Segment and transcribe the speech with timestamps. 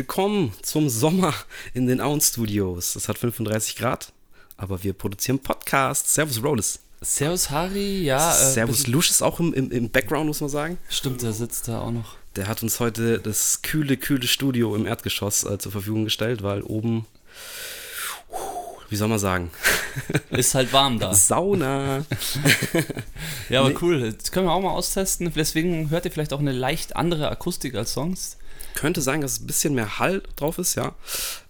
[0.00, 1.34] Willkommen zum Sommer
[1.74, 2.96] in den Auen Studios.
[2.96, 4.14] Es hat 35 Grad,
[4.56, 6.14] aber wir produzieren Podcasts.
[6.14, 6.80] Servus Rollis.
[7.02, 8.32] Servus Harry, ja.
[8.32, 10.78] Äh, Servus Lusch ist auch im, im, im Background, muss man sagen.
[10.88, 12.16] Stimmt, der sitzt da auch noch.
[12.34, 16.62] Der hat uns heute das kühle, kühle Studio im Erdgeschoss äh, zur Verfügung gestellt, weil
[16.62, 17.04] oben,
[18.88, 19.50] wie soll man sagen?
[20.30, 21.12] Ist halt warm da.
[21.12, 22.06] Sauna.
[23.50, 23.76] ja, aber nee.
[23.82, 24.14] cool.
[24.14, 25.30] Das können wir auch mal austesten.
[25.36, 28.38] Deswegen hört ihr vielleicht auch eine leicht andere Akustik als sonst.
[28.74, 30.94] Könnte sein, dass ein bisschen mehr Hall drauf ist, ja.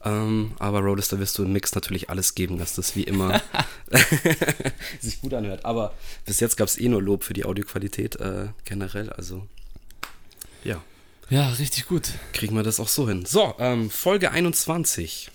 [0.04, 3.40] Ähm, aber da wirst du im Mix natürlich alles geben, dass das wie immer
[5.00, 5.64] sich gut anhört.
[5.64, 9.10] Aber bis jetzt gab es eh nur Lob für die Audioqualität äh, generell.
[9.10, 9.46] Also
[10.64, 10.82] ja.
[11.28, 12.10] Ja, richtig gut.
[12.32, 13.24] Kriegen wir das auch so hin.
[13.24, 15.30] So, ähm, Folge 21.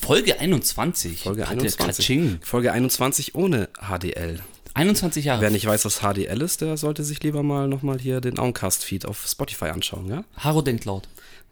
[0.00, 1.22] Folge 21?
[1.22, 2.38] Folge 21.
[2.42, 4.40] Folge 21 ohne HDL.
[4.74, 5.42] 21 Jahre.
[5.42, 9.06] Wer nicht weiß, was HDL ist, der sollte sich lieber mal nochmal hier den Auncast-Feed
[9.06, 10.24] auf Spotify anschauen, ja?
[10.36, 11.08] Haro denkt laut.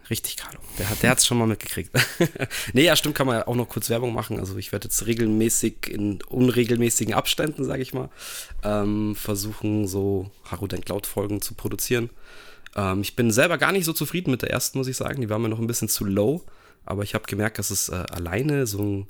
[0.09, 0.59] Richtig, Carlo.
[0.79, 1.93] Der hat es schon mal mitgekriegt.
[2.73, 4.41] nee, ja, stimmt, kann man ja auch noch kurz Werbung machen.
[4.41, 8.09] Also ich werde jetzt regelmäßig in unregelmäßigen Abständen, sage ich mal,
[8.65, 12.11] ähm, versuchen, so Haro denkt laut Folgen zu produzieren.
[12.75, 15.21] Ähm, ich bin selber gar nicht so zufrieden mit der ersten, muss ich sagen.
[15.21, 16.43] Die war mir noch ein bisschen zu low.
[16.85, 19.09] Aber ich habe gemerkt, dass es äh, alleine so ein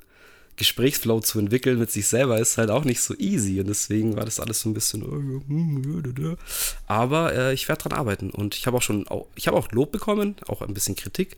[0.57, 4.25] Gesprächsflow zu entwickeln mit sich selber ist halt auch nicht so easy und deswegen war
[4.25, 5.01] das alles so ein bisschen.
[5.01, 6.35] Äh,
[6.87, 9.71] aber äh, ich werde dran arbeiten und ich habe auch schon, auch, ich habe auch
[9.71, 11.37] Lob bekommen, auch ein bisschen Kritik.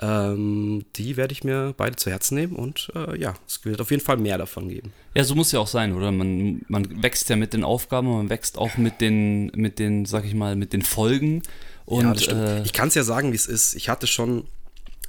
[0.00, 3.90] Ähm, die werde ich mir beide zu Herzen nehmen und äh, ja, es wird auf
[3.90, 4.92] jeden Fall mehr davon geben.
[5.14, 6.10] Ja, so muss ja auch sein, oder?
[6.10, 10.24] Man, man wächst ja mit den Aufgaben, man wächst auch mit den, mit den, sag
[10.24, 11.42] ich mal, mit den Folgen.
[11.84, 12.40] Und, ja, das stimmt.
[12.40, 13.74] Äh, ich kann es ja sagen, wie es ist.
[13.74, 14.44] Ich hatte schon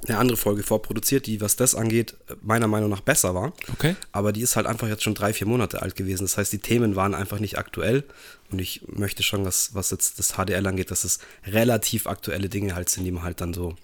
[0.06, 3.52] eine andere Folge vorproduziert, die, was das angeht, meiner Meinung nach besser war.
[3.72, 3.96] Okay.
[4.12, 6.24] Aber die ist halt einfach jetzt schon drei, vier Monate alt gewesen.
[6.24, 8.04] Das heißt, die Themen waren einfach nicht aktuell.
[8.50, 12.74] Und ich möchte schon, dass, was jetzt das HDL angeht, dass es relativ aktuelle Dinge
[12.74, 13.76] halt sind, die man halt dann so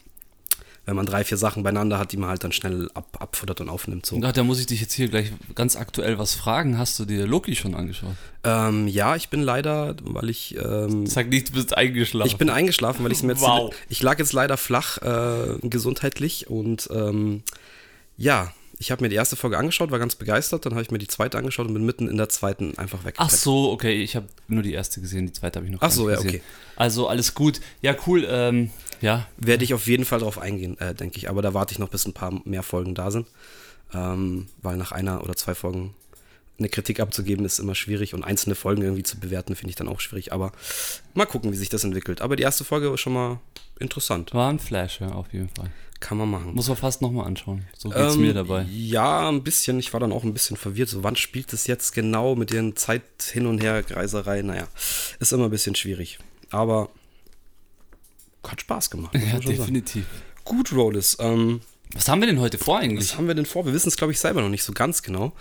[0.91, 3.69] wenn man drei, vier Sachen beieinander hat, die man halt dann schnell ab, abfuttert und
[3.69, 4.07] aufnimmt.
[4.07, 4.17] So.
[4.17, 6.79] Ja, da muss ich dich jetzt hier gleich ganz aktuell was fragen.
[6.79, 8.17] Hast du dir Loki schon angeschaut?
[8.43, 10.57] Ähm, ja, ich bin leider, weil ich.
[10.57, 12.29] Ähm, Sag nicht, du bist eingeschlafen.
[12.29, 13.43] Ich bin eingeschlafen, weil ich mir jetzt.
[13.43, 13.73] Wow.
[13.89, 17.45] Ich lag jetzt leider flach äh, gesundheitlich und ähm,
[18.17, 20.97] ja, ich habe mir die erste Folge angeschaut, war ganz begeistert, dann habe ich mir
[20.97, 23.17] die zweite angeschaut und bin mitten in der zweiten einfach weg.
[23.19, 25.91] Ach so, okay, ich habe nur die erste gesehen, die zweite habe ich noch Ach
[25.91, 26.31] so, ja, gesehen.
[26.31, 26.43] okay.
[26.77, 27.61] Also alles gut.
[27.83, 28.27] Ja, cool.
[28.27, 28.71] Ähm,
[29.03, 29.27] ja.
[29.37, 31.29] Werde ich auf jeden Fall drauf eingehen, äh, denke ich.
[31.29, 33.27] Aber da warte ich noch, bis ein paar mehr Folgen da sind.
[33.93, 35.95] Ähm, weil nach einer oder zwei Folgen
[36.61, 39.89] eine Kritik abzugeben ist immer schwierig und einzelne Folgen irgendwie zu bewerten finde ich dann
[39.89, 40.33] auch schwierig.
[40.33, 40.53] Aber
[41.15, 42.21] mal gucken, wie sich das entwickelt.
[42.21, 43.41] Aber die erste Folge war schon mal
[43.79, 44.33] interessant.
[44.35, 45.73] War ein Flash, ja, auf jeden Fall.
[45.99, 46.55] Kann man machen.
[46.55, 47.67] Muss man fast nochmal anschauen.
[47.77, 48.67] So geht's ähm, mir dabei.
[48.71, 49.79] Ja, ein bisschen.
[49.79, 50.89] Ich war dann auch ein bisschen verwirrt.
[50.89, 54.41] So, wann spielt es jetzt genau mit den Zeit hin und her Greiserei?
[54.41, 54.67] Naja,
[55.19, 56.19] ist immer ein bisschen schwierig.
[56.51, 56.89] Aber
[58.47, 59.15] hat Spaß gemacht.
[59.15, 60.07] Ja, definitiv.
[60.07, 60.45] Sagen.
[60.45, 61.19] Gut, Rollis.
[61.21, 61.61] Ähm,
[61.95, 63.11] was haben wir denn heute vor eigentlich?
[63.11, 63.67] Was haben wir denn vor?
[63.67, 65.33] Wir wissen es, glaube ich, selber noch nicht so ganz genau.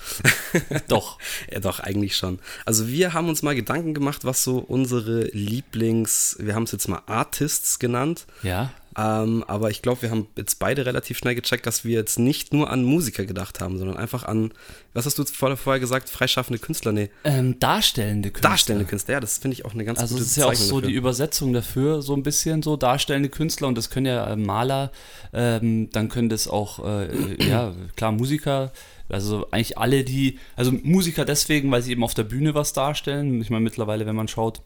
[0.87, 1.19] doch.
[1.51, 2.39] ja, doch, eigentlich schon.
[2.65, 6.87] Also wir haben uns mal Gedanken gemacht, was so unsere Lieblings, wir haben es jetzt
[6.87, 8.25] mal Artists genannt.
[8.41, 8.71] Ja.
[8.99, 12.53] Ähm, aber ich glaube, wir haben jetzt beide relativ schnell gecheckt, dass wir jetzt nicht
[12.53, 14.51] nur an Musiker gedacht haben, sondern einfach an,
[14.93, 16.91] was hast du vorher gesagt, freischaffende Künstler?
[16.91, 17.09] Nee.
[17.23, 18.49] Ähm, darstellende Künstler.
[18.49, 20.47] Darstellende Künstler, ja, das finde ich auch eine ganz also gute Also es ist ja
[20.47, 20.89] auch so dafür.
[20.89, 24.91] die Übersetzung dafür, so ein bisschen so darstellende Künstler und das können ja äh, Maler,
[25.31, 28.73] ähm, dann können das auch, äh, ja, klar, Musiker,
[29.07, 33.41] also eigentlich alle, die, also Musiker deswegen, weil sie eben auf der Bühne was darstellen.
[33.41, 34.61] Ich meine, mittlerweile, wenn man schaut,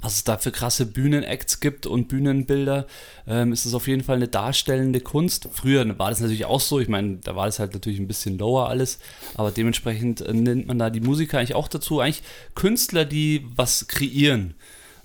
[0.00, 2.86] was es da für krasse Bühnenacts gibt und Bühnenbilder,
[3.26, 5.48] ähm, ist es auf jeden Fall eine darstellende Kunst.
[5.52, 8.38] Früher war das natürlich auch so, ich meine, da war das halt natürlich ein bisschen
[8.38, 8.98] lower alles,
[9.34, 12.22] aber dementsprechend äh, nennt man da die Musiker eigentlich auch dazu, eigentlich
[12.54, 14.54] Künstler, die was kreieren.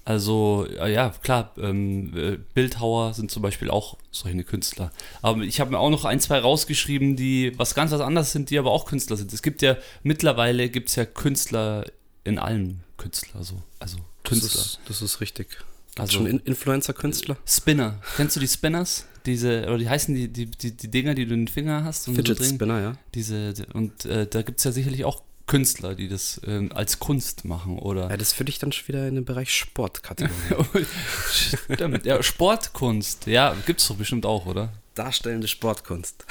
[0.05, 4.91] Also, ja, klar, ähm, äh, Bildhauer sind zum Beispiel auch solche Künstler.
[5.21, 8.49] Aber ich habe mir auch noch ein, zwei rausgeschrieben, die was ganz was anderes sind,
[8.49, 9.31] die aber auch Künstler sind.
[9.31, 11.85] Es gibt ja, mittlerweile gibt es ja Künstler
[12.25, 13.61] in allen Künstler, so.
[13.79, 14.49] Also Künstler.
[14.49, 15.57] Das ist, das ist richtig.
[15.97, 17.37] Also schon Influencer-Künstler?
[17.45, 17.99] Spinner.
[18.15, 19.05] Kennst du die Spinners?
[19.25, 22.05] Diese, oder die heißen die, die, die, die Dinger, die du in den Finger hast?
[22.05, 22.97] Fidget so Spinner, ja.
[23.13, 27.45] Diese, und äh, da gibt es ja sicherlich auch Künstler, die das äh, als Kunst
[27.45, 28.09] machen, oder?
[28.09, 30.87] Ja, das würde ich dann schon wieder in den Bereich Sport kategorisieren.
[31.73, 34.73] Stimmt, ja, Sportkunst, ja, gibt es doch bestimmt auch, oder?
[34.95, 36.25] Darstellende Sportkunst.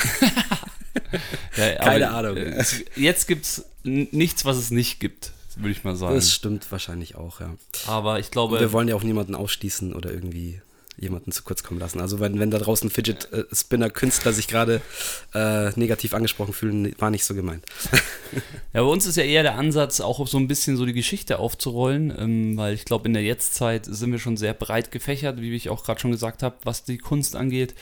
[1.57, 2.37] ja, Keine Ahnung.
[2.37, 2.65] Äh,
[2.97, 6.15] jetzt gibt es nichts, was es nicht gibt würde ich mal sagen.
[6.15, 7.55] Das stimmt wahrscheinlich auch, ja.
[7.87, 8.57] Aber ich glaube.
[8.57, 10.61] Und wir wollen ja auch niemanden ausschließen oder irgendwie.
[10.99, 12.01] jemanden zu kurz kommen lassen.
[12.01, 14.83] Also wenn, wenn da draußen Fidget-Spinner-Künstler sich gerade
[15.35, 17.65] äh, negativ angesprochen fühlen, war nicht so gemeint.
[18.75, 21.39] ja, bei uns ist ja eher der Ansatz, auch so ein bisschen so die Geschichte
[21.39, 25.55] aufzurollen, ähm, weil ich glaube, in der Jetztzeit sind wir schon sehr breit gefächert, wie
[25.55, 27.75] ich auch gerade schon gesagt habe, was die Kunst angeht.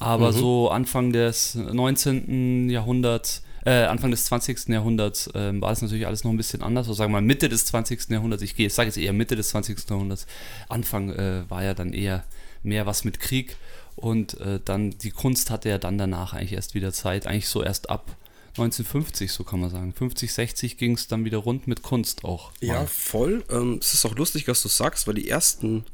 [0.00, 0.36] Aber mhm.
[0.36, 2.68] so Anfang des 19.
[2.68, 4.68] Jahrhunderts äh, Anfang des 20.
[4.68, 6.86] Jahrhunderts äh, war es natürlich alles noch ein bisschen anders.
[6.86, 8.08] Also sagen wir mal Mitte des 20.
[8.10, 9.90] Jahrhunderts, ich gehe, sage jetzt eher Mitte des 20.
[9.90, 10.26] Jahrhunderts.
[10.68, 12.24] Anfang äh, war ja dann eher
[12.62, 13.56] mehr was mit Krieg
[13.96, 17.62] und äh, dann die Kunst hatte ja dann danach eigentlich erst wieder Zeit, eigentlich so
[17.62, 18.16] erst ab
[18.50, 19.92] 1950, so kann man sagen.
[19.92, 22.52] 50, 60 ging es dann wieder rund mit Kunst auch.
[22.60, 23.44] Ja, voll.
[23.50, 25.84] Ähm, es ist auch lustig, dass du sagst, weil die ersten,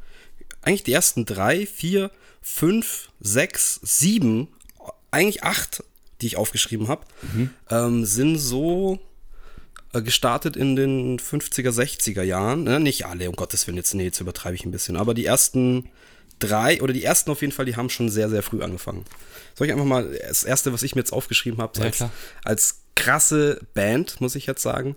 [0.60, 2.10] eigentlich die ersten drei, vier,
[2.42, 4.48] fünf, sechs, sieben,
[5.10, 5.82] eigentlich acht
[6.22, 7.04] die ich aufgeschrieben habe,
[7.34, 7.50] mhm.
[7.70, 8.98] ähm, sind so
[9.92, 12.64] äh, gestartet in den 50er, 60er Jahren.
[12.64, 12.80] Ne?
[12.80, 14.96] Nicht alle, um Gottes Willen, jetzt, nee, jetzt übertreibe ich ein bisschen.
[14.96, 15.90] Aber die ersten
[16.38, 19.04] drei, oder die ersten auf jeden Fall, die haben schon sehr, sehr früh angefangen.
[19.54, 22.04] Soll ich einfach mal das erste, was ich mir jetzt aufgeschrieben habe, ja, als,
[22.44, 24.96] als krasse Band, muss ich jetzt sagen,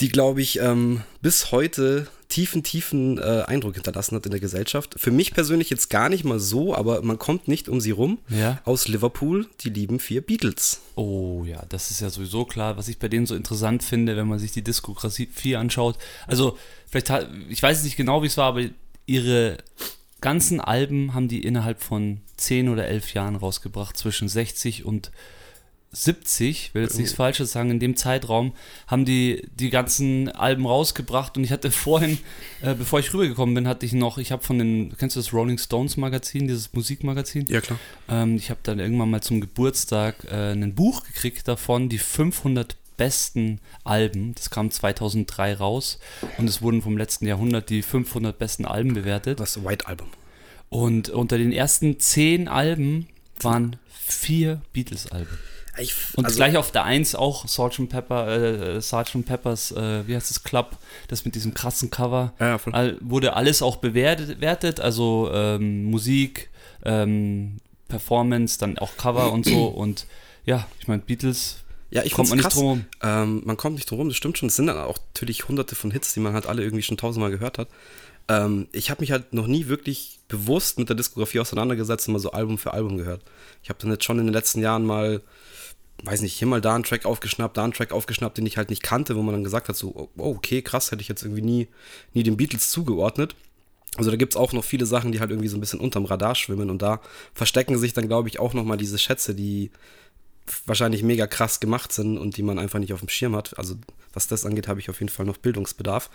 [0.00, 4.94] die, glaube ich, ähm, bis heute tiefen, tiefen äh, Eindruck hinterlassen hat in der Gesellschaft.
[4.98, 8.18] Für mich persönlich jetzt gar nicht mal so, aber man kommt nicht um sie rum.
[8.28, 8.60] Ja.
[8.64, 10.80] Aus Liverpool, die lieben vier Beatles.
[10.94, 14.28] Oh ja, das ist ja sowieso klar, was ich bei denen so interessant finde, wenn
[14.28, 15.98] man sich die Diskografie anschaut.
[16.26, 16.58] Also,
[16.88, 18.62] vielleicht, hat, ich weiß nicht genau, wie es war, aber
[19.06, 19.58] ihre
[20.20, 25.10] ganzen Alben haben die innerhalb von zehn oder elf Jahren rausgebracht, zwischen 60 und
[25.92, 28.52] 70, will jetzt nichts Falsches sagen, in dem Zeitraum
[28.86, 32.18] haben die die ganzen Alben rausgebracht und ich hatte vorhin,
[32.62, 35.32] äh, bevor ich rübergekommen bin, hatte ich noch, ich habe von den, kennst du das
[35.32, 37.46] Rolling Stones Magazin, dieses Musikmagazin?
[37.48, 37.78] Ja, klar.
[38.08, 42.76] Ähm, ich habe dann irgendwann mal zum Geburtstag äh, ein Buch gekriegt davon, die 500
[42.96, 45.98] besten Alben, das kam 2003 raus
[46.38, 49.40] und es wurden vom letzten Jahrhundert die 500 besten Alben bewertet.
[49.40, 50.08] Das White Album.
[50.68, 53.06] Und unter den ersten 10 Alben
[53.40, 55.38] waren vier Beatles-Alben.
[55.78, 57.88] Ich, und also, gleich auf der 1 auch Sgt.
[57.88, 59.24] Pepper, äh, Sgt.
[59.24, 60.76] Peppers, äh, wie heißt das, Club,
[61.08, 62.32] das mit diesem krassen Cover.
[62.40, 66.50] Ja, All, wurde alles auch bewertet, also ähm, Musik,
[66.84, 67.58] ähm,
[67.88, 69.66] Performance, dann auch Cover und so.
[69.76, 70.06] Und
[70.44, 71.58] ja, ich meine, Beatles.
[71.90, 72.54] Ja, ich kommt man krass.
[72.54, 74.48] nicht drum ähm, man kommt nicht drum rum, das stimmt schon.
[74.48, 77.30] Es sind dann auch natürlich hunderte von Hits, die man halt alle irgendwie schon tausendmal
[77.30, 77.68] gehört hat.
[78.28, 82.18] Ähm, ich habe mich halt noch nie wirklich bewusst mit der Diskografie auseinandergesetzt und mal
[82.18, 83.22] so Album für Album gehört.
[83.62, 85.22] Ich habe dann jetzt schon in den letzten Jahren mal
[86.02, 88.70] weiß nicht, hier mal da einen Track aufgeschnappt, da einen Track aufgeschnappt, den ich halt
[88.70, 91.42] nicht kannte, wo man dann gesagt hat, so, oh, okay, krass, hätte ich jetzt irgendwie
[91.42, 91.68] nie,
[92.12, 93.34] nie den Beatles zugeordnet.
[93.96, 96.04] Also da gibt es auch noch viele Sachen, die halt irgendwie so ein bisschen unterm
[96.04, 97.00] Radar schwimmen und da
[97.32, 99.70] verstecken sich dann, glaube ich, auch nochmal diese Schätze, die
[100.66, 103.58] wahrscheinlich mega krass gemacht sind und die man einfach nicht auf dem Schirm hat.
[103.58, 103.74] Also
[104.12, 106.10] was das angeht, habe ich auf jeden Fall noch Bildungsbedarf.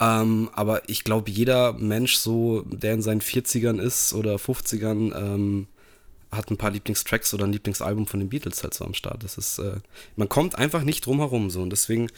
[0.00, 5.66] Ähm, aber ich glaube, jeder Mensch so, der in seinen 40ern ist oder 50ern, ähm,
[6.32, 9.22] hat ein paar Lieblingstracks oder ein Lieblingsalbum von den Beatles halt so am Start.
[9.22, 9.76] Das ist, äh,
[10.16, 11.60] man kommt einfach nicht drum herum so.
[11.60, 12.08] Und deswegen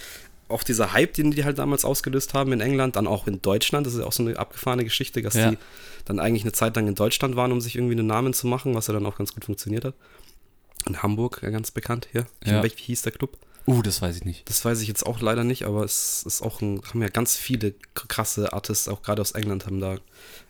[0.48, 3.86] auch dieser Hype, den die halt damals ausgelöst haben in England, dann auch in Deutschland,
[3.86, 5.50] das ist ja auch so eine abgefahrene Geschichte, dass ja.
[5.50, 5.58] die
[6.04, 8.74] dann eigentlich eine Zeit lang in Deutschland waren, um sich irgendwie einen Namen zu machen,
[8.74, 9.94] was ja dann auch ganz gut funktioniert hat.
[10.86, 12.26] In Hamburg, ja, ganz bekannt hier.
[12.44, 12.62] Ja.
[12.62, 13.38] Wie hieß der Club?
[13.66, 14.48] Uh, das weiß ich nicht.
[14.48, 17.36] Das weiß ich jetzt auch leider nicht, aber es ist auch ein, haben ja ganz
[17.36, 19.98] viele krasse Artists, auch gerade aus England, haben da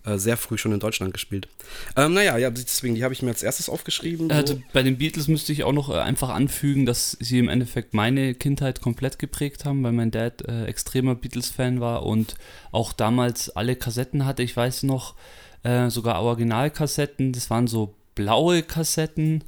[0.05, 1.49] äh, sehr früh schon in Deutschland gespielt.
[1.97, 4.31] Ähm, naja, ja, deswegen, die habe ich mir als erstes aufgeschrieben.
[4.31, 4.35] So.
[4.35, 7.95] Also bei den Beatles müsste ich auch noch äh, einfach anfügen, dass sie im Endeffekt
[7.95, 12.35] meine Kindheit komplett geprägt haben, weil mein Dad äh, extremer Beatles-Fan war und
[12.73, 14.43] auch damals alle Kassetten hatte.
[14.43, 15.15] Ich weiß noch,
[15.63, 19.45] äh, sogar Originalkassetten, das waren so blaue Kassetten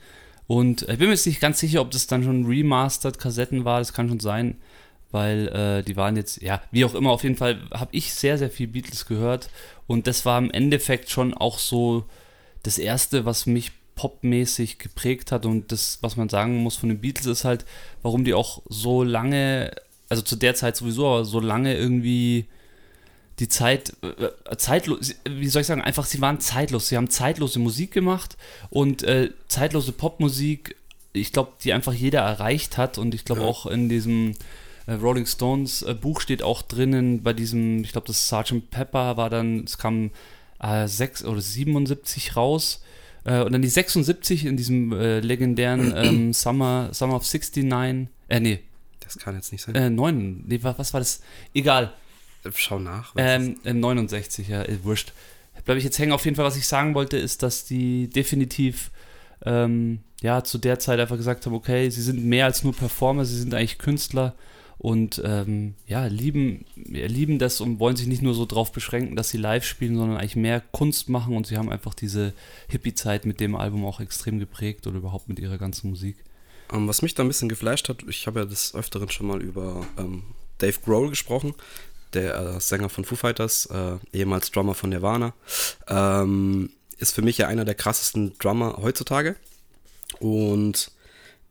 [0.46, 3.78] und ich bin mir jetzt nicht ganz sicher, ob das dann schon remastered Kassetten war,
[3.80, 4.56] das kann schon sein,
[5.10, 8.38] weil äh, die waren jetzt, ja, wie auch immer, auf jeden Fall habe ich sehr,
[8.38, 9.48] sehr viel Beatles gehört
[9.86, 12.04] und das war im Endeffekt schon auch so
[12.62, 17.00] das Erste, was mich popmäßig geprägt hat und das, was man sagen muss von den
[17.00, 17.64] Beatles, ist halt,
[18.02, 19.72] warum die auch so lange,
[20.08, 22.46] also zu der Zeit sowieso, aber so lange irgendwie
[23.38, 26.88] die Zeit, äh, zeitlos, wie soll ich sagen, einfach, sie waren zeitlos.
[26.88, 28.36] Sie haben zeitlose Musik gemacht
[28.70, 30.76] und äh, zeitlose Popmusik,
[31.12, 33.46] ich glaube, die einfach jeder erreicht hat und ich glaube ja.
[33.46, 34.34] auch in diesem
[34.86, 38.70] äh, Rolling Stones äh, Buch steht auch drinnen, bei diesem, ich glaube, das Sgt.
[38.70, 40.10] Pepper war dann, es kam
[40.60, 42.82] äh, 6 oder 77 raus.
[43.24, 48.40] Äh, und dann die 76 in diesem äh, legendären ähm, Summer, Summer of 69, äh,
[48.40, 48.60] nee.
[49.00, 49.74] Das kann jetzt nicht sein.
[49.74, 51.20] Äh, 9, nee, was war das?
[51.54, 51.92] Egal.
[52.54, 53.12] Schau nach.
[53.16, 55.12] Ähm, 69, ja, äh, wurscht.
[55.64, 56.12] Bleibe ich jetzt hängen.
[56.12, 58.90] Auf jeden Fall, was ich sagen wollte, ist, dass die definitiv
[59.44, 63.24] ähm, ja, zu der Zeit einfach gesagt haben, okay, sie sind mehr als nur Performer,
[63.24, 64.34] sie sind eigentlich Künstler
[64.78, 69.30] und ähm, ja, lieben, lieben das und wollen sich nicht nur so drauf beschränken, dass
[69.30, 72.32] sie live spielen, sondern eigentlich mehr Kunst machen und sie haben einfach diese
[72.68, 76.16] Hippie-Zeit mit dem Album auch extrem geprägt oder überhaupt mit ihrer ganzen Musik.
[76.72, 79.42] Ähm, was mich da ein bisschen geflasht hat, ich habe ja des Öfteren schon mal
[79.42, 80.24] über ähm,
[80.58, 81.54] Dave Grohl gesprochen,
[82.14, 85.34] der äh, Sänger von Foo Fighters, äh, ehemals Drummer von Nirvana,
[85.88, 89.36] ähm, ist für mich ja einer der krassesten Drummer heutzutage.
[90.20, 90.90] Und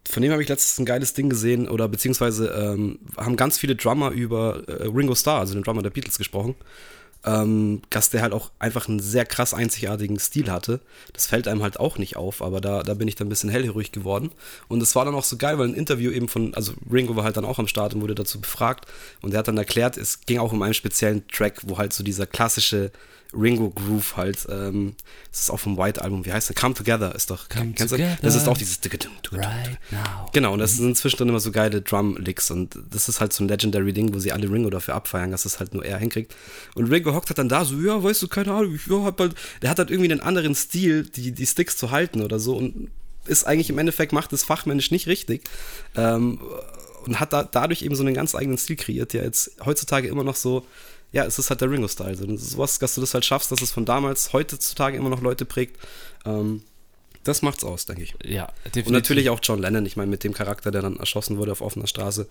[0.07, 3.75] von dem habe ich letztens ein geiles Ding gesehen, oder beziehungsweise ähm, haben ganz viele
[3.75, 6.55] Drummer über äh, Ringo Starr, also den Drummer der Beatles, gesprochen.
[7.25, 10.79] Ähm, dass der halt auch einfach einen sehr krass einzigartigen Stil hatte.
[11.13, 13.49] Das fällt einem halt auch nicht auf, aber da, da bin ich dann ein bisschen
[13.49, 14.31] hellhörig geworden.
[14.67, 17.23] Und es war dann auch so geil, weil ein Interview eben von, also Ringo war
[17.23, 18.85] halt dann auch am Start und wurde dazu befragt.
[19.21, 22.03] Und er hat dann erklärt, es ging auch um einen speziellen Track, wo halt so
[22.03, 22.91] dieser klassische
[23.33, 24.47] Ringo Groove halt.
[24.49, 24.95] Ähm,
[25.31, 26.25] das ist auch vom White Album.
[26.25, 26.55] Wie heißt der?
[26.55, 27.49] Come Together ist doch.
[27.49, 28.25] Come kennst together, du?
[28.25, 28.79] Das ist auch dieses.
[29.31, 30.29] Right now.
[30.33, 32.51] Genau, und das sind zwischendrin immer so geile Drum-Licks.
[32.51, 35.45] Und das ist halt so ein Legendary Ding, wo sie alle Ringo dafür abfeiern, dass
[35.45, 36.35] es halt nur er hinkriegt.
[36.75, 39.35] Und Ringo hockt halt dann da so, ja, weißt du, keine Ahnung, ich hab halt,
[39.61, 42.55] der hat halt irgendwie einen anderen Stil, die, die Sticks zu halten oder so.
[42.55, 42.89] Und
[43.25, 45.43] ist eigentlich im Endeffekt, macht es fachmännisch nicht richtig.
[45.95, 46.39] Ähm,
[47.05, 50.23] und hat da, dadurch eben so einen ganz eigenen Stil kreiert, der jetzt heutzutage immer
[50.23, 50.65] noch so
[51.15, 52.17] ja, es ist halt der Ringo-Style.
[52.17, 55.45] So, sowas, dass du das halt schaffst, dass es von damals heutzutage immer noch Leute
[55.45, 55.79] prägt.
[56.25, 56.61] Ähm,
[57.23, 58.13] das macht's aus, denke ich.
[58.21, 58.87] Ja, definitiv.
[58.87, 61.61] Und natürlich auch John Lennon, ich meine, mit dem Charakter, der dann erschossen wurde auf
[61.61, 62.27] offener Straße,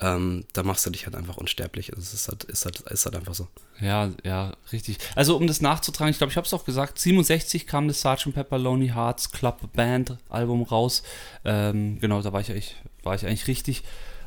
[0.00, 1.88] ähm, da machst du dich halt einfach unsterblich.
[1.88, 3.48] Das also ist halt, ist halt, ist halt einfach so.
[3.80, 4.98] Ja, ja, richtig.
[5.16, 8.32] Also um das nachzutragen, ich glaube, ich habe es auch gesagt, 67 kam das Sgt.
[8.32, 11.02] Pepper Lonely Hearts Club Band Album raus.
[11.44, 13.82] Ähm, genau, da war ich, war ich eigentlich richtig.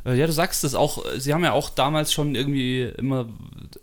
[0.06, 3.28] Äh, ja, du sagst es auch, äh, sie haben ja auch damals schon irgendwie immer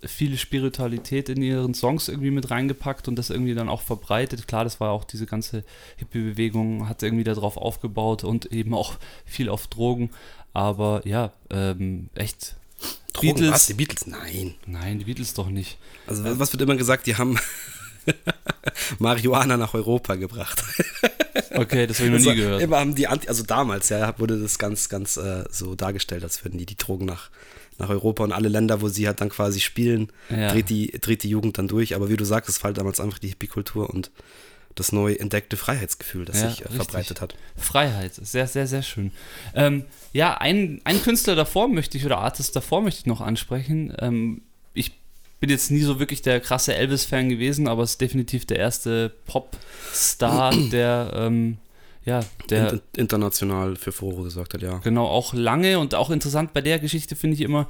[0.04, 4.46] viel Spiritualität in ihren Songs irgendwie mit reingepackt und das irgendwie dann auch verbreitet.
[4.46, 5.64] Klar, das war auch diese ganze
[5.96, 10.10] Hippie-Bewegung, hat irgendwie darauf aufgebaut und eben auch viel auf Drogen.
[10.52, 12.56] Aber ja, ähm, echt.
[13.12, 13.66] Drogen, Beatles, was?
[13.66, 14.06] Die Beatles?
[14.06, 14.54] Nein.
[14.66, 15.78] Nein, die Beatles doch nicht.
[16.06, 17.06] Also, was wird immer gesagt?
[17.06, 17.38] Die haben
[18.98, 20.62] Marihuana nach Europa gebracht.
[21.52, 22.62] Okay, das habe ich noch also, nie gehört.
[22.62, 26.44] Immer haben die Anti also damals, ja, wurde das ganz, ganz äh, so dargestellt, als
[26.44, 27.30] würden die die Drogen nach,
[27.78, 30.52] nach Europa und alle Länder, wo sie halt dann quasi spielen, ja.
[30.52, 31.94] dreht, die, dreht die Jugend dann durch.
[31.94, 34.10] Aber wie du sagst, es fällt damals einfach die Hippie-Kultur und
[34.74, 37.34] das neu entdeckte Freiheitsgefühl, das ja, sich äh, verbreitet hat.
[37.56, 39.12] Freiheit, sehr, sehr, sehr schön.
[39.54, 43.92] Ähm, ja, ein, ein Künstler davor möchte ich, oder Artist davor möchte ich noch ansprechen.
[43.98, 44.42] Ähm,
[45.40, 49.10] bin jetzt nie so wirklich der krasse Elvis-Fan gewesen, aber es ist definitiv der erste
[49.26, 51.56] Pop-Star, der, ähm,
[52.04, 54.78] ja, der international für Furore gesorgt hat, ja.
[54.78, 57.68] Genau, auch lange und auch interessant bei der Geschichte finde ich immer,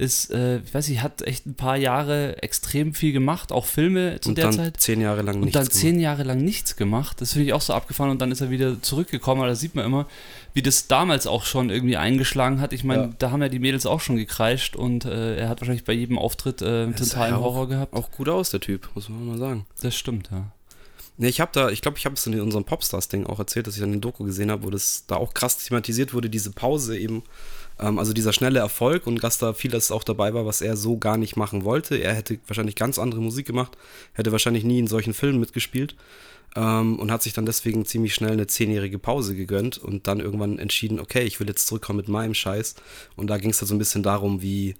[0.00, 4.18] ist, äh, ich weiß nicht, hat echt ein paar Jahre extrem viel gemacht, auch Filme
[4.20, 4.80] zu und der dann Zeit.
[4.80, 7.20] zehn Jahre lang nichts Und dann zehn Jahre lang nichts gemacht.
[7.20, 9.74] Das finde ich auch so abgefahren und dann ist er wieder zurückgekommen, aber da sieht
[9.74, 10.06] man immer,
[10.54, 12.72] wie das damals auch schon irgendwie eingeschlagen hat.
[12.72, 13.10] Ich meine, ja.
[13.18, 16.18] da haben ja die Mädels auch schon gekreischt und äh, er hat wahrscheinlich bei jedem
[16.18, 17.92] Auftritt äh, einen totalen ja Horror gehabt.
[17.92, 19.66] Auch gut aus, der Typ, muss man mal sagen.
[19.82, 20.50] Das stimmt, ja.
[21.18, 23.74] Ne, ich habe da, ich glaube, ich habe es in unserem Popstars-Ding auch erzählt, dass
[23.74, 26.96] ich dann den Doku gesehen habe, wo das da auch krass thematisiert wurde, diese Pause
[26.96, 27.22] eben
[27.80, 30.98] ähm, also dieser schnelle Erfolg und dass da vieles auch dabei war, was er so
[30.98, 31.96] gar nicht machen wollte.
[31.96, 33.76] Er hätte wahrscheinlich ganz andere Musik gemacht,
[34.12, 35.96] hätte wahrscheinlich nie in solchen Filmen mitgespielt
[36.56, 40.58] ähm, und hat sich dann deswegen ziemlich schnell eine zehnjährige Pause gegönnt und dann irgendwann
[40.58, 42.74] entschieden, okay, ich will jetzt zurückkommen mit meinem Scheiß.
[43.16, 44.74] Und da ging es dann so ein bisschen darum, wie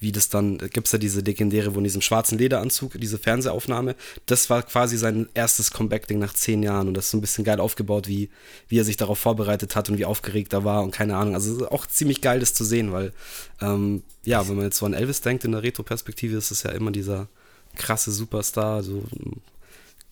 [0.00, 3.94] wie das dann, gibt es ja diese legendäre, wo in diesem schwarzen Lederanzug, diese Fernsehaufnahme,
[4.26, 7.44] das war quasi sein erstes Comeback-Ding nach zehn Jahren und das ist so ein bisschen
[7.44, 8.30] geil aufgebaut, wie,
[8.68, 11.34] wie er sich darauf vorbereitet hat und wie aufgeregt er war und keine Ahnung.
[11.34, 13.12] Also auch ziemlich geil, das zu sehen, weil,
[13.60, 16.70] ähm, ja, wenn man jetzt so an Elvis denkt in der Retro-Perspektive, ist es ja
[16.70, 17.28] immer dieser
[17.76, 19.04] krasse Superstar, so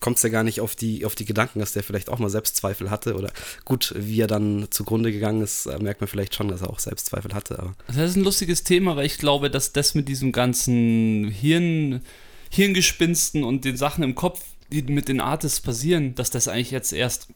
[0.01, 2.31] kommt es ja gar nicht auf die, auf die Gedanken, dass der vielleicht auch mal
[2.31, 3.17] Selbstzweifel hatte.
[3.17, 3.33] Oder
[3.65, 6.79] gut, wie er dann zugrunde gegangen ist, äh, merkt man vielleicht schon, dass er auch
[6.79, 7.59] Selbstzweifel hatte.
[7.59, 7.75] Aber.
[7.89, 12.03] Das ist ein lustiges Thema, weil ich glaube, dass das mit diesem ganzen Hirn,
[12.51, 16.93] Hirngespinsten und den Sachen im Kopf, die mit den Artists passieren, dass das eigentlich jetzt
[16.93, 17.29] erst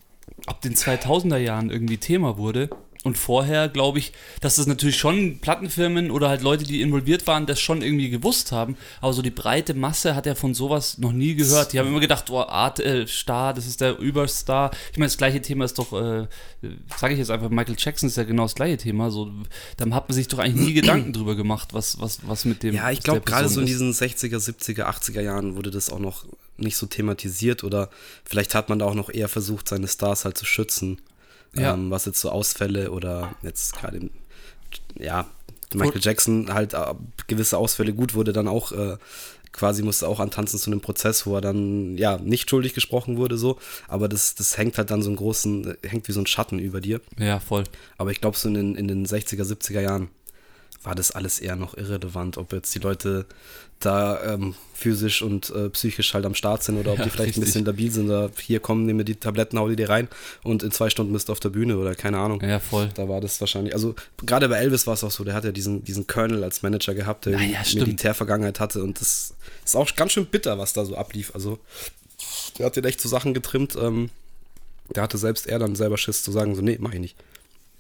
[0.47, 2.71] ab den 2000er Jahren irgendwie Thema wurde.
[3.05, 7.47] Und vorher glaube ich, dass das natürlich schon Plattenfirmen oder halt Leute, die involviert waren,
[7.47, 8.77] das schon irgendwie gewusst haben.
[9.01, 11.73] Aber so die breite Masse hat ja von sowas noch nie gehört.
[11.73, 14.71] Die haben immer gedacht, oh, Art äh, Star, das ist der Überstar.
[14.93, 16.29] Ich meine, das gleiche Thema ist doch, äh,
[16.97, 19.11] sage ich jetzt einfach, Michael Jackson ist ja genau das gleiche Thema.
[19.11, 19.33] So,
[19.79, 22.75] dann hat man sich doch eigentlich nie Gedanken drüber gemacht, was, was, was mit dem.
[22.75, 26.25] Ja, ich glaube, gerade so in diesen 60er, 70er, 80er Jahren wurde das auch noch
[26.57, 27.91] nicht so thematisiert oder
[28.25, 30.99] vielleicht hat man da auch noch eher versucht, seine Stars halt zu schützen.
[31.55, 31.75] Ja.
[31.75, 34.11] Ähm, was jetzt so Ausfälle oder jetzt gerade,
[34.99, 35.27] ja,
[35.75, 36.95] Michael Jackson halt äh,
[37.27, 38.97] gewisse Ausfälle gut wurde dann auch äh,
[39.53, 43.37] quasi musste auch antanzen zu einem Prozess, wo er dann ja nicht schuldig gesprochen wurde
[43.37, 46.59] so, aber das, das hängt halt dann so einen großen, hängt wie so ein Schatten
[46.59, 47.01] über dir.
[47.19, 47.65] Ja, voll.
[47.99, 50.09] Aber ich glaube so in den, in den 60er, 70er Jahren
[50.85, 53.27] war das alles eher noch irrelevant, ob jetzt die Leute
[53.79, 57.29] da ähm, physisch und äh, psychisch halt am Start sind oder ob Ja, die vielleicht
[57.31, 57.43] richtig.
[57.43, 58.07] ein bisschen labil sind.
[58.07, 60.09] Oder hier kommen, nehmen wir die Tabletten, hau die dir rein
[60.45, 62.41] und in zwei Stunden bist du auf der Bühne oder keine Ahnung.
[62.43, 62.89] Ja, voll.
[62.95, 65.51] Da war das wahrscheinlich, also gerade bei Elvis war es auch so, der hat ja
[65.53, 67.87] diesen, diesen Colonel als Manager gehabt, der irgendwie ja, stimmt.
[67.87, 69.35] Militärvergangenheit hatte und das
[69.65, 71.33] ist auch ganz schön bitter, was da so ablief.
[71.35, 71.59] Also
[72.59, 74.11] der hat den echt so Sachen getrimmt, ähm,
[74.95, 77.17] der hatte selbst er dann selber Schiss zu sagen, so, nee, mach ich nicht.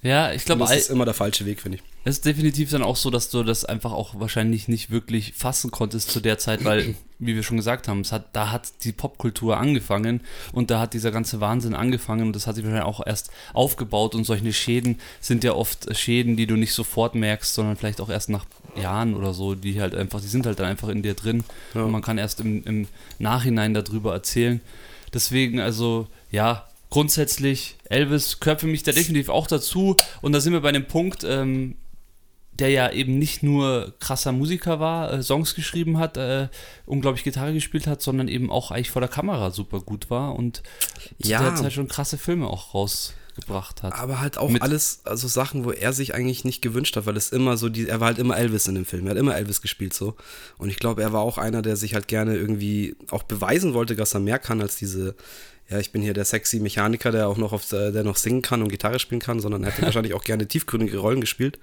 [0.02, 1.82] Ja, ich glaube, Das ist immer der falsche Weg, finde ich.
[2.04, 5.70] Es ist definitiv dann auch so, dass du das einfach auch wahrscheinlich nicht wirklich fassen
[5.70, 8.90] konntest zu der Zeit, weil, wie wir schon gesagt haben, es hat, da hat die
[8.90, 13.06] Popkultur angefangen und da hat dieser ganze Wahnsinn angefangen und das hat sich wahrscheinlich auch
[13.06, 17.76] erst aufgebaut und solche Schäden sind ja oft Schäden, die du nicht sofort merkst, sondern
[17.76, 18.44] vielleicht auch erst nach
[18.74, 21.44] Jahren oder so, die halt einfach, die sind halt dann einfach in dir drin
[21.74, 21.84] Ja.
[21.84, 22.88] und man kann erst im, im
[23.20, 24.60] Nachhinein darüber erzählen.
[25.14, 29.96] Deswegen, also, ja, grundsätzlich, Elvis gehört für mich da definitiv auch dazu.
[30.20, 31.76] Und da sind wir bei dem Punkt, ähm,
[32.52, 36.48] der ja eben nicht nur krasser Musiker war, äh, Songs geschrieben hat, äh,
[36.84, 40.62] unglaublich Gitarre gespielt hat, sondern eben auch eigentlich vor der Kamera super gut war und
[41.22, 41.40] zu Ja.
[41.42, 43.94] der Zeit schon krasse Filme auch rausgebracht hat.
[43.94, 47.16] Aber halt auch Mit- alles, also Sachen, wo er sich eigentlich nicht gewünscht hat, weil
[47.16, 49.06] es immer so, die, er war halt immer Elvis in dem Film.
[49.06, 50.14] Er hat immer Elvis gespielt so.
[50.58, 53.96] Und ich glaube, er war auch einer, der sich halt gerne irgendwie auch beweisen wollte,
[53.96, 55.14] dass er mehr kann als diese,
[55.68, 58.42] ja, ich bin hier der sexy Mechaniker, der auch noch auf, der der noch singen
[58.42, 61.58] kann und Gitarre spielen kann, sondern er hätte wahrscheinlich auch gerne tiefgründige Rollen gespielt.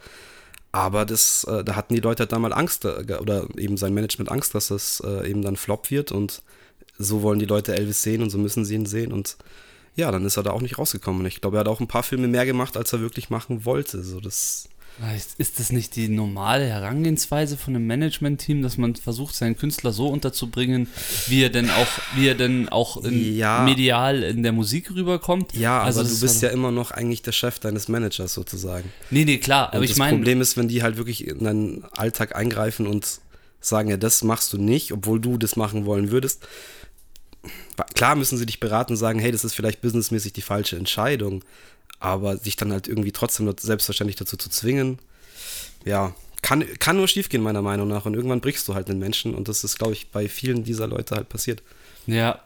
[0.72, 3.94] Aber das, äh, da hatten die Leute halt da mal Angst, äh, oder eben sein
[3.94, 6.42] Management Angst, dass es äh, eben dann Flop wird und
[6.98, 9.38] so wollen die Leute Elvis sehen und so müssen sie ihn sehen und
[9.96, 11.22] ja, dann ist er da auch nicht rausgekommen.
[11.22, 13.66] Und ich glaube, er hat auch ein paar Filme mehr gemacht, als er wirklich machen
[13.66, 14.02] wollte.
[14.04, 14.69] So, das,
[15.16, 19.94] Ist ist das nicht die normale Herangehensweise von einem Management-Team, dass man versucht, seinen Künstler
[19.94, 20.88] so unterzubringen,
[21.28, 23.64] wie er denn auch, wie er denn auch in, Ja.
[23.64, 25.54] medial in der Musik rüberkommt?
[25.56, 28.34] ja, Also aber das du ist bist ja immer noch eigentlich der Chef deines Managers
[28.34, 28.92] sozusagen.
[29.10, 31.44] Nee, nee, klar, Und aber ich das meine, Problem ist, wenn die halt wirklich in
[31.46, 33.20] deinen Alltag eingreifen und
[33.62, 36.46] sagen, ja, das machst du nicht, obwohl du das machen wollen würdest.
[37.96, 41.44] Klar müssen sie dich beraten und sagen, hey, das ist vielleicht businessmäßig die falsche Entscheidung,
[42.00, 45.00] aber sich dann halt irgendwie trotzdem selbstverständlich dazu zu zwingen,
[45.86, 48.06] ja, kann, kann nur schiefgehen, meiner Meinung nach.
[48.06, 50.88] Und irgendwann brichst du halt den Menschen und das ist, glaube ich, bei vielen dieser
[50.88, 51.62] Leute halt passiert.
[52.08, 52.42] Ja,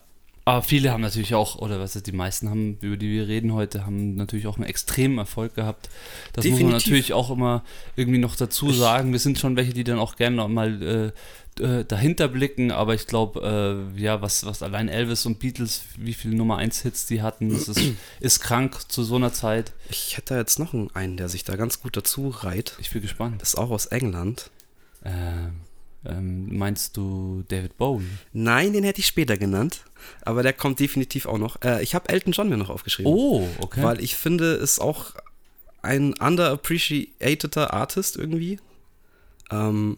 [0.45, 3.53] aber viele haben natürlich auch, oder was ist, die meisten haben, über die wir reden
[3.53, 5.89] heute, haben natürlich auch einen extremen Erfolg gehabt.
[6.33, 6.85] Das muss man Definitiv.
[6.85, 7.63] natürlich auch immer
[7.95, 9.13] irgendwie noch dazu sagen.
[9.13, 11.13] Wir sind schon welche, die dann auch gerne noch mal
[11.59, 15.83] äh, äh, dahinter blicken, aber ich glaube, äh, ja, was, was allein Elvis und Beatles,
[15.97, 19.71] wie viele Nummer 1 Hits die hatten, das ist, ist krank zu so einer Zeit.
[19.89, 22.75] Ich hätte da jetzt noch einen, der sich da ganz gut dazu reiht.
[22.79, 23.41] Ich bin gespannt.
[23.41, 24.49] Das ist auch aus England.
[25.05, 25.61] Ähm,
[26.05, 28.05] ähm, meinst du David Bowie?
[28.33, 29.85] Nein, den hätte ich später genannt,
[30.23, 31.61] aber der kommt definitiv auch noch.
[31.63, 33.11] Äh, ich habe Elton John mir noch aufgeschrieben.
[33.11, 33.81] Oh, okay.
[33.83, 35.13] Weil ich finde, ist auch
[35.81, 38.59] ein underappreciateder Artist irgendwie.
[39.51, 39.97] Ähm,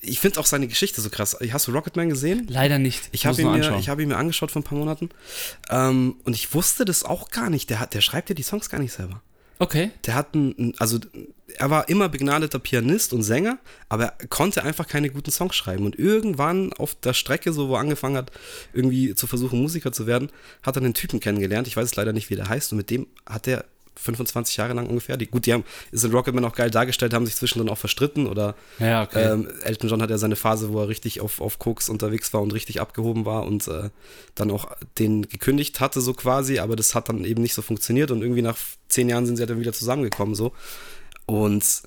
[0.00, 1.36] ich finde auch seine Geschichte so krass.
[1.52, 2.46] Hast du Rocketman gesehen?
[2.48, 3.08] Leider nicht.
[3.12, 5.10] Ich habe ihn, mir- ich hab ihn mir angeschaut vor ein paar Monaten.
[5.68, 7.68] Ähm, und ich wusste das auch gar nicht.
[7.68, 9.22] Der, hat, der schreibt ja die Songs gar nicht selber.
[9.60, 9.90] Okay.
[10.06, 10.98] Der hat einen, also
[11.58, 13.58] er war immer begnadeter Pianist und Sänger,
[13.90, 15.84] aber er konnte einfach keine guten Songs schreiben.
[15.84, 18.32] Und irgendwann auf der Strecke, so wo er angefangen hat,
[18.72, 20.30] irgendwie zu versuchen, Musiker zu werden,
[20.62, 21.68] hat er einen Typen kennengelernt.
[21.68, 22.72] Ich weiß leider nicht, wie der heißt.
[22.72, 23.66] Und mit dem hat er
[24.00, 25.16] 25 Jahre lang ungefähr.
[25.16, 28.26] Die, gut, die haben, ist in Rocketman auch geil dargestellt, haben sich zwischendrin auch verstritten
[28.26, 29.32] oder Ja, okay.
[29.32, 32.42] ähm, Elton John hat ja seine Phase, wo er richtig auf, auf Koks unterwegs war
[32.42, 33.90] und richtig abgehoben war und äh,
[34.34, 38.10] dann auch den gekündigt hatte, so quasi, aber das hat dann eben nicht so funktioniert
[38.10, 38.56] und irgendwie nach
[38.88, 40.52] zehn Jahren sind sie halt dann wieder zusammengekommen, so.
[41.26, 41.82] Und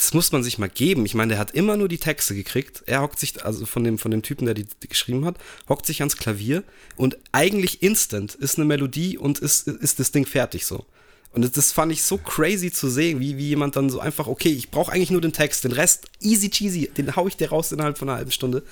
[0.00, 1.04] das muss man sich mal geben.
[1.04, 2.82] Ich meine, der hat immer nur die Texte gekriegt.
[2.86, 5.36] Er hockt sich, also von dem, von dem Typen, der die, die geschrieben hat,
[5.68, 6.64] hockt sich ans Klavier
[6.96, 10.86] und eigentlich instant ist eine Melodie und ist, ist das Ding fertig so.
[11.32, 14.26] Und das, das fand ich so crazy zu sehen, wie, wie jemand dann so einfach,
[14.26, 17.50] okay, ich brauche eigentlich nur den Text, den Rest easy cheesy, den hau ich dir
[17.50, 18.62] raus innerhalb von einer halben Stunde.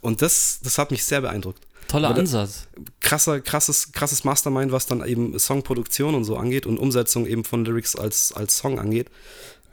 [0.00, 1.62] Und das, das hat mich sehr beeindruckt.
[1.86, 2.66] Toller aber Ansatz.
[3.00, 7.64] Krasser, krasses, krasses Mastermind, was dann eben Songproduktion und so angeht und Umsetzung eben von
[7.64, 9.08] Lyrics als, als Song angeht.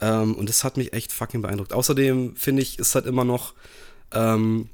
[0.01, 1.73] Ähm, und das hat mich echt fucking beeindruckt.
[1.73, 3.53] Außerdem finde ich, ist halt immer noch
[4.11, 4.69] ähm,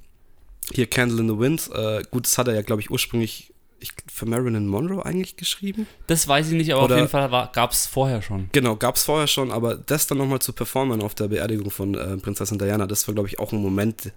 [0.72, 1.70] hier Candle in the Wind.
[1.74, 3.53] Äh, gut, das hat er ja, glaube ich, ursprünglich
[3.84, 5.86] ich, für Marilyn Monroe eigentlich geschrieben.
[6.08, 8.50] Das weiß ich nicht, aber Oder- auf jeden Fall gab es vorher schon.
[8.52, 11.94] Genau, gab es vorher schon, aber das dann nochmal zu performen auf der Beerdigung von
[11.96, 14.12] äh, Prinzessin Diana, das war, glaube ich, auch ein Moment.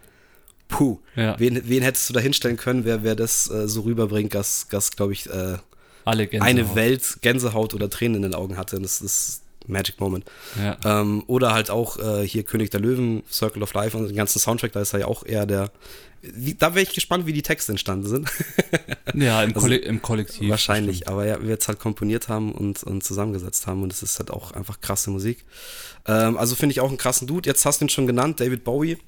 [0.69, 1.39] Puh, Ja.
[1.39, 4.91] wen, wen hättest du da hinstellen können, wer, wer das äh, so rüberbringt, dass, dass
[4.91, 5.59] glaube ich, äh,
[6.05, 8.77] eine Welt Gänsehaut oder Tränen in den Augen hatte.
[8.77, 10.25] Und das ist, Magic Moment.
[10.61, 10.77] Ja.
[11.01, 14.39] Ähm, oder halt auch äh, hier König der Löwen, Circle of Life und den ganzen
[14.39, 15.71] Soundtrack, da ist er ja auch eher der.
[16.35, 18.29] Wie, da wäre ich gespannt, wie die Texte entstanden sind.
[19.15, 20.51] Ja, im, Also, Kolle im Kollektiv.
[20.51, 24.19] Wahrscheinlich, aber ja, wir jetzt halt komponiert haben und, und zusammengesetzt haben und es ist
[24.19, 25.45] halt auch einfach krasse Musik.
[26.07, 27.49] Ähm, also finde ich auch einen krassen Dude.
[27.49, 28.99] Jetzt hast du ihn schon genannt, David Bowie.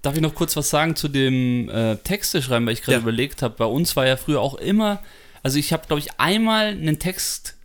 [0.00, 3.02] Darf ich noch kurz was sagen zu dem äh, Texte schreiben, weil ich gerade Ja.
[3.02, 5.02] überlegt habe, bei uns war ja früher auch immer,
[5.42, 7.56] also ich habe, glaube ich, einmal einen Text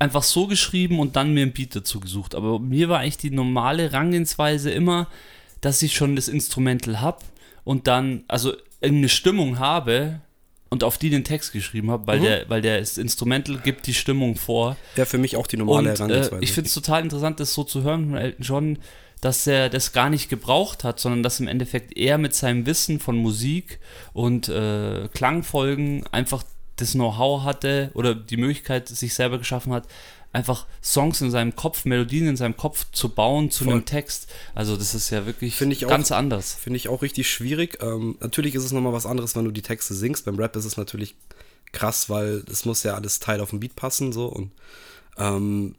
[0.00, 2.34] einfach so geschrieben und dann mir einen Beat dazu gesucht.
[2.34, 5.06] Aber mir war eigentlich die normale Rangehensweise immer,
[5.60, 7.18] dass ich schon das Instrumental habe
[7.66, 10.20] und dann, also irgendeine Stimmung habe
[10.70, 12.22] und auf die den Text geschrieben habe, weil, Mhm.
[12.22, 14.76] der, weil der das Instrumental gibt die Stimmung vor.
[14.94, 16.42] Wäre für mich auch die normale Und äh, Herangehensweise.
[16.44, 18.78] ich finde es total interessant, das so zu hören von Elton John,
[19.20, 23.00] dass er das gar nicht gebraucht hat, sondern dass im Endeffekt er mit seinem Wissen
[23.00, 23.80] von Musik
[24.12, 26.44] und äh, Klangfolgen einfach
[26.76, 29.88] das Know-how hatte oder die Möglichkeit sich selber geschaffen hat,
[30.36, 33.72] einfach Songs in seinem Kopf, Melodien in seinem Kopf zu bauen zu Voll.
[33.72, 34.28] einem Text.
[34.54, 36.52] Also das ist ja wirklich Finde ich auch- ganz anders.
[36.54, 37.78] Finde ich auch richtig schwierig.
[37.82, 40.26] Ähm, natürlich ist es nochmal was anderes, wenn du die Texte singst.
[40.26, 41.14] Beim Rap ist es natürlich
[41.72, 44.52] krass, weil es muss ja alles Teil auf den Beat passen so und
[45.16, 45.74] ähm,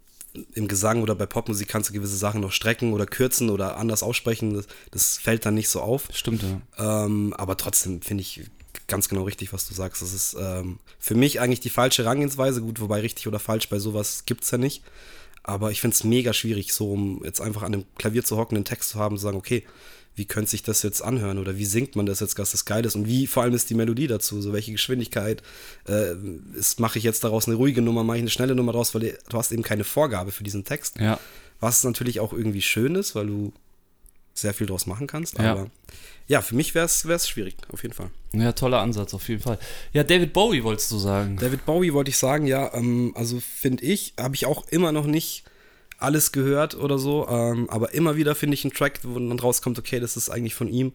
[0.54, 4.04] im Gesang oder bei Popmusik kannst du gewisse Sachen noch strecken oder kürzen oder anders
[4.04, 4.54] aussprechen.
[4.56, 6.10] Das, das fällt dann nicht so auf.
[6.14, 7.06] Stimmt, ja.
[7.06, 8.42] Ähm, aber trotzdem finde ich
[8.88, 10.02] ganz genau richtig, was du sagst.
[10.02, 12.62] Das ist ähm, für mich eigentlich die falsche Herangehensweise.
[12.62, 14.84] Gut, wobei richtig oder falsch bei sowas gibt es ja nicht.
[15.44, 18.56] Aber ich finde es mega schwierig, so um jetzt einfach an dem Klavier zu hocken,
[18.58, 19.64] einen Text zu haben, zu sagen, okay,
[20.16, 22.84] wie könnte sich das jetzt anhören oder wie singt man das jetzt, dass das geil
[22.86, 25.44] ist und wie vor allem ist die Melodie dazu, so welche Geschwindigkeit
[25.88, 26.14] äh,
[26.56, 29.02] ist, mache ich jetzt daraus eine ruhige Nummer, mache ich eine schnelle Nummer draus, weil
[29.02, 30.98] du- du hast eben keine Vorgabe für diesen Text.
[31.00, 31.20] Ja,
[31.60, 33.54] Was natürlich auch irgendwie schön ist, weil du
[34.40, 35.38] sehr viel draus machen kannst.
[35.38, 35.52] Ja.
[35.52, 35.68] Aber
[36.28, 38.10] ja, für mich wäre es schwierig, auf jeden Fall.
[38.34, 39.58] ja, toller Ansatz auf jeden Fall.
[39.94, 41.38] Ja, David Bowie wolltest du sagen.
[41.38, 45.06] David Bowie wollte ich sagen, ja, ähm, also finde ich, habe ich auch immer noch
[45.06, 45.44] nicht
[46.00, 49.80] alles gehört oder so, ähm, aber immer wieder finde ich einen Track, wo dann rauskommt,
[49.80, 50.94] okay, das ist eigentlich von ihm.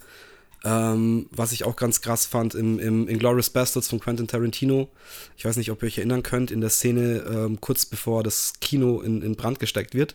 [0.65, 4.89] Ähm, was ich auch ganz krass fand im, im Inglourious Bastards von Quentin Tarantino.
[5.37, 8.55] Ich weiß nicht, ob ihr euch erinnern könnt, in der Szene ähm, kurz bevor das
[8.61, 10.15] Kino in, in Brand gesteckt wird,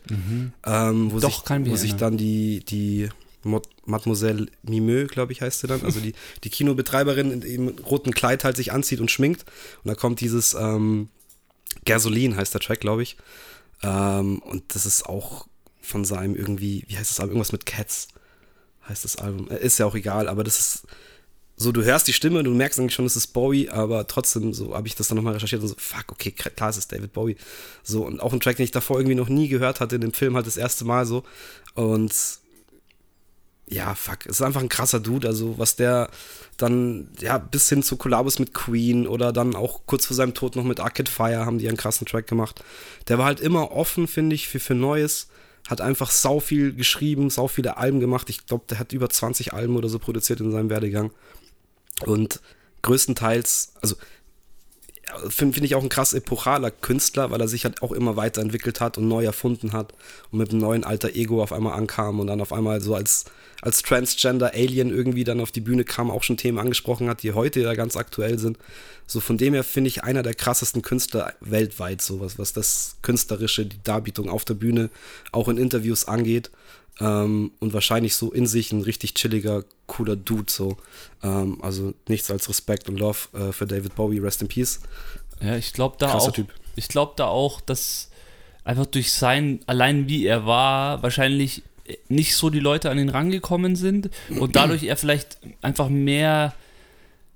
[0.66, 3.10] ähm, wo, Doch, sich, wo sich dann die, die
[3.86, 8.44] Mademoiselle Mimeux, glaube ich, heißt sie dann, also die, die Kinobetreiberin in dem roten Kleid
[8.44, 9.46] halt sich anzieht und schminkt.
[9.84, 11.10] Und da kommt dieses ähm,
[11.86, 13.18] Gasoline, heißt der Track, glaube ich.
[13.84, 15.48] Ähm, und das ist auch
[15.82, 17.36] von seinem irgendwie, wie heißt das Album?
[17.36, 18.10] Irgendwas mit Cats
[18.88, 19.50] heißt das Album.
[19.50, 20.88] Äh, Ist ja auch egal, aber das ist
[21.60, 24.76] so, du hörst die Stimme, du merkst eigentlich schon, es ist Bowie, aber trotzdem, so
[24.76, 27.36] habe ich das dann nochmal recherchiert und so, fuck, okay, klar, es ist David Bowie.
[27.82, 30.13] So, und auch ein Track, den ich davor irgendwie noch nie gehört hatte, in dem
[30.13, 31.23] Film halt das erste Mal so.
[31.73, 32.13] Und
[33.69, 36.10] ja, fuck, es ist einfach ein krasser Dude, also was der
[36.58, 40.56] dann, ja, bis hin zu Kollabos mit Queen oder dann auch kurz vor seinem Tod
[40.56, 42.63] noch mit Arcade Fire haben die einen krassen Track gemacht.
[43.08, 45.28] Der war halt immer offen, finde ich, für, für Neues,
[45.67, 48.30] hat einfach sau viel geschrieben, sau viele Alben gemacht.
[48.30, 51.12] Ich glaube, der hat über 20 Alben oder so produziert in seinem Werdegang.
[52.06, 52.39] Und
[52.84, 53.96] größtenteils, also
[55.30, 58.82] finde find ich auch ein krass epochaler Künstler, weil er sich halt auch immer weiterentwickelt
[58.82, 59.93] hat und neu erfunden hat
[60.32, 63.26] und mit einem neuen alter Ego auf einmal ankam und dann auf einmal so als,
[63.62, 67.34] als Transgender Alien irgendwie dann auf die Bühne kam, auch schon Themen angesprochen hat, die
[67.34, 68.58] heute ja ganz aktuell sind.
[69.06, 72.98] So von dem her finde ich einer der krassesten Künstler weltweit, so was, was das
[73.02, 74.89] Künstlerische, die Darbietung auf der Bühne,
[75.32, 76.52] auch in Interviews angeht.
[77.00, 80.78] Ähm, und wahrscheinlich so in sich ein richtig chilliger, cooler Dude, so.
[81.24, 84.82] Ähm, also nichts als Respekt und Love äh, für David Bowie, Rest in Peace.
[85.42, 86.34] Ja, ich glaube da Krasser auch.
[86.34, 86.54] Typ.
[86.76, 88.10] Ich glaube da auch, dass
[88.64, 91.64] einfach durch sein, allein wie er war, wahrscheinlich
[92.10, 96.54] nicht so die Leute an ihn rangekommen sind und dadurch er vielleicht einfach mehr,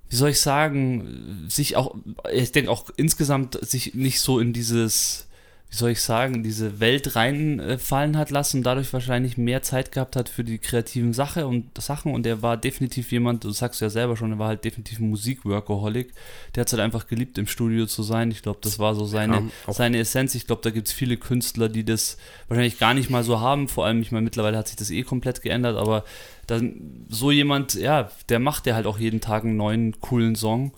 [0.10, 1.96] wie soll ich sagen, sich auch,
[2.34, 5.28] ich denke auch insgesamt sich nicht so in dieses,
[5.72, 10.18] wie soll ich sagen, diese Welt reinfallen hat lassen und dadurch wahrscheinlich mehr Zeit gehabt
[10.18, 13.90] hat für die kreativen Sache und Sachen und er war definitiv jemand, du sagst ja
[13.90, 16.12] selber schon, er war halt definitiv ein Musikworkaholic,
[16.54, 18.32] der hat es halt einfach geliebt, im Studio zu sein.
[18.32, 20.36] Ich glaube, das war so seine, Ja, seine Essenz.
[20.36, 22.18] Ich glaube, da gibt es viele Künstler, die das
[22.50, 23.70] wahrscheinlich gar nicht mal so haben.
[23.70, 26.04] Vor allem, ich meine, mittlerweile hat sich das eh komplett geändert, aber
[26.48, 30.74] dann so jemand, ja, der macht ja halt auch jeden Tag einen neuen, coolen Song.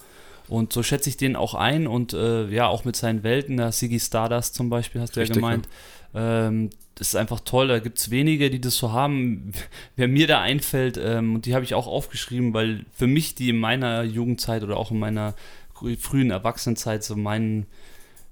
[0.48, 3.72] Und so schätze ich den auch ein und äh, ja, auch mit seinen Welten, der
[3.72, 5.68] Siggy Stardust zum Beispiel, hast du Richtig, ja gemeint.
[6.14, 9.52] Ähm, das ist einfach toll, da gibt es wenige, die das so haben.
[9.96, 13.48] Wer mir da einfällt, ähm, und die habe ich auch aufgeschrieben, weil für mich die
[13.48, 15.34] in meiner Jugendzeit oder auch in meiner
[15.74, 17.66] frü- frühen Erwachsenenzeit so mein,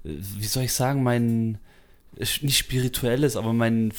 [0.05, 1.59] äh, wie soll ich sagen, mein
[2.17, 3.93] äh, nicht spirituelles, aber mein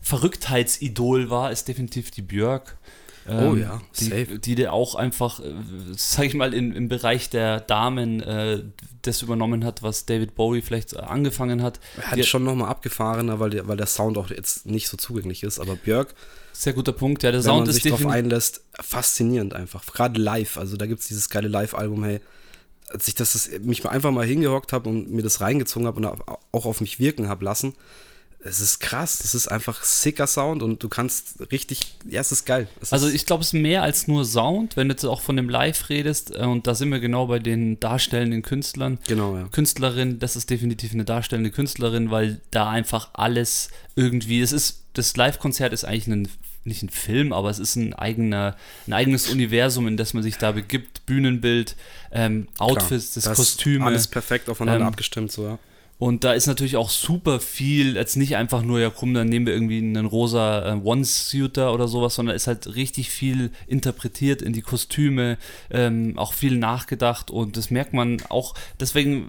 [0.00, 2.76] Verrücktheitsidol war, ist definitiv die Björk.
[3.28, 4.26] Oh ja, safe.
[4.26, 5.52] Die, die der auch einfach, äh,
[5.96, 8.62] sag ich mal, in, im Bereich der Damen äh,
[9.02, 11.80] das übernommen hat, was David Bowie vielleicht angefangen hat.
[11.96, 14.96] Er hat die, schon nochmal abgefahrener, weil der, weil der Sound auch jetzt nicht so
[14.96, 16.14] zugänglich ist, aber Björk.
[16.52, 19.84] Sehr guter Punkt, ja, der Sound ist sich darauf einlässt, faszinierend einfach.
[19.86, 22.20] Gerade live, also da gibt es dieses geile Live-Album, hey,
[22.88, 26.06] als ich das, das mich einfach mal hingehockt habe und mir das reingezogen habe und
[26.06, 27.74] auch auf mich wirken habe lassen,
[28.44, 32.44] es ist krass, es ist einfach sicker Sound und du kannst richtig, ja, es ist
[32.44, 32.68] geil.
[32.80, 35.36] Es also ich glaube, es ist mehr als nur Sound, wenn du jetzt auch von
[35.36, 38.98] dem Live redest äh, und da sind wir genau bei den darstellenden Künstlern.
[39.06, 39.44] Genau, ja.
[39.48, 45.16] Künstlerin, das ist definitiv eine darstellende Künstlerin, weil da einfach alles irgendwie, es ist, das
[45.16, 46.28] Live-Konzert ist eigentlich ein
[46.64, 50.38] nicht ein Film, aber es ist ein eigener, ein eigenes Universum, in das man sich
[50.38, 51.04] da begibt.
[51.06, 51.74] Bühnenbild,
[52.12, 53.84] ähm, Outfits, das, das Kostüme.
[53.84, 55.58] Alles perfekt aufeinander ähm, abgestimmt, so ja.
[56.02, 59.46] Und da ist natürlich auch super viel, jetzt nicht einfach nur, ja komm, dann nehmen
[59.46, 64.52] wir irgendwie einen rosa äh, One-Suiter oder sowas, sondern ist halt richtig viel interpretiert in
[64.52, 65.38] die Kostüme,
[65.70, 69.28] ähm, auch viel nachgedacht und das merkt man auch, deswegen,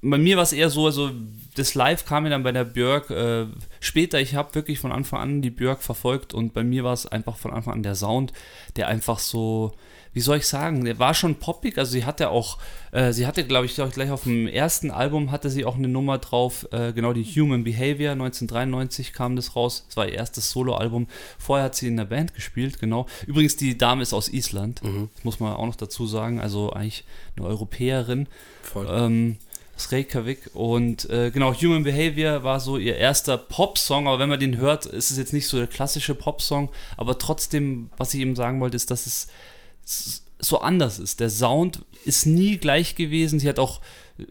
[0.00, 1.10] bei mir war es eher so, also
[1.58, 3.46] das Live kam mir dann bei der Björk äh,
[3.80, 7.06] später, ich habe wirklich von Anfang an die Björk verfolgt und bei mir war es
[7.06, 8.32] einfach von Anfang an der Sound,
[8.76, 9.72] der einfach so,
[10.12, 12.58] wie soll ich sagen, der war schon poppig, also sie hatte auch,
[12.92, 16.18] äh, sie hatte, glaube ich, gleich auf dem ersten Album hatte sie auch eine Nummer
[16.18, 21.08] drauf, äh, genau die Human Behavior, 1993 kam das raus, das war ihr erstes Soloalbum,
[21.38, 23.06] vorher hat sie in der Band gespielt, genau.
[23.26, 25.08] Übrigens, die Dame ist aus Island, mhm.
[25.14, 27.04] das muss man auch noch dazu sagen, also eigentlich
[27.36, 28.28] eine Europäerin.
[28.62, 28.86] Voll.
[28.90, 29.36] Ähm,
[29.78, 30.50] aus Reykjavik.
[30.54, 34.86] Und äh, genau, Human Behavior war so ihr erster Pop-Song, aber wenn man den hört,
[34.86, 38.76] ist es jetzt nicht so der klassische Pop-Song, aber trotzdem, was ich eben sagen wollte,
[38.76, 41.20] ist, dass es so anders ist.
[41.20, 43.40] Der Sound ist nie gleich gewesen.
[43.40, 43.80] Sie hat auch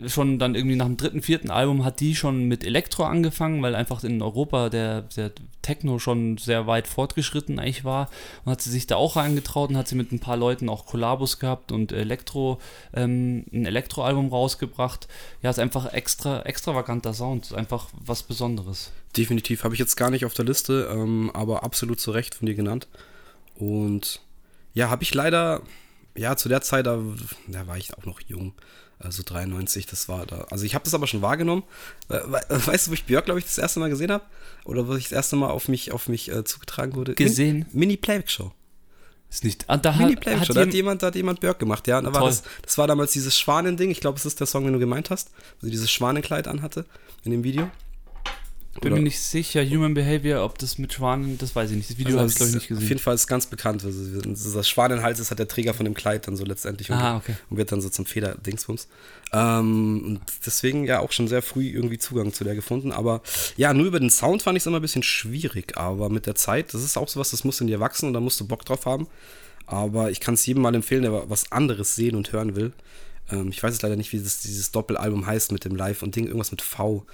[0.05, 3.75] schon dann irgendwie nach dem dritten, vierten Album hat die schon mit Elektro angefangen, weil
[3.75, 8.09] einfach in Europa der, der Techno schon sehr weit fortgeschritten eigentlich war.
[8.43, 10.85] Und hat sie sich da auch reingetraut und hat sie mit ein paar Leuten auch
[10.85, 12.59] Kollabos gehabt und Elektro,
[12.93, 15.07] ähm, ein Elektroalbum rausgebracht.
[15.41, 18.91] Ja, ist einfach extra, extravaganter Sound, ist einfach was Besonderes.
[19.15, 22.45] Definitiv, habe ich jetzt gar nicht auf der Liste, ähm, aber absolut zu Recht von
[22.45, 22.87] dir genannt.
[23.55, 24.21] Und
[24.73, 25.61] ja, habe ich leider,
[26.17, 27.01] ja, zu der Zeit, da,
[27.47, 28.53] da war ich auch noch jung.
[28.99, 30.47] Also 93, das war da.
[30.49, 31.63] Also ich habe das aber schon wahrgenommen.
[32.07, 34.23] Weißt du, wo ich Björk, glaube ich, das erste Mal gesehen habe?
[34.65, 37.13] Oder wo ich das erste Mal auf mich, auf mich äh, zugetragen wurde?
[37.13, 37.67] Gesehen?
[37.73, 38.51] Mini Playback Show.
[39.29, 39.65] Ist nicht.
[39.67, 40.53] Ah, da Mini Playback Show.
[40.53, 42.01] Da hat jemand, da hat jemand Björk gemacht, ja.
[42.01, 43.91] Da war das, das war damals dieses Schwanending.
[43.91, 45.29] Ich glaube, es ist der Song, den du gemeint hast.
[45.59, 46.85] Wo sie dieses Schwanenkleid anhatte
[47.23, 47.69] in dem Video.
[48.81, 51.89] Bin mir nicht sicher, Human Behavior, ob das mit Schwanen, das weiß ich nicht.
[51.89, 52.83] Das Video also habe ich, glaube ich, nicht gesehen.
[52.83, 53.83] Auf jeden Fall ist es ganz bekannt.
[53.83, 57.17] Also, das Schwanenhals ist halt der Träger von dem Kleid dann so letztendlich und, ah,
[57.17, 57.35] okay.
[57.49, 58.87] und wird dann so zum Federdingsbums.
[59.33, 62.91] Ähm, und deswegen ja auch schon sehr früh irgendwie Zugang zu der gefunden.
[62.91, 63.21] Aber
[63.55, 65.77] ja, nur über den Sound fand ich es immer ein bisschen schwierig.
[65.77, 68.19] Aber mit der Zeit, das ist auch sowas, das muss in dir wachsen und da
[68.19, 69.07] musst du Bock drauf haben.
[69.65, 72.73] Aber ich kann es jedem mal empfehlen, der was anderes sehen und hören will.
[73.31, 76.15] Ähm, ich weiß jetzt leider nicht, wie das, dieses Doppelalbum heißt mit dem Live und
[76.15, 77.05] Ding, irgendwas mit V.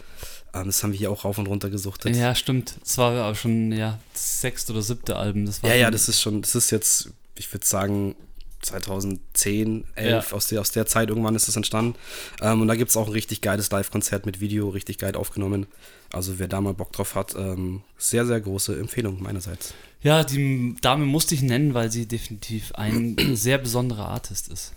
[0.53, 2.15] Ähm, das haben wir hier auch rauf und runter gesuchtet.
[2.15, 2.75] Ja, stimmt.
[2.81, 5.45] Das war aber schon, ja, das sechste oder siebte Album.
[5.45, 8.15] Das war ja, ja, das ist schon, das ist jetzt, ich würde sagen,
[8.63, 10.35] 2010, 11, ja.
[10.35, 11.95] aus, der, aus der Zeit irgendwann ist das entstanden.
[12.41, 15.67] Ähm, und da gibt es auch ein richtig geiles Live-Konzert mit Video, richtig geil aufgenommen.
[16.11, 19.73] Also wer da mal Bock drauf hat, ähm, sehr, sehr große Empfehlung meinerseits.
[20.01, 24.73] Ja, die Dame musste ich nennen, weil sie definitiv ein sehr besonderer Artist ist.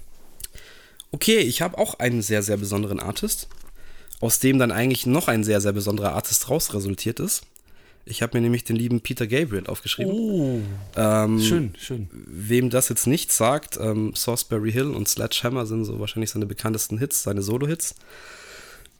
[1.12, 3.48] Okay, ich habe auch einen sehr, sehr besonderen Artist
[4.20, 7.42] aus dem dann eigentlich noch ein sehr, sehr besonderer Artist raus resultiert ist.
[8.08, 10.12] Ich habe mir nämlich den lieben Peter Gabriel aufgeschrieben.
[10.12, 10.60] Oh,
[10.94, 12.08] ähm, schön, schön.
[12.12, 16.98] Wem das jetzt nicht sagt, ähm, Salisbury Hill und Sledgehammer sind so wahrscheinlich seine bekanntesten
[16.98, 17.96] Hits, seine Solo-Hits.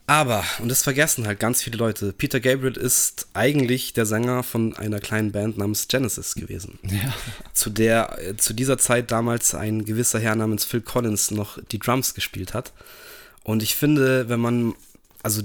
[0.09, 4.77] Aber, und das vergessen halt ganz viele Leute, Peter Gabriel ist eigentlich der Sänger von
[4.77, 6.79] einer kleinen Band namens Genesis gewesen.
[6.85, 7.13] Ja.
[7.53, 11.81] Zu der äh, zu dieser Zeit damals ein gewisser Herr namens Phil Collins noch die
[11.81, 12.73] Drums gespielt hat.
[13.43, 14.75] Und ich finde, wenn man
[15.27, 15.43] also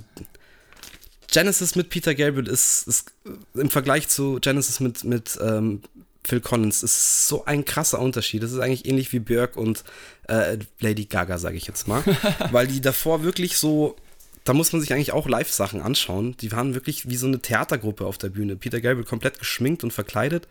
[1.27, 3.13] Genesis mit Peter Gabriel ist, ist
[3.55, 5.81] im Vergleich zu Genesis mit, mit ähm,
[6.23, 8.43] Phil Collins ist so ein krasser Unterschied.
[8.43, 9.83] Das ist eigentlich ähnlich wie Björk und
[10.27, 12.03] äh, Lady Gaga, sage ich jetzt mal.
[12.51, 13.95] Weil die davor wirklich so,
[14.43, 16.35] da muss man sich eigentlich auch Live-Sachen anschauen.
[16.41, 18.55] Die waren wirklich wie so eine Theatergruppe auf der Bühne.
[18.55, 20.47] Peter Gabriel komplett geschminkt und verkleidet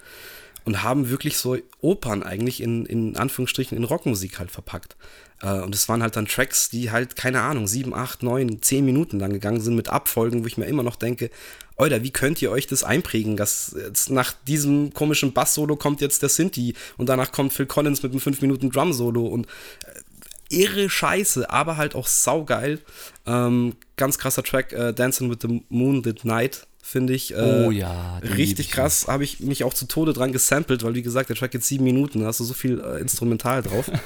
[0.64, 4.96] und haben wirklich so Opern eigentlich in, in Anführungsstrichen in Rockmusik halt verpackt.
[5.42, 8.84] Äh, und es waren halt dann Tracks, die halt, keine Ahnung, sieben, acht, neun, zehn
[8.84, 11.30] Minuten lang gegangen sind mit Abfolgen, wo ich mir immer noch denke,
[11.76, 16.20] Alter, wie könnt ihr euch das einprägen, dass jetzt nach diesem komischen Bass-Solo kommt jetzt
[16.20, 20.00] der Sinti und danach kommt Phil Collins mit einem 5 Minuten Drum-Solo und äh,
[20.50, 22.80] irre Scheiße, aber halt auch saugeil.
[23.26, 27.34] Ähm, ganz krasser Track, äh, Dancing with the Moon That Night, finde ich.
[27.34, 28.18] Äh, oh ja.
[28.18, 31.52] Richtig krass, habe ich mich auch zu Tode dran gesampelt, weil wie gesagt, der Track
[31.52, 33.90] geht sieben Minuten, da hast du so viel äh, Instrumental drauf.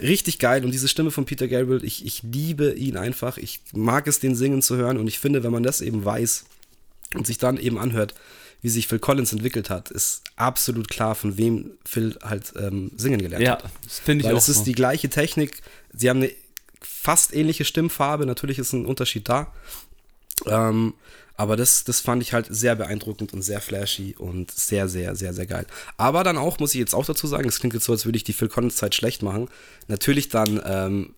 [0.00, 3.36] richtig geil und diese Stimme von Peter Gabriel, ich, ich liebe ihn einfach.
[3.36, 6.44] Ich mag es, den singen zu hören und ich finde, wenn man das eben weiß
[7.14, 8.14] und sich dann eben anhört,
[8.62, 13.20] wie sich Phil Collins entwickelt hat, ist absolut klar, von wem Phil halt ähm, singen
[13.20, 13.62] gelernt ja, hat.
[13.62, 14.38] Ja, das finde ich Weil auch.
[14.38, 14.64] es ist so.
[14.64, 15.62] die gleiche Technik.
[15.92, 16.30] Sie haben eine
[16.80, 18.26] fast ähnliche Stimmfarbe.
[18.26, 19.52] Natürlich ist ein Unterschied da.
[20.46, 20.94] Ähm,
[21.36, 25.32] aber das, das fand ich halt sehr beeindruckend und sehr flashy und sehr, sehr, sehr,
[25.32, 25.66] sehr geil.
[25.96, 28.16] Aber dann auch, muss ich jetzt auch dazu sagen, es klingt jetzt so, als würde
[28.18, 29.48] ich die Phil Collins-Zeit schlecht machen.
[29.88, 31.14] Natürlich dann ähm,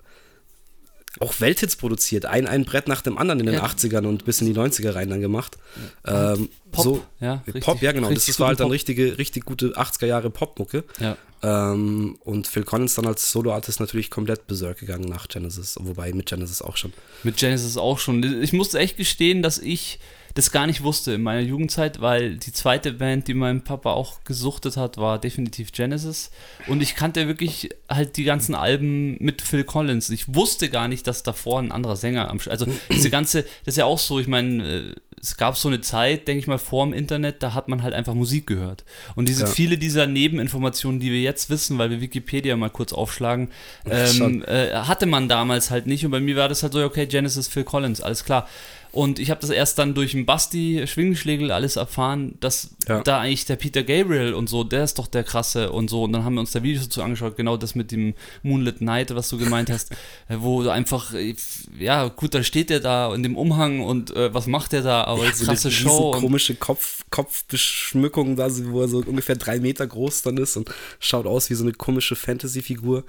[1.20, 2.25] auch Welthits produziert.
[2.27, 3.64] Ein, ein Brett nach dem anderen in den Ja.
[3.64, 5.59] 80ern und bis in die 90er rein dann gemacht.
[6.07, 8.11] Ähm, Pop, so, ja, richtig- Pop, ja genau.
[8.11, 8.72] Das ist, war halt dann Pop.
[8.72, 10.85] richtige, richtig gute 80er Jahre Popmucke.
[10.98, 11.16] Ja.
[11.42, 16.27] Ähm, und Phil Collins dann als Solo-Artist natürlich komplett berserk gegangen nach Genesis, wobei mit
[16.27, 16.92] Genesis auch schon.
[17.25, 18.42] Mit Genesis auch schon.
[18.42, 19.98] Ich musste echt gestehen, dass ich
[20.35, 24.25] das gar nicht wusste in meiner Jugendzeit, weil die zweite Band, die mein Papa auch
[24.25, 26.31] gesuchtet hat, war definitiv Genesis.
[26.66, 30.11] Und ich kannte wirklich halt die ganzen Alben mit Phil Collins.
[30.11, 33.77] Ich wusste gar nicht, dass davor ein anderer Sänger am Also diese ganze, das ist
[33.77, 36.85] ja auch so, ich meine, äh, es gab so eine Zeit, denke ich mal, vor
[36.85, 38.85] dem Internet, da hat man halt einfach Musik gehört.
[39.14, 39.47] Und diese Ja.
[39.47, 43.51] viele dieser Nebeninformationen, die wir jetzt wissen, weil wir Wikipedia mal kurz aufschlagen,
[43.88, 46.05] ähm, äh, hatte man damals halt nicht.
[46.05, 48.49] Und bei mir war das halt so, okay, Genesis, Phil Collins, alles klar.
[48.92, 53.00] Und ich habe das erst dann durch den Basti Schwingenschlegel alles erfahren, dass Ja.
[53.00, 56.02] da eigentlich der Peter Gabriel und so, der ist doch der krasse und so.
[56.02, 59.14] Und dann haben wir uns da Videos dazu angeschaut, genau das mit dem Moonlit Night,
[59.14, 59.92] was du gemeint hast,
[60.28, 61.35] äh, wo du einfach, äh,
[61.78, 65.05] ja, gut, dann steht der da in dem Umhang und äh, was macht der da,
[65.05, 66.11] aber Ja, krasse so eine Show.
[66.11, 70.70] Und, komische Kopf, Kopfbeschmückung da, wo er so ungefähr drei Meter groß dann ist und
[71.00, 73.05] schaut aus wie so eine komische Fantasy-Figur.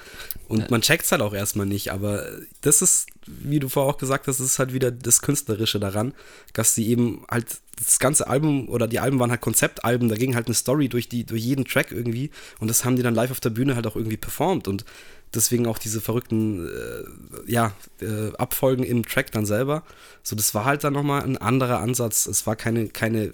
[0.47, 2.25] Und man checkt es halt auch erstmal nicht, aber
[2.61, 6.13] das ist, wie du vorher auch gesagt hast, ist halt wieder das Künstlerische daran,
[6.53, 10.36] dass sie eben halt das ganze Album oder die Alben waren halt Konzeptalben, da ging
[10.36, 13.31] halt eine Story durch, die, durch jeden Track irgendwie und das haben die dann live
[13.31, 14.86] auf der Bühne halt auch irgendwie performt und
[15.33, 19.83] deswegen auch diese verrückten äh, ja, äh, Abfolgen im Track dann selber.
[20.21, 22.27] So, das war halt dann nochmal ein anderer Ansatz.
[22.27, 23.33] Es war keine, keine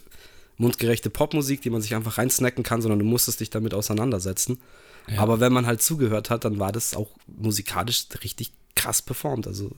[0.58, 4.60] mundgerechte Popmusik, die man sich einfach reinsnacken kann, sondern du musstest dich damit auseinandersetzen.
[5.08, 5.22] Ja.
[5.22, 9.46] Aber wenn man halt zugehört hat, dann war das auch musikalisch richtig krass performt.
[9.48, 9.72] Also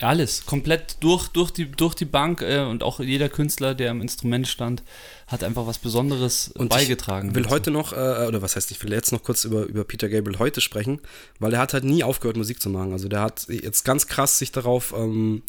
[0.00, 4.00] Alles, komplett durch, durch, die, durch die Bank äh, und auch jeder Künstler, der am
[4.00, 4.82] Instrument stand,
[5.26, 7.28] hat einfach was Besonderes Und beigetragen.
[7.28, 7.54] Ich will dazu.
[7.54, 10.38] heute noch, äh, oder was heißt, ich will jetzt noch kurz über, über Peter Gabriel
[10.38, 11.00] heute sprechen,
[11.38, 12.92] weil er hat halt nie aufgehört, Musik zu machen.
[12.92, 15.42] Also der hat jetzt ganz krass sich darauf, ähm,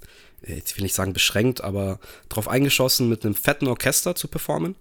[0.46, 4.76] jetzt will ich sagen beschränkt, aber darauf eingeschossen, mit einem fetten Orchester zu performen.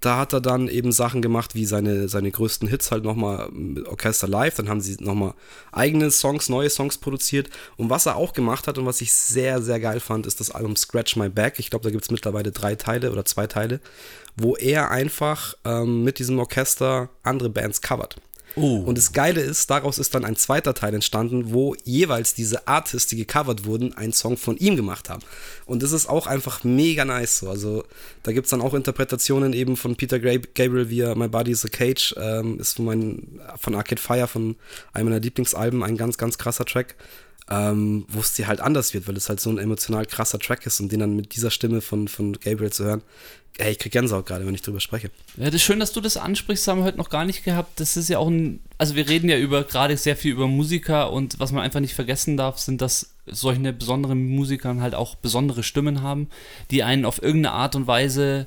[0.00, 3.86] Da hat er dann eben Sachen gemacht, wie seine, seine größten Hits halt nochmal mit
[3.86, 4.54] Orchester live.
[4.54, 5.34] Dann haben sie nochmal
[5.72, 7.50] eigene Songs, neue Songs produziert.
[7.76, 10.50] Und was er auch gemacht hat und was ich sehr, sehr geil fand, ist das
[10.50, 11.58] Album Scratch My Back.
[11.58, 13.80] Ich glaube, da gibt es mittlerweile drei Teile oder zwei Teile,
[14.36, 18.16] wo er einfach ähm, mit diesem Orchester andere Bands covert.
[18.56, 18.78] Oh.
[18.78, 23.08] Und das Geile ist, daraus ist dann ein zweiter Teil entstanden, wo jeweils diese Artists,
[23.08, 25.22] die gecovert wurden, einen Song von ihm gemacht haben.
[25.66, 27.50] Und das ist auch einfach mega nice so.
[27.50, 27.84] Also
[28.22, 31.68] da gibt es dann auch Interpretationen eben von Peter Gabriel, er My Body is a
[31.68, 34.56] Cage, ähm, ist von, mein, von Arcade Fire, von
[34.92, 36.96] einem meiner Lieblingsalben, ein ganz, ganz krasser Track.
[37.52, 40.66] Ähm, wo es dir halt anders wird, weil es halt so ein emotional krasser Track
[40.66, 43.02] ist und den dann mit dieser Stimme von, von Gabriel zu hören.
[43.58, 45.10] Ey, ich krieg Gänsehaut gerade, wenn ich drüber spreche.
[45.36, 47.80] Ja, das ist schön, dass du das ansprichst, haben wir heute noch gar nicht gehabt.
[47.80, 51.12] Das ist ja auch ein, also wir reden ja über gerade sehr viel über Musiker
[51.12, 55.62] und was man einfach nicht vergessen darf, sind, dass solche besonderen Musiker halt auch besondere
[55.62, 56.28] Stimmen haben,
[56.70, 58.46] die einen auf irgendeine Art und Weise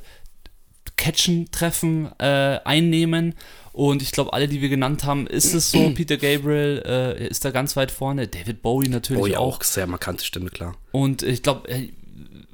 [0.96, 3.36] catchen, treffen, äh, einnehmen.
[3.74, 5.90] Und ich glaube, alle, die wir genannt haben, ist es so.
[5.96, 8.28] Peter Gabriel äh, ist da ganz weit vorne.
[8.28, 9.58] David Bowie natürlich Oh ja, auch.
[9.58, 10.76] auch sehr markante Stimme, klar.
[10.92, 11.68] Und ich glaube,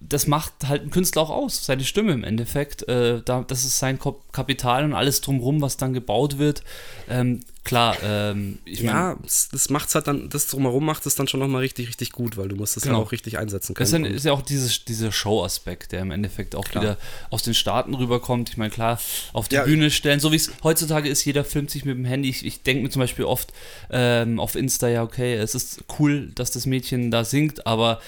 [0.09, 2.87] das macht halt einen Künstler auch aus, seine Stimme im Endeffekt.
[2.87, 3.99] Äh, da, das ist sein
[4.31, 6.63] Kapital und alles drumherum, was dann gebaut wird.
[7.07, 11.13] Ähm, klar, ähm, ich meine, Ja, das, das macht's halt dann, das drumherum macht es
[11.15, 12.97] dann schon nochmal richtig, richtig gut, weil du musst es Genau.
[12.99, 14.05] ja auch richtig einsetzen das können.
[14.05, 16.83] ist, ja- ist ja auch dieses, dieser Show-Aspekt, der im Endeffekt auch Klar.
[16.83, 16.97] wieder
[17.29, 18.49] aus den Staaten rüberkommt.
[18.49, 18.99] Ich meine, klar,
[19.33, 19.63] auf die Ja.
[19.65, 22.29] Bühne stellen, so wie es heutzutage ist, jeder filmt sich mit dem Handy.
[22.29, 23.53] Ich, ich denke mir zum Beispiel oft
[23.91, 28.01] ähm, auf Insta, ja, okay, es ist cool, dass das Mädchen da singt, aber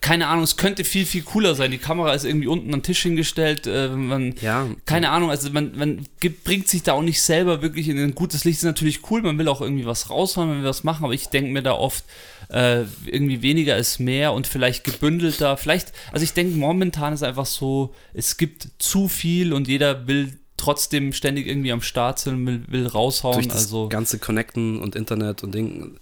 [0.00, 1.70] keine Ahnung, es könnte viel, viel cooler sein.
[1.70, 3.66] Die Kamera ist irgendwie unten am Tisch hingestellt.
[3.66, 7.62] Äh, man, ja, keine Ahnung, also man, man gibt, bringt sich da auch nicht selber
[7.62, 8.58] wirklich in ein gutes Licht.
[8.58, 11.28] Ist natürlich cool, man will auch irgendwie was raushauen, man will was machen, aber ich
[11.28, 12.04] denke mir da oft,
[12.50, 15.56] äh, irgendwie weniger ist mehr und vielleicht gebündelter.
[15.56, 20.38] Vielleicht, also ich denke, momentan ist einfach so, es gibt zu viel und jeder will
[20.56, 23.34] trotzdem ständig irgendwie am Start sein, will, will raushauen.
[23.36, 25.98] durch das Also, ganze Connecten und Internet und Ding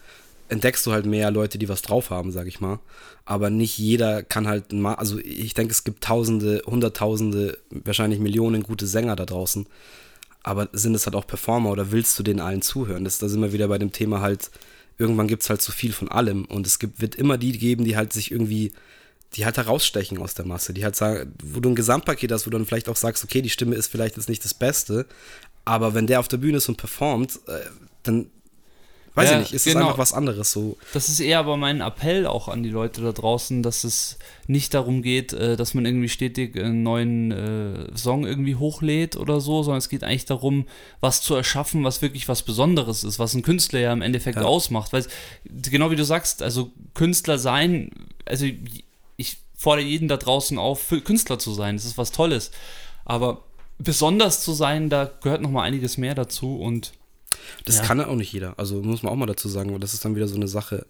[0.49, 2.79] entdeckst du halt mehr Leute, die was drauf haben, sag ich mal.
[3.25, 8.87] Aber nicht jeder kann halt, also ich denke, es gibt Tausende, Hunderttausende, wahrscheinlich Millionen gute
[8.87, 9.67] Sänger da draußen.
[10.43, 13.05] Aber sind es halt auch Performer oder willst du den allen zuhören?
[13.05, 14.51] Das, da sind wir wieder bei dem Thema halt,
[14.99, 17.85] irgendwann gibt es halt zu viel von allem und es gibt, wird immer die geben,
[17.85, 18.73] die halt sich irgendwie,
[19.35, 22.51] die halt herausstechen aus der Masse, die halt sagen, wo du ein Gesamtpaket hast, wo
[22.51, 25.07] du dann vielleicht auch sagst, okay, die Stimme ist vielleicht jetzt nicht das Beste,
[25.65, 27.61] aber wenn der auf der Bühne ist und performt, äh,
[28.05, 28.31] dann
[29.17, 29.87] weiß ja, ich nicht, ist genau.
[29.87, 30.77] einfach was anderes so.
[30.93, 34.75] Das ist eher aber mein Appell auch an die Leute da draußen, dass es nicht
[34.75, 39.63] darum geht, äh, dass man irgendwie stetig einen neuen äh, Song irgendwie hochlädt oder so,
[39.63, 40.67] sondern es geht eigentlich darum,
[41.01, 44.45] was zu erschaffen, was wirklich was Besonderes ist, was ein Künstler ja im Endeffekt ja.
[44.45, 44.93] ausmacht.
[44.93, 45.07] Weil,
[45.45, 47.91] genau wie du sagst, also Künstler sein,
[48.27, 48.45] also
[49.17, 52.51] ich fordere jeden da draußen auf, Künstler zu sein, das ist was Tolles.
[53.07, 53.45] Aber
[53.79, 56.93] besonders zu sein, da gehört noch mal einiges mehr dazu und
[57.65, 57.85] das ja.
[57.85, 58.55] kann auch nicht jeder.
[58.59, 60.87] Also muss man auch mal dazu sagen, weil das ist dann wieder so eine Sache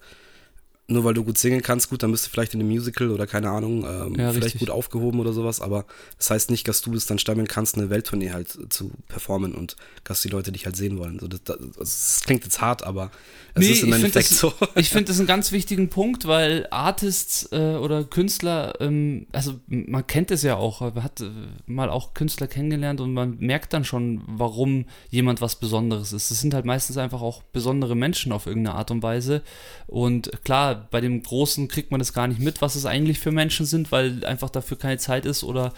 [0.89, 3.27] nur weil du gut singen kannst, gut, dann bist du vielleicht in einem Musical oder
[3.27, 4.59] keine Ahnung, ähm, ja, vielleicht richtig.
[4.59, 5.85] gut aufgehoben oder sowas, aber
[6.17, 9.75] das heißt nicht, dass du es dann stammeln kannst, eine Welttournee halt zu performen und
[10.05, 11.19] dass die Leute dich halt sehen wollen.
[11.19, 13.11] So, das, das, das klingt jetzt hart, aber
[13.53, 14.53] es nee, ist im Endeffekt so.
[14.75, 20.05] Ich finde das einen ganz wichtigen Punkt, weil Artists äh, oder Künstler, ähm, also man
[20.07, 21.29] kennt es ja auch, man hat äh,
[21.65, 26.31] mal auch Künstler kennengelernt und man merkt dann schon, warum jemand was Besonderes ist.
[26.31, 29.41] Das sind halt meistens einfach auch besondere Menschen auf irgendeine Art und Weise
[29.87, 33.31] und klar, bei dem Großen kriegt man das gar nicht mit, was es eigentlich für
[33.31, 35.73] Menschen sind, weil einfach dafür keine Zeit ist oder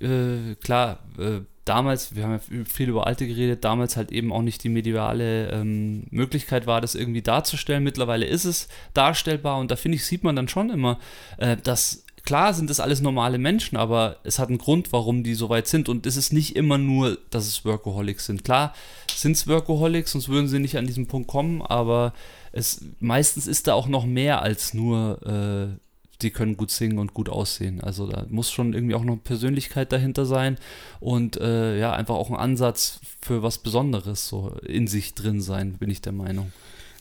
[0.00, 4.42] äh, klar, äh, damals, wir haben ja viel über Alte geredet, damals halt eben auch
[4.42, 7.84] nicht die mediale ähm, Möglichkeit war, das irgendwie darzustellen.
[7.84, 10.98] Mittlerweile ist es darstellbar und da finde ich, sieht man dann schon immer,
[11.38, 15.34] äh, dass klar sind das alles normale Menschen, aber es hat einen Grund, warum die
[15.34, 15.88] so weit sind.
[15.88, 18.44] Und es ist nicht immer nur, dass es Workaholics sind.
[18.44, 18.74] Klar
[19.14, 22.12] sind es Workaholics, sonst würden sie nicht an diesen Punkt kommen, aber
[22.52, 25.78] es meistens ist da auch noch mehr als nur, äh,
[26.20, 27.80] die können gut singen und gut aussehen.
[27.80, 30.58] Also da muss schon irgendwie auch noch Persönlichkeit dahinter sein
[31.00, 35.74] und äh, ja, einfach auch ein Ansatz für was Besonderes so in sich drin sein,
[35.74, 36.52] bin ich der Meinung.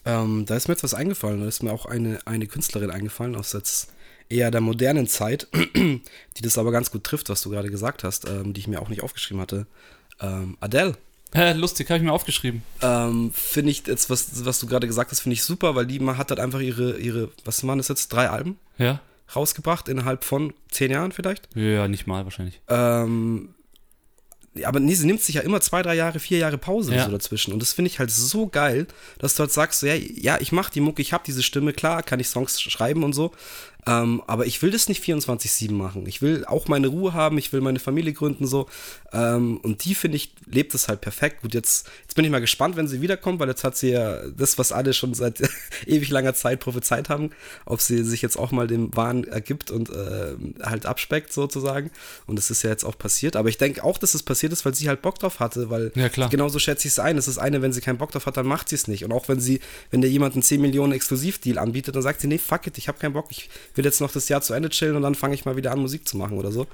[0.06, 3.36] Ähm, da ist mir jetzt was eingefallen, da ist mir auch eine, eine Künstlerin eingefallen
[3.36, 3.94] aus jetzt
[4.30, 8.28] eher der modernen Zeit, die das aber ganz gut trifft, was du gerade gesagt hast,
[8.28, 9.68] ähm, die ich mir auch nicht aufgeschrieben hatte.
[10.20, 10.96] Ähm, Adele.
[11.34, 12.62] Hä, lustig, habe ich mir aufgeschrieben.
[12.82, 16.00] Ähm, finde ich jetzt, was, was du gerade gesagt hast, finde ich super, weil die
[16.06, 18.58] hat halt einfach ihre, ihre, was waren das jetzt, drei Alben?
[18.78, 19.00] Ja.
[19.34, 21.48] Rausgebracht innerhalb von zehn Jahren vielleicht?
[21.56, 22.60] Ja, nicht mal wahrscheinlich.
[22.68, 23.50] Ähm,
[24.66, 27.06] aber nee, sie nimmt sich ja immer zwei, drei Jahre, vier Jahre Pause ja.
[27.06, 27.54] so dazwischen.
[27.54, 28.86] Und das finde ich halt so geil,
[29.18, 31.72] dass du halt sagst, so, ja, ja ich mache die Mucke, ich habe diese Stimme,
[31.72, 33.32] klar, kann ich Songs schreiben und so.
[33.88, 36.06] Ähm, aber ich will das nicht 24-7 machen.
[36.06, 38.68] Ich will auch meine Ruhe haben, ich will meine Familie gründen so.
[39.14, 41.42] Ähm, und die, finde ich, lebt es halt perfekt.
[41.42, 44.28] Gut, jetzt, jetzt bin ich mal gespannt, wenn sie wiederkommt, weil jetzt hat sie ja
[44.30, 45.42] das, was alle schon seit
[45.86, 47.32] ewig langer Zeit prophezeit haben,
[47.66, 51.92] ob sie sich jetzt auch mal dem Wahn ergibt und äh, halt abspeckt sozusagen.
[52.26, 53.36] Und das ist ja jetzt auch passiert.
[53.36, 55.92] Aber ich denke auch, dass es passiert ist, weil sie halt Bock drauf hatte, weil
[55.96, 57.18] ja, genauso schätze ich es ein.
[57.18, 59.04] Es ist eine, wenn sie keinen Bock drauf hat, dann macht sie es nicht.
[59.04, 59.60] Und auch wenn sie,
[59.90, 62.88] wenn dir jemand einen 10 Millionen Exklusivdeal anbietet, dann sagt sie, nee, fuck it, ich
[62.88, 65.36] habe keinen Bock, ich will jetzt noch das Jahr zu Ende chillen und dann fange
[65.36, 66.68] ich mal wieder an, Musik zu machen oder so.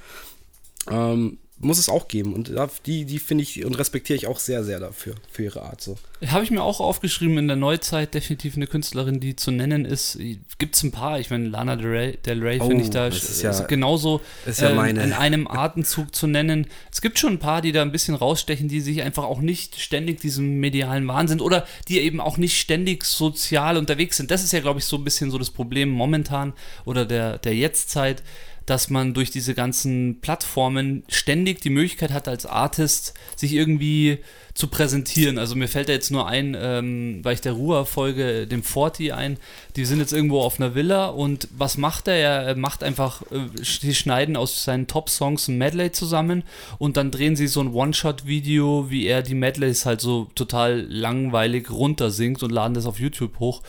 [0.90, 2.34] Ähm, muss es auch geben.
[2.34, 2.52] Und
[2.86, 5.82] die, die finde ich und respektiere ich auch sehr, sehr dafür, für ihre Art.
[5.82, 5.98] So.
[6.28, 10.20] Habe ich mir auch aufgeschrieben, in der Neuzeit definitiv eine Künstlerin, die zu nennen ist.
[10.60, 11.20] Gibt es ein paar.
[11.20, 14.62] Ich meine, Lana Del Rey, Del Rey oh, finde ich da ist ja, genauso ist
[14.62, 16.68] ja äh, in einem Atemzug zu nennen.
[16.92, 19.80] Es gibt schon ein paar, die da ein bisschen rausstechen, die sich einfach auch nicht
[19.80, 24.30] ständig diesem medialen Wahnsinn oder die eben auch nicht ständig sozial unterwegs sind.
[24.30, 26.54] Das ist ja, glaube ich, so ein bisschen so das Problem momentan
[26.86, 28.22] oder der, der Jetztzeit
[28.68, 34.20] dass man durch diese ganzen Plattformen ständig die Möglichkeit hat, als Artist sich irgendwie
[34.54, 35.38] zu präsentieren.
[35.38, 39.14] Also mir fällt da jetzt nur ein, ähm, weil ich der Ruhr folge, dem Forti
[39.14, 39.38] ein,
[39.78, 42.16] die sind jetzt irgendwo auf einer Villa und was macht er?
[42.16, 43.46] Er macht einfach, äh,
[43.82, 46.44] die schneiden aus seinen Top-Songs ein Medley zusammen
[46.78, 51.72] und dann drehen sie so ein One-Shot-Video, wie er die Medleys halt so total langweilig
[51.72, 53.62] runtersingt und laden das auf YouTube hoch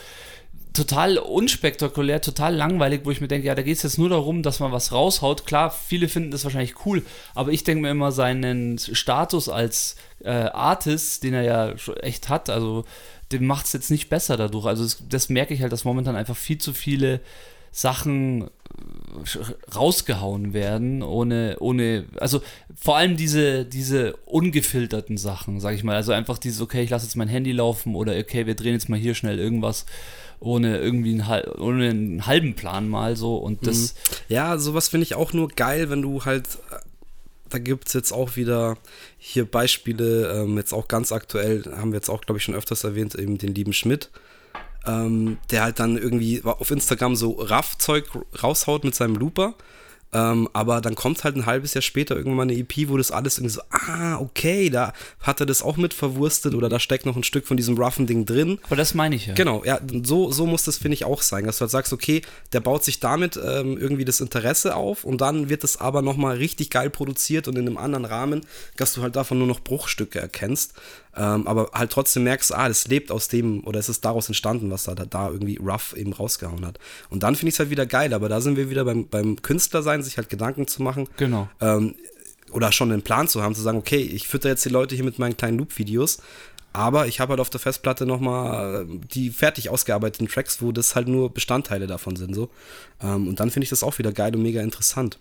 [0.79, 4.43] total unspektakulär, total langweilig, wo ich mir denke, ja, da geht es jetzt nur darum,
[4.43, 5.45] dass man was raushaut.
[5.45, 7.05] Klar, viele finden das wahrscheinlich cool,
[7.35, 12.49] aber ich denke mir immer, seinen Status als äh, Artist, den er ja echt hat,
[12.49, 12.85] also
[13.33, 14.67] dem macht es jetzt nicht besser dadurch.
[14.67, 17.21] Also das, das merke ich halt, dass momentan einfach viel zu viele
[17.73, 22.41] Sachen äh, rausgehauen werden, ohne, ohne, also
[22.81, 25.97] vor allem diese, diese ungefilterten Sachen, sag ich mal.
[25.97, 28.89] Also einfach dieses, okay, ich lasse jetzt mein Handy laufen oder okay, wir drehen jetzt
[28.89, 29.87] mal hier schnell irgendwas
[30.41, 33.95] ohne irgendwie einen, ohne einen halben Plan mal so und das.
[33.95, 34.35] Mhm.
[34.35, 36.47] Ja, sowas finde ich auch nur geil, wenn du halt.
[37.51, 38.77] Da gibt es jetzt auch wieder
[39.17, 42.85] hier Beispiele, ähm, jetzt auch ganz aktuell, haben wir jetzt auch, glaube ich, schon öfters
[42.85, 44.11] erwähnt, eben den lieben Schmidt.
[44.87, 48.05] ähm, der halt dann irgendwie auf Instagram so Raff-Zeug
[48.43, 49.55] raushaut mit seinem Looper
[50.13, 53.11] ähm, aber dann kommt halt ein halbes Jahr später irgendwann mal eine EP, wo das
[53.11, 57.05] alles irgendwie so, ah, okay, da hat er das auch mit verwurstet oder da steckt
[57.05, 58.59] noch ein Stück von diesem roughen Ding drin.
[58.65, 59.35] Aber das meine ich ja.
[59.35, 62.23] Genau, ja, so, so muss das, finde ich, auch sein, dass du halt sagst, okay,
[62.53, 66.37] der baut sich damit ähm, irgendwie das Interesse auf und dann wird das aber nochmal
[66.37, 68.47] richtig geil produziert und in einem anderen Rahmen,
[68.77, 70.73] dass du halt davon nur noch Bruchstücke erkennst.
[71.19, 74.71] Ähm, aber halt trotzdem merkst, ah, das lebt aus dem oder es ist daraus entstanden,
[74.71, 76.79] was er da, da irgendwie rough eben rausgehauen hat.
[77.11, 79.43] Und dann finde ich es halt wieder geil, aber da sind wir wieder beim, beim
[79.43, 81.09] Künstler sein, sich halt Gedanken zu machen.
[81.17, 81.49] Genau.
[81.61, 81.97] Ähm,
[82.53, 85.05] oder schon einen Plan zu haben, zu sagen, okay, ich fütter jetzt die Leute hier
[85.05, 86.19] mit meinen kleinen Loop-Videos,
[86.73, 90.95] aber ich habe halt auf der Festplatte nochmal äh, die fertig ausgearbeiteten Tracks, wo das
[90.95, 92.35] halt nur Bestandteile davon sind.
[92.35, 92.49] so.
[93.03, 95.19] Ähm, und dann finde ich das auch wieder geil und mega interessant.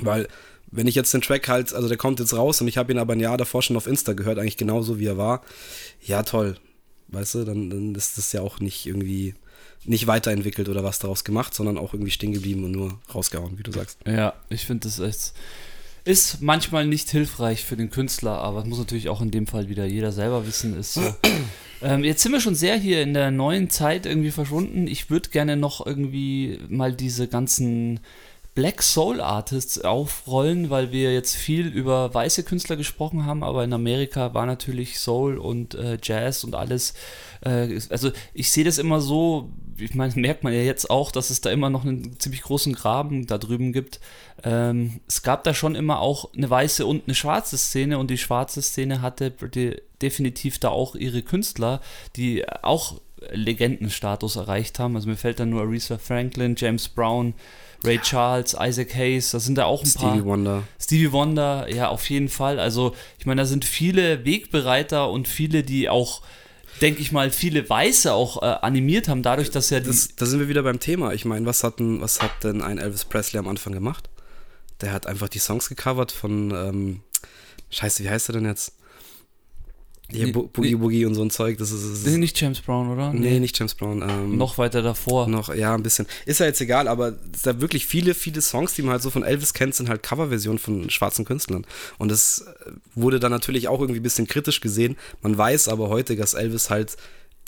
[0.00, 0.28] Weil
[0.70, 2.98] wenn ich jetzt den Track halt, also der kommt jetzt raus und ich habe ihn
[2.98, 5.42] aber ein Jahr davor schon auf Insta gehört, eigentlich genauso wie er war,
[6.00, 6.56] ja toll,
[7.08, 9.34] weißt du, dann, dann ist das ja auch nicht irgendwie
[9.84, 13.62] nicht weiterentwickelt oder was daraus gemacht, sondern auch irgendwie stehen geblieben und nur rausgehauen, wie
[13.62, 13.98] du sagst.
[14.06, 15.32] Ja, ich finde das echt,
[16.04, 19.68] ist manchmal nicht hilfreich für den Künstler, aber es muss natürlich auch in dem Fall
[19.68, 21.14] wieder jeder selber wissen, ist so.
[21.82, 24.86] ähm, jetzt sind wir schon sehr hier in der neuen Zeit irgendwie verschwunden.
[24.86, 28.00] Ich würde gerne noch irgendwie mal diese ganzen
[28.54, 33.72] Black Soul Artists aufrollen, weil wir jetzt viel über weiße Künstler gesprochen haben, aber in
[33.72, 36.94] Amerika war natürlich Soul und äh, Jazz und alles.
[37.42, 41.30] Äh, also ich sehe das immer so, ich meine, merkt man ja jetzt auch, dass
[41.30, 44.00] es da immer noch einen ziemlich großen Graben da drüben gibt.
[44.42, 48.18] Ähm, es gab da schon immer auch eine weiße und eine schwarze Szene und die
[48.18, 51.80] schwarze Szene hatte die, definitiv da auch ihre Künstler,
[52.16, 53.00] die auch
[53.32, 54.96] Legendenstatus erreicht haben.
[54.96, 57.34] Also mir fällt da nur Aretha Franklin, James Brown,
[57.84, 60.14] Ray Charles, Isaac Hayes, da sind da auch ein Stevie paar.
[60.14, 60.62] Stevie Wonder.
[60.78, 62.58] Stevie Wonder, ja, auf jeden Fall.
[62.58, 66.20] Also, ich meine, da sind viele Wegbereiter und viele, die auch,
[66.82, 70.40] denke ich mal, viele Weiße auch äh, animiert haben, dadurch, dass ja das, Da sind
[70.40, 71.14] wir wieder beim Thema.
[71.14, 74.10] Ich meine, was, hat denn, was hat denn ein Elvis Presley am Anfang gemacht?
[74.82, 77.00] Der hat einfach die Songs gecovert von, ähm,
[77.70, 78.74] Scheiße, wie heißt er denn jetzt?
[80.10, 80.74] Hier nee, Boogie nee.
[80.74, 81.58] Boogie und so ein Zeug.
[81.58, 83.12] Das ist, das ist nicht James Brown, oder?
[83.12, 84.02] Nee, nee nicht James Brown.
[84.02, 85.28] Ähm, noch weiter davor.
[85.28, 86.06] Noch, ja, ein bisschen.
[86.26, 89.10] Ist ja jetzt egal, aber es da wirklich viele, viele Songs, die man halt so
[89.10, 91.66] von Elvis kennt, sind halt Coverversionen von schwarzen Künstlern.
[91.98, 94.96] Und das äh, wurde dann natürlich auch irgendwie ein bisschen kritisch gesehen.
[95.22, 96.96] Man weiß aber heute, dass Elvis halt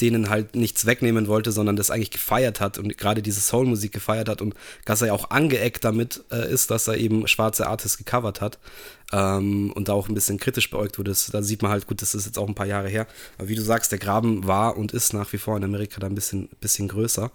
[0.01, 4.29] denen halt nichts wegnehmen wollte, sondern das eigentlich gefeiert hat und gerade diese Soul-Musik gefeiert
[4.29, 7.99] hat und dass er ja auch angeeckt damit äh, ist, dass er eben schwarze Artists
[7.99, 8.59] gecovert hat
[9.13, 11.15] ähm, und da auch ein bisschen kritisch beäugt wurde.
[11.33, 13.07] Da sieht man halt, gut, das ist jetzt auch ein paar Jahre her,
[13.39, 16.07] aber wie du sagst, der Graben war und ist nach wie vor in Amerika da
[16.07, 17.31] ein bisschen, bisschen größer.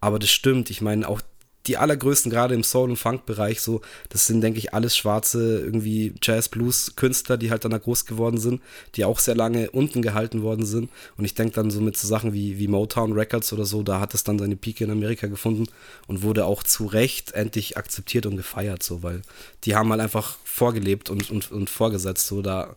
[0.00, 1.20] Aber das stimmt, ich meine, auch
[1.66, 6.12] die allergrößten, gerade im Soul- und Funk-Bereich, so, das sind, denke ich, alles schwarze, irgendwie
[6.20, 8.60] Jazz-Blues-Künstler, die halt dann da groß geworden sind,
[8.96, 10.90] die auch sehr lange unten gehalten worden sind.
[11.16, 14.00] Und ich denke dann so mit so Sachen wie, wie Motown Records oder so, da
[14.00, 15.66] hat es dann seine Pike in Amerika gefunden
[16.08, 19.22] und wurde auch zu Recht endlich akzeptiert und gefeiert, so, weil
[19.64, 22.74] die haben halt einfach vorgelebt und, und, und vorgesetzt, so, da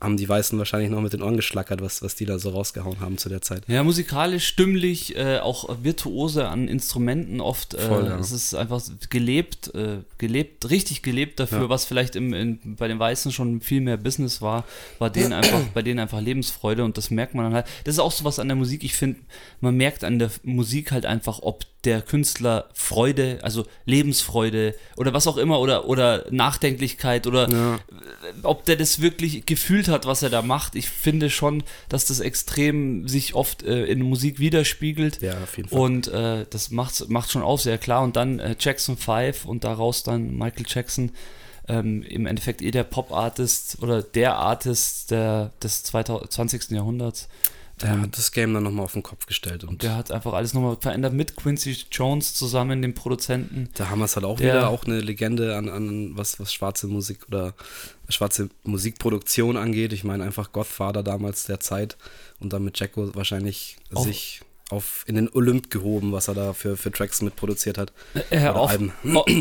[0.00, 3.00] haben die Weißen wahrscheinlich noch mit den Ohren geschlackert, was, was die da so rausgehauen
[3.00, 3.62] haben zu der Zeit.
[3.66, 7.74] Ja, musikalisch, stimmlich, äh, auch Virtuose an Instrumenten oft.
[7.74, 8.18] Äh, Voll, ja.
[8.18, 11.68] Es ist einfach gelebt, äh, gelebt, richtig gelebt dafür, ja.
[11.70, 14.64] was vielleicht im, in, bei den Weißen schon viel mehr Business war,
[14.98, 17.66] war denen einfach, bei denen einfach Lebensfreude und das merkt man dann halt.
[17.84, 18.84] Das ist auch so was an der Musik.
[18.84, 19.20] Ich finde,
[19.60, 25.26] man merkt an der Musik halt einfach, ob der Künstler Freude, also Lebensfreude oder was
[25.26, 27.78] auch immer oder, oder Nachdenklichkeit oder ja.
[28.42, 30.74] ob der das wirklich gefühlt hat, was er da macht.
[30.74, 35.22] Ich finde schon, dass das extrem sich oft äh, in Musik widerspiegelt.
[35.22, 35.78] Ja, auf jeden Fall.
[35.78, 38.02] Und äh, das macht, macht schon auf, sehr klar.
[38.02, 41.12] Und dann äh, Jackson 5 und daraus dann Michael Jackson.
[41.68, 46.70] Ähm, im Endeffekt eh der Pop-Artist oder der Artist der, des 20.
[46.70, 47.28] Jahrhunderts.
[47.82, 49.62] Der hat das Game dann nochmal auf den Kopf gestellt.
[49.64, 53.68] Und der hat einfach alles nochmal verändert mit Quincy Jones zusammen, dem Produzenten.
[53.74, 56.86] Da haben wir es halt auch wieder, auch eine Legende an, an was, was schwarze
[56.86, 57.52] Musik oder
[58.08, 59.92] schwarze Musikproduktion angeht.
[59.92, 61.98] Ich meine einfach Godfather damals der Zeit
[62.40, 66.52] und dann mit Jacko wahrscheinlich auch, sich auf, in den Olymp gehoben, was er da
[66.52, 67.92] für, für Tracks mitproduziert hat.
[68.30, 68.78] Äh, off,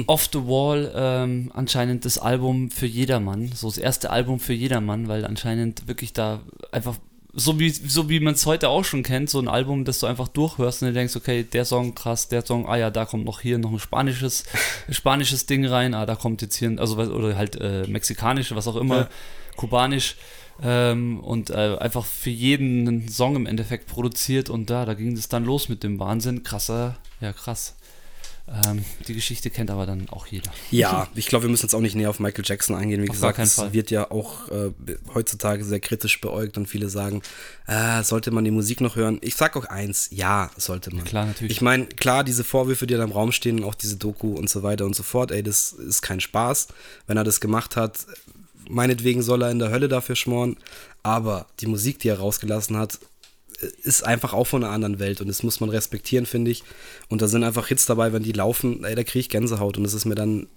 [0.08, 5.08] off, the Wall ähm, anscheinend das Album für jedermann, so das erste Album für jedermann,
[5.08, 6.98] weil anscheinend wirklich da einfach
[7.36, 10.08] so wie, so wie man es heute auch schon kennt, so ein Album, das du
[10.08, 13.26] einfach durchhörst und du denkst, okay, der Song krass, der Song, ah ja, da kommt
[13.26, 14.46] noch hier noch ein spanisches,
[14.90, 18.78] spanisches Ding rein, ah, da kommt jetzt hier, also oder halt äh, mexikanisch, was auch
[18.78, 19.10] immer, ja.
[19.58, 20.16] kubanisch
[20.64, 25.12] ähm, und äh, einfach für jeden einen Song im Endeffekt produziert und da, da ging
[25.12, 27.76] es dann los mit dem Wahnsinn, krasser, ja krass.
[28.48, 30.52] Ähm, die Geschichte kennt aber dann auch jeder.
[30.70, 33.02] Ja, ich glaube, wir müssen jetzt auch nicht näher auf Michael Jackson eingehen.
[33.02, 33.74] Wie Auf gesagt, es Fall.
[33.74, 34.72] wird ja auch äh,
[35.16, 37.24] heutzutage sehr kritisch beäugt und viele sagen,
[37.66, 39.18] äh, sollte man die Musik noch hören?
[39.22, 41.06] Ich sag auch eins, ja, sollte man.
[41.06, 41.54] Klar, natürlich.
[41.54, 44.62] Ich meine, klar, diese Vorwürfe, die da im Raum stehen, auch diese Doku und so
[44.62, 46.68] weiter und so fort, ey, das ist kein Spaß.
[47.08, 48.06] Wenn er das gemacht hat,
[48.70, 50.58] meinetwegen soll er in der Hölle dafür schmoren.
[51.02, 53.00] Aber die Musik, die er rausgelassen hat,
[53.84, 56.64] ist einfach auch von einer anderen Welt und das muss man respektieren, finde ich.
[57.10, 59.86] Und da sind einfach Hits dabei, wenn die laufen, ey, da kriege ich Gänsehaut und
[59.86, 60.48] es ist mir dann,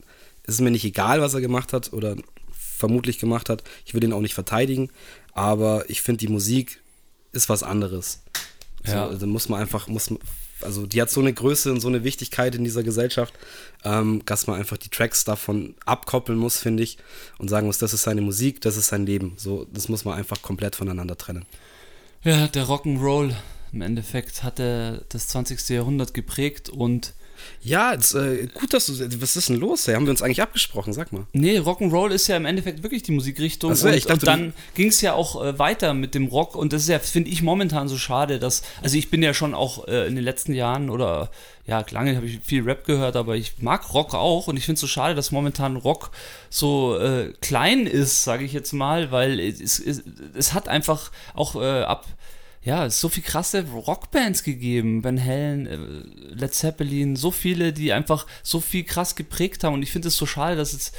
[0.44, 2.16] es ist mir nicht egal, was er gemacht hat oder
[2.52, 3.64] vermutlich gemacht hat.
[3.84, 4.90] Ich will ihn auch nicht verteidigen,
[5.32, 6.80] aber ich finde, die Musik
[7.32, 8.22] ist was anderes.
[8.86, 9.10] Ja.
[9.10, 10.20] So, da muss man einfach, muss man,
[10.60, 13.34] also die hat so eine Größe und so eine Wichtigkeit in dieser Gesellschaft,
[13.84, 16.98] ähm, dass man einfach die Tracks davon abkoppeln muss, finde ich,
[17.38, 19.34] und sagen muss, das ist seine Musik, das ist sein Leben.
[19.36, 21.46] So, das muss man einfach komplett voneinander trennen.
[22.24, 23.32] Ja, der Rock'n'Roll
[23.72, 25.68] im Endeffekt hat das 20.
[25.68, 27.14] Jahrhundert geprägt und
[27.62, 29.20] Ja, jetzt, äh, gut, dass du.
[29.20, 29.88] Was ist denn los?
[29.88, 29.94] Ey?
[29.94, 30.92] Haben wir uns eigentlich abgesprochen?
[30.92, 31.26] Sag mal.
[31.32, 33.74] Nee, Rock'n'Roll ist ja im Endeffekt wirklich die Musikrichtung.
[33.74, 36.54] So, und, ich dachte, und dann ging es ja auch äh, weiter mit dem Rock.
[36.54, 38.62] Und das ist ja, finde ich, momentan so schade, dass.
[38.82, 41.30] Also, ich bin ja schon auch äh, in den letzten Jahren oder
[41.68, 44.48] ja, lange habe ich viel Rap gehört, aber ich mag Rock auch.
[44.48, 46.10] Und ich finde es so schade, dass momentan Rock
[46.48, 50.02] so äh, klein ist, sage ich jetzt mal, weil es, es,
[50.34, 52.06] es hat einfach auch äh, ab
[52.62, 55.04] ja, es so viel krasse Rockbands gegeben.
[55.04, 55.76] Van Halen, äh,
[56.34, 59.74] Led Zeppelin, so viele, die einfach so viel krass geprägt haben.
[59.74, 60.92] Und ich finde es so schade, dass es,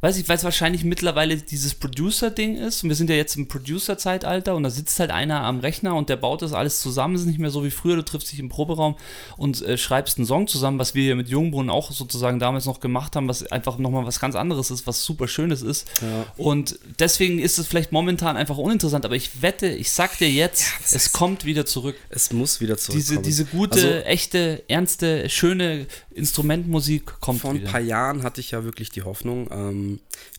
[0.00, 2.82] weiß ich, weil es wahrscheinlich mittlerweile dieses Producer-Ding ist.
[2.82, 6.08] Und wir sind ja jetzt im Producer-Zeitalter und da sitzt halt einer am Rechner und
[6.08, 7.14] der baut das alles zusammen.
[7.14, 8.96] Es ist nicht mehr so wie früher, du triffst dich im Proberaum
[9.36, 12.80] und äh, schreibst einen Song zusammen, was wir hier mit Jungbrunnen auch sozusagen damals noch
[12.80, 15.86] gemacht haben, was einfach nochmal was ganz anderes ist, was super Schönes ist.
[16.02, 16.26] Ja.
[16.36, 20.66] Und deswegen ist es vielleicht momentan einfach uninteressant, aber ich wette, ich sag dir jetzt,
[20.82, 21.96] was es heißt- kommt wieder zurück.
[22.08, 23.22] Es muss wieder Diese, zurückkommen.
[23.22, 27.70] diese gute, Also, echte, ernste, schöne Instrumentmusik kommt vor ein wieder.
[27.70, 29.48] paar Jahren hatte ich ja wirklich die Hoffnung.
[29.50, 29.85] Ähm,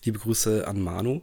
[0.04, 1.22] liebe Grüße an Manu.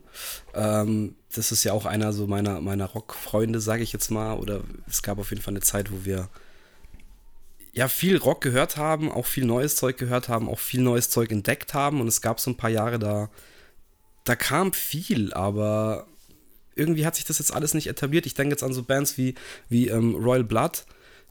[0.53, 4.37] Ähm, das ist ja auch einer so meiner, meiner Rock-Freunde, sage ich jetzt mal.
[4.37, 6.29] Oder es gab auf jeden Fall eine Zeit, wo wir
[7.73, 11.31] ja viel Rock gehört haben, auch viel neues Zeug gehört haben, auch viel neues Zeug
[11.31, 11.99] entdeckt haben.
[12.01, 13.29] Und es gab so ein paar Jahre, da,
[14.23, 16.07] da kam viel, aber
[16.75, 18.25] irgendwie hat sich das jetzt alles nicht etabliert.
[18.25, 19.35] Ich denke jetzt an so Bands wie,
[19.69, 20.85] wie ähm, Royal Blood,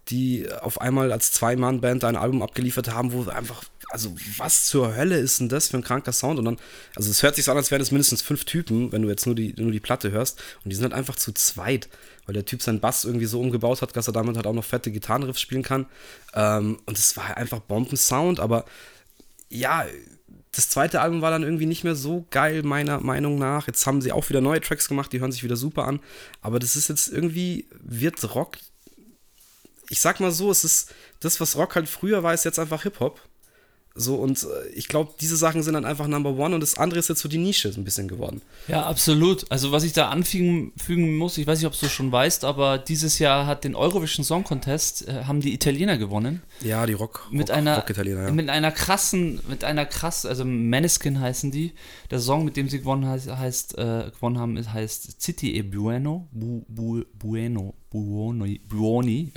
[0.09, 5.19] die auf einmal als Zwei-Mann-Band ein Album abgeliefert haben, wo einfach, also was zur Hölle
[5.19, 6.39] ist denn das für ein kranker Sound?
[6.39, 6.57] Und dann,
[6.95, 9.27] also es hört sich so an, als wären es mindestens fünf Typen, wenn du jetzt
[9.27, 10.43] nur die, nur die Platte hörst.
[10.63, 11.89] Und die sind halt einfach zu zweit,
[12.27, 14.65] weil der Typ seinen Bass irgendwie so umgebaut hat, dass er damit halt auch noch
[14.65, 15.87] fette Gitarrenriffs spielen kann.
[16.35, 18.67] Ähm, und es war einfach Bombensound, aber
[19.49, 19.87] ja,
[20.57, 23.67] das zweite Album war dann irgendwie nicht mehr so geil, meiner Meinung nach.
[23.67, 26.01] Jetzt haben sie auch wieder neue Tracks gemacht, die hören sich wieder super an.
[26.41, 28.59] Aber das ist jetzt irgendwie, wird Rock.
[29.91, 32.83] Ich sag mal so, es ist das, was Rock halt früher war, ist jetzt einfach
[32.83, 33.21] Hip-Hop.
[33.97, 36.99] So, und äh, ich glaube, diese Sachen sind dann einfach Number One und das andere
[36.99, 38.43] ist jetzt so die Nische ein bisschen geworden.
[38.67, 39.49] Ja, absolut.
[39.53, 42.79] Also was ich da anfügen fügen muss, ich weiß nicht, ob du schon weißt, aber
[42.79, 46.43] dieses Jahr hat den Eurovision Song Contest, äh, haben die Italiener gewonnen.
[46.61, 48.31] Ja, die Rock, Mit Rock, einer, Rock-Italiener, ja.
[48.33, 51.73] mit einer krassen, mit einer krass, also Maneskin heißen die.
[52.11, 56.27] Der Song, mit dem sie gewonnen, heißt, heißt äh, gewonnen haben, heißt City e Bueno,
[56.33, 59.31] Bu, Bu, Bueno, Buoni, Buoni.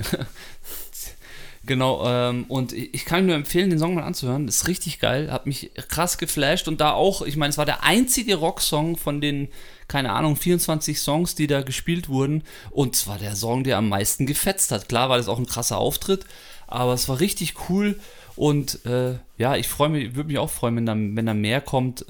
[1.64, 4.48] Genau, ähm, und ich kann nur empfehlen, den Song mal anzuhören.
[4.48, 7.84] Ist richtig geil, hat mich krass geflasht und da auch, ich meine, es war der
[7.84, 9.48] einzige Rocksong von den,
[9.86, 12.42] keine Ahnung, 24 Songs, die da gespielt wurden.
[12.70, 14.88] Und zwar der Song, der am meisten gefetzt hat.
[14.88, 16.24] Klar war das auch ein krasser Auftritt,
[16.66, 18.00] aber es war richtig cool
[18.34, 21.60] und äh, ja, ich freue mich, würde mich auch freuen, wenn da, wenn da mehr
[21.60, 22.06] kommt.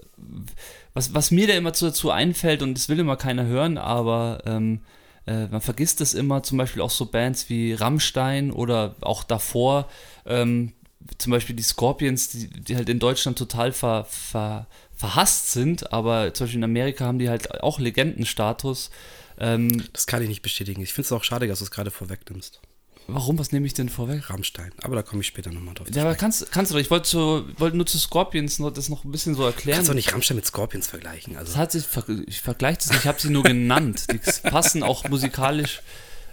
[0.94, 4.42] Was, was mir da immer zu, dazu einfällt, und das will immer keiner hören, aber
[4.46, 4.82] ähm,
[5.28, 9.88] äh, man vergisst es immer, zum Beispiel auch so Bands wie Rammstein oder auch davor,
[10.26, 10.72] ähm,
[11.18, 16.32] zum Beispiel die Scorpions, die, die halt in Deutschland total ver, ver, verhasst sind, aber
[16.34, 18.90] zum Beispiel in Amerika haben die halt auch Legendenstatus.
[19.38, 20.82] Ähm, Das kann ich nicht bestätigen.
[20.82, 22.60] Ich finde es auch schade, dass du es gerade vorwegnimmst.
[23.08, 24.30] Warum, was nehme ich denn vorweg?
[24.30, 24.70] Rammstein.
[24.82, 25.88] Aber da komme ich später nochmal drauf.
[25.92, 28.88] Ja, aber kannst, kannst du doch, ich wollte zu, wollte nur zu Scorpions noch, das
[28.88, 29.78] noch ein bisschen so Du erklären.
[29.78, 31.32] kannst doch nicht Rammstein mit Scorpions vergleichen.
[31.34, 31.84] Das Also, hat sich,
[32.26, 34.06] ich vergleiche das nicht, ich habe sie nur genannt.
[34.12, 35.80] Die passen auch musikalisch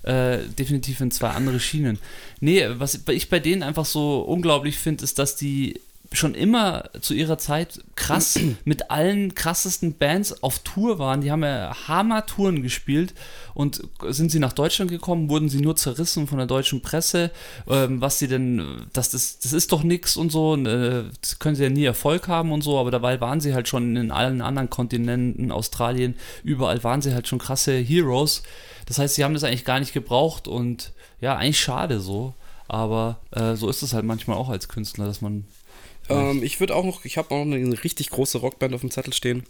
[0.04, 1.98] äh, definitiv in zwei andere Schienen.
[2.40, 5.82] Nee, was ich bei denen einfach so unglaublich finde, ist, dass die
[6.16, 11.22] schon immer zu ihrer Zeit krass mit allen krassesten Bands auf Tour waren.
[11.22, 13.14] Die haben ja Hammer-Touren gespielt
[13.54, 17.32] und sind sie nach Deutschland gekommen, wurden sie nur zerrissen von der deutschen Presse,
[17.70, 21.40] ähm, was sie denn, dass das, das ist doch nix und so, und, äh, das
[21.40, 24.12] können sie ja nie Erfolg haben und so, aber dabei waren sie halt schon in
[24.12, 28.44] allen anderen Kontinenten, Australien, überall waren sie halt schon krasse Heroes.
[28.86, 32.34] Das heißt, sie haben das eigentlich gar nicht gebraucht und ja, eigentlich schade so.
[32.68, 35.46] Aber äh, so ist es halt manchmal auch als Künstler, dass man.
[36.10, 38.92] Ähm, ich würde auch noch, ich habe auch noch eine richtig große Rockband auf dem
[38.92, 39.44] Zettel stehen,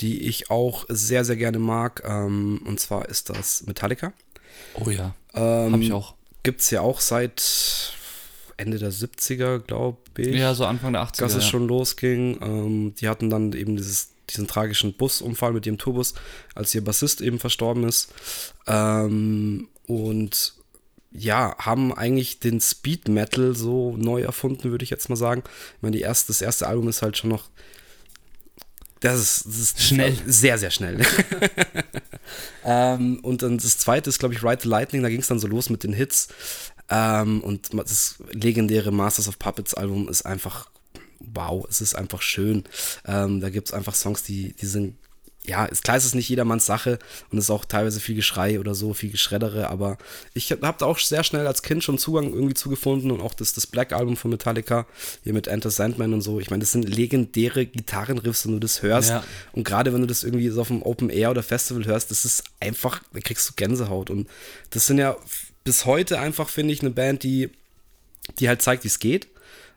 [0.00, 2.02] die ich auch sehr, sehr gerne mag.
[2.06, 4.12] Ähm, und zwar ist das Metallica.
[4.74, 5.14] Oh ja.
[5.34, 6.14] Ähm, Hab ich auch.
[6.42, 7.42] Gibt es ja auch seit
[8.56, 10.34] Ende der 70er, glaube ich.
[10.34, 11.20] Ja, so Anfang der 80er.
[11.20, 11.50] dass es ja.
[11.50, 12.38] schon losging.
[12.40, 16.14] Ähm, die hatten dann eben dieses, diesen tragischen Busunfall mit ihrem Tourbus,
[16.54, 18.12] als ihr Bassist eben verstorben ist.
[18.66, 20.54] Ähm, und
[21.12, 25.42] ja, haben eigentlich den Speed Metal so neu erfunden, würde ich jetzt mal sagen.
[25.76, 27.48] Ich meine, die erste, das erste Album ist halt schon noch.
[29.00, 30.16] Das ist, das ist Schnell.
[30.26, 30.98] Sehr, sehr schnell.
[32.64, 35.02] ähm, und dann das zweite ist, glaube ich, Ride the Lightning.
[35.02, 36.28] Da ging es dann so los mit den Hits.
[36.88, 40.68] Ähm, und das legendäre Masters of Puppets Album ist einfach
[41.34, 42.64] wow, es ist einfach schön.
[43.06, 44.96] Ähm, da gibt es einfach Songs, die, die sind,
[45.46, 46.98] ja, ist, klar ist es nicht jedermanns Sache
[47.30, 49.96] und es ist auch teilweise viel Geschrei oder so, viel Geschreddere, aber
[50.34, 53.52] ich habe da auch sehr schnell als Kind schon Zugang irgendwie zugefunden und auch das,
[53.52, 54.86] das Black Album von Metallica,
[55.22, 56.40] hier mit Enter Sandman und so.
[56.40, 59.10] Ich meine, das sind legendäre Gitarrenriffs, wenn du das hörst.
[59.10, 59.24] Ja.
[59.52, 62.24] Und gerade wenn du das irgendwie so auf dem Open Air oder Festival hörst, das
[62.24, 64.10] ist einfach, da kriegst du Gänsehaut.
[64.10, 64.28] Und
[64.70, 65.16] das sind ja
[65.64, 67.50] bis heute einfach, finde ich, eine Band, die,
[68.38, 69.28] die halt zeigt, wie es geht.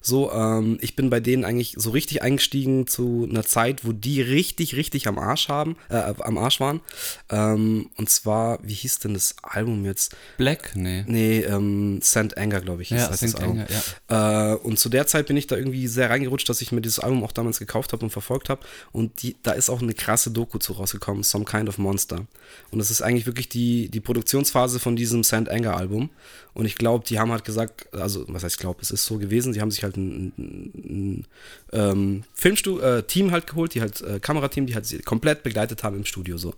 [0.02, 4.22] So, ähm, ich bin bei denen eigentlich so richtig eingestiegen zu einer Zeit, wo die
[4.22, 6.82] richtig, richtig am Arsch haben, äh, am Arsch waren.
[7.30, 10.16] Ähm, und zwar, wie hieß denn das Album jetzt?
[10.38, 10.72] Black?
[10.76, 11.04] Nee.
[11.08, 13.60] Nee, ähm, Sand Anger, glaube ich, hieß Ja, Album.
[13.60, 13.68] Anger,
[14.10, 14.54] ja.
[14.54, 17.00] Äh, und zu der Zeit bin ich da irgendwie sehr reingerutscht, dass ich mir dieses
[17.00, 18.62] Album auch damals gekauft habe und verfolgt habe.
[18.91, 22.26] Und die, da ist auch eine krasse Doku zu rausgekommen, Some Kind of Monster.
[22.72, 26.10] Und das ist eigentlich wirklich die, die Produktionsphase von diesem Sand Anger Album.
[26.54, 29.18] Und ich glaube, die haben halt gesagt, also was heißt, ich glaube, es ist so
[29.18, 31.28] gewesen, sie haben sich halt ein, ein, ein
[31.74, 35.84] ähm, Filmstu äh, Team halt geholt, die halt, äh, Kamerateam, die halt sie komplett begleitet
[35.84, 36.54] haben im Studio so.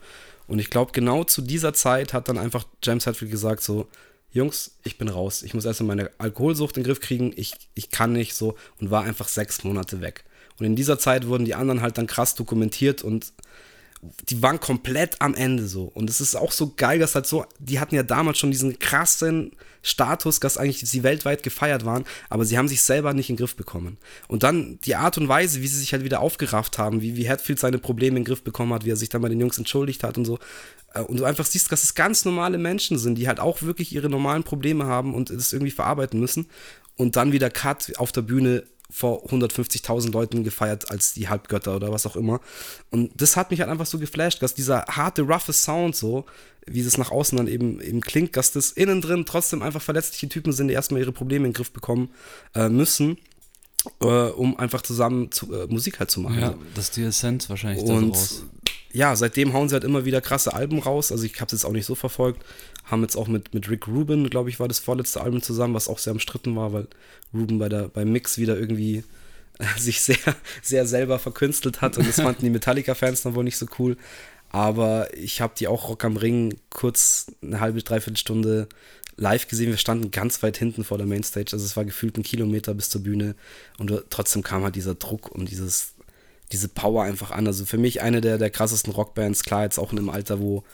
[0.47, 3.87] Und ich glaube, genau zu dieser Zeit hat dann einfach James Hetfield gesagt so,
[4.33, 5.43] Jungs, ich bin raus.
[5.43, 7.33] Ich muss erstmal meine Alkoholsucht in den Griff kriegen.
[7.35, 10.23] Ich, ich kann nicht so und war einfach sechs Monate weg.
[10.59, 13.33] Und in dieser Zeit wurden die anderen halt dann krass dokumentiert und
[14.29, 15.83] die waren komplett am Ende so.
[15.83, 18.79] Und es ist auch so geil, dass halt so, die hatten ja damals schon diesen
[18.79, 19.51] krassen
[19.83, 23.39] Status, dass eigentlich sie weltweit gefeiert waren, aber sie haben sich selber nicht in den
[23.39, 23.97] Griff bekommen.
[24.27, 27.29] Und dann die Art und Weise, wie sie sich halt wieder aufgerafft haben, wie, wie
[27.29, 29.57] Hatfield seine Probleme in den Griff bekommen hat, wie er sich dann bei den Jungs
[29.57, 30.39] entschuldigt hat und so.
[30.93, 33.93] Äh, Und du einfach siehst, dass es ganz normale Menschen sind, die halt auch wirklich
[33.93, 36.47] ihre normalen Probleme haben und es irgendwie verarbeiten müssen.
[36.95, 41.91] Und dann wieder Cut auf der Bühne vor 150.000 Leuten gefeiert als die Halbgötter oder
[41.91, 42.41] was auch immer.
[42.89, 46.25] Und das hat mich halt einfach so geflasht, dass dieser harte, roughe Sound so,
[46.67, 50.29] wie es nach außen dann eben, eben klingt, dass das innen drin trotzdem einfach verletzliche
[50.29, 52.09] Typen sind, die erstmal ihre Probleme in den Griff bekommen
[52.53, 53.17] äh, müssen,
[54.01, 56.39] äh, um einfach zusammen zu, äh, Musik halt zu machen.
[56.39, 58.43] Ja, das ist die Essenz wahrscheinlich Und daraus.
[58.91, 61.11] ja, seitdem hauen sie halt immer wieder krasse Alben raus.
[61.11, 62.43] Also ich habe es jetzt auch nicht so verfolgt.
[62.83, 65.87] Haben jetzt auch mit, mit Rick Rubin, glaube ich, war das vorletzte Album zusammen, was
[65.87, 66.87] auch sehr umstritten war, weil
[67.33, 69.03] Rubin bei der, beim Mix wieder irgendwie
[69.59, 70.17] äh, sich sehr,
[70.61, 73.97] sehr selber verkünstelt hat und das fanden die Metallica-Fans dann wohl nicht so cool.
[74.49, 78.67] Aber ich habe die auch Rock am Ring kurz eine halbe, dreiviertel Stunde
[79.15, 79.69] live gesehen.
[79.69, 81.51] Wir standen ganz weit hinten vor der Mainstage.
[81.53, 83.35] Also es war gefühlt ein Kilometer bis zur Bühne.
[83.77, 85.93] Und trotzdem kam halt dieser Druck und dieses,
[86.51, 87.47] diese Power einfach an.
[87.47, 90.65] Also für mich eine der, der krassesten Rockbands, klar jetzt auch in einem Alter, wo,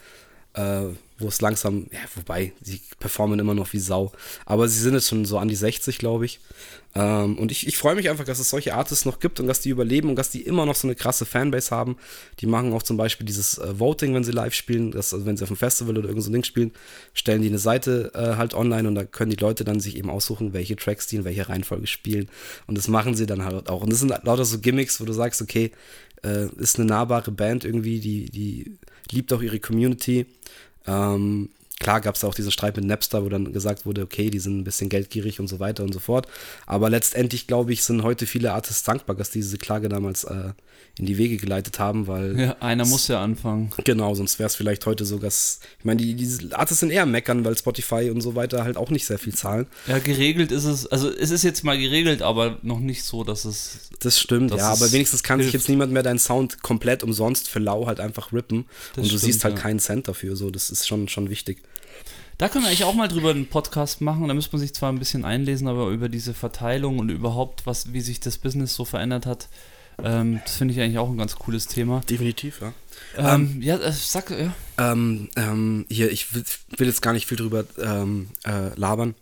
[0.58, 4.12] äh, wo es langsam, ja, wobei, sie performen immer noch wie Sau.
[4.45, 6.39] Aber sie sind jetzt schon so an die 60, glaube ich.
[6.93, 9.60] Ähm, und ich, ich freue mich einfach, dass es solche Artists noch gibt und dass
[9.60, 11.97] die überleben und dass die immer noch so eine krasse Fanbase haben.
[12.39, 15.38] Die machen auch zum Beispiel dieses äh, Voting, wenn sie live spielen, das, also wenn
[15.38, 16.72] sie auf einem Festival oder irgend so ein Ding spielen,
[17.14, 20.12] stellen die eine Seite äh, halt online und da können die Leute dann sich eben
[20.12, 22.30] aussuchen, welche Tracks die in welcher Reihenfolge spielen.
[22.68, 23.82] Und das machen sie dann halt auch.
[23.82, 25.72] Und das sind lauter so Gimmicks, wo du sagst, okay,
[26.24, 28.78] äh, ist eine nahbare Band irgendwie, die, die
[29.12, 30.26] liebt auch ihre Community.
[30.86, 31.49] Ähm,
[31.80, 34.60] klar gab es auch diesen Streit mit Napster, wo dann gesagt wurde, okay, die sind
[34.60, 36.28] ein bisschen geldgierig und so weiter und so fort.
[36.66, 40.53] Aber letztendlich, glaube ich, sind heute viele Artists dankbar, dass die diese Klage damals äh,
[41.00, 42.39] in die Wege geleitet haben, weil.
[42.39, 43.72] Ja, einer muss ja anfangen.
[43.84, 45.60] Genau, sonst wäre es vielleicht heute so, dass.
[45.80, 48.89] Ich meine, die, diese Artists sind eher meckern, weil Spotify und so weiter halt auch
[48.89, 49.68] nicht sehr viel zahlen.
[49.86, 53.45] Ja, geregelt ist es, also es ist jetzt mal geregelt, aber noch nicht so, dass
[53.45, 53.89] es.
[54.00, 55.66] Das stimmt, ja, aber wenigstens kann sich hilft.
[55.66, 58.66] jetzt niemand mehr deinen Sound komplett umsonst für lau halt einfach rippen.
[58.95, 59.62] Das und du stimmt, siehst halt ja.
[59.62, 61.62] keinen Cent dafür, so, das ist schon, schon wichtig.
[62.38, 64.28] Da können wir eigentlich auch mal drüber einen Podcast machen.
[64.28, 67.93] Da müsste man sich zwar ein bisschen einlesen, aber über diese Verteilung und überhaupt, was,
[67.93, 69.50] wie sich das Business so verändert hat,
[70.04, 72.02] ähm, das finde ich eigentlich auch ein ganz cooles Thema.
[72.10, 72.74] Definitiv, ja.
[73.18, 74.54] Ähm, ja, äh, sag, ja.
[74.78, 76.43] Ähm, ähm, hier, ich will,
[76.78, 79.16] will jetzt gar nicht viel drüber ähm, äh, labern.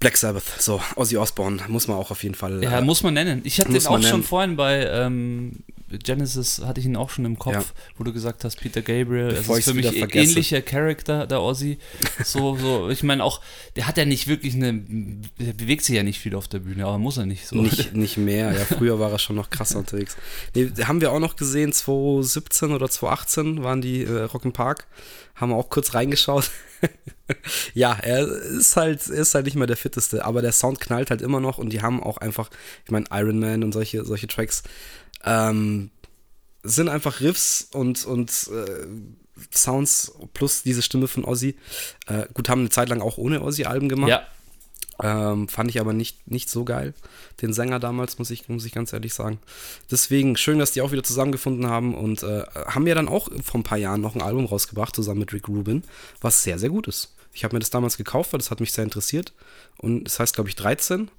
[0.00, 2.62] Black Sabbath, so, Ozzy Osbourne, muss man auch auf jeden Fall.
[2.62, 3.42] Ja, äh, muss man nennen.
[3.44, 4.22] Ich hatte den auch schon nennen.
[4.22, 5.62] vorhin bei ähm,
[5.98, 7.64] Genesis, hatte ich ihn auch schon im Kopf, Ja.
[7.96, 9.28] wo du gesagt hast, Peter Gabriel.
[9.28, 10.30] Bevor es ist für mich ein vergesse.
[10.30, 11.78] ähnlicher Charakter, der Ozzy.
[12.24, 13.40] So, so, ich meine auch,
[13.76, 16.86] der hat ja nicht wirklich eine, der bewegt sich ja nicht viel auf der Bühne,
[16.86, 17.56] aber muss er nicht so.
[17.56, 20.16] Nicht, nicht mehr, ja, früher war er schon noch krasser unterwegs.
[20.54, 24.86] Nee, haben wir auch noch gesehen, 2017 oder 2018 waren die äh, Rock Park,
[25.34, 26.50] haben wir auch kurz reingeschaut.
[27.74, 31.22] ja, er ist halt, ist halt nicht mehr der fitteste, aber der Sound knallt halt
[31.22, 32.50] immer noch und die haben auch einfach,
[32.84, 34.62] ich meine, Iron Man und solche, solche Tracks,
[35.24, 35.90] ähm,
[36.62, 38.86] sind einfach Riffs und, und äh,
[39.52, 41.56] Sounds plus diese Stimme von Ozzy.
[42.06, 44.10] Äh, gut, haben eine Zeit lang auch ohne Ozzy Alben gemacht.
[44.10, 44.26] Ja,
[45.02, 46.94] Ähm, fand ich aber nicht, nicht so geil.
[47.42, 49.40] Den Sänger damals, muss ich, muss ich ganz ehrlich sagen.
[49.90, 53.60] Deswegen schön, dass die auch wieder zusammengefunden haben und äh, haben ja dann auch vor
[53.60, 55.82] ein paar Jahren noch ein Album rausgebracht, zusammen mit Rick Rubin,
[56.20, 57.12] was sehr, sehr gut ist.
[57.34, 59.32] Ich habe mir das damals gekauft, weil das hat mich sehr interessiert.
[59.78, 61.10] Und das heißt, glaube ich, 13.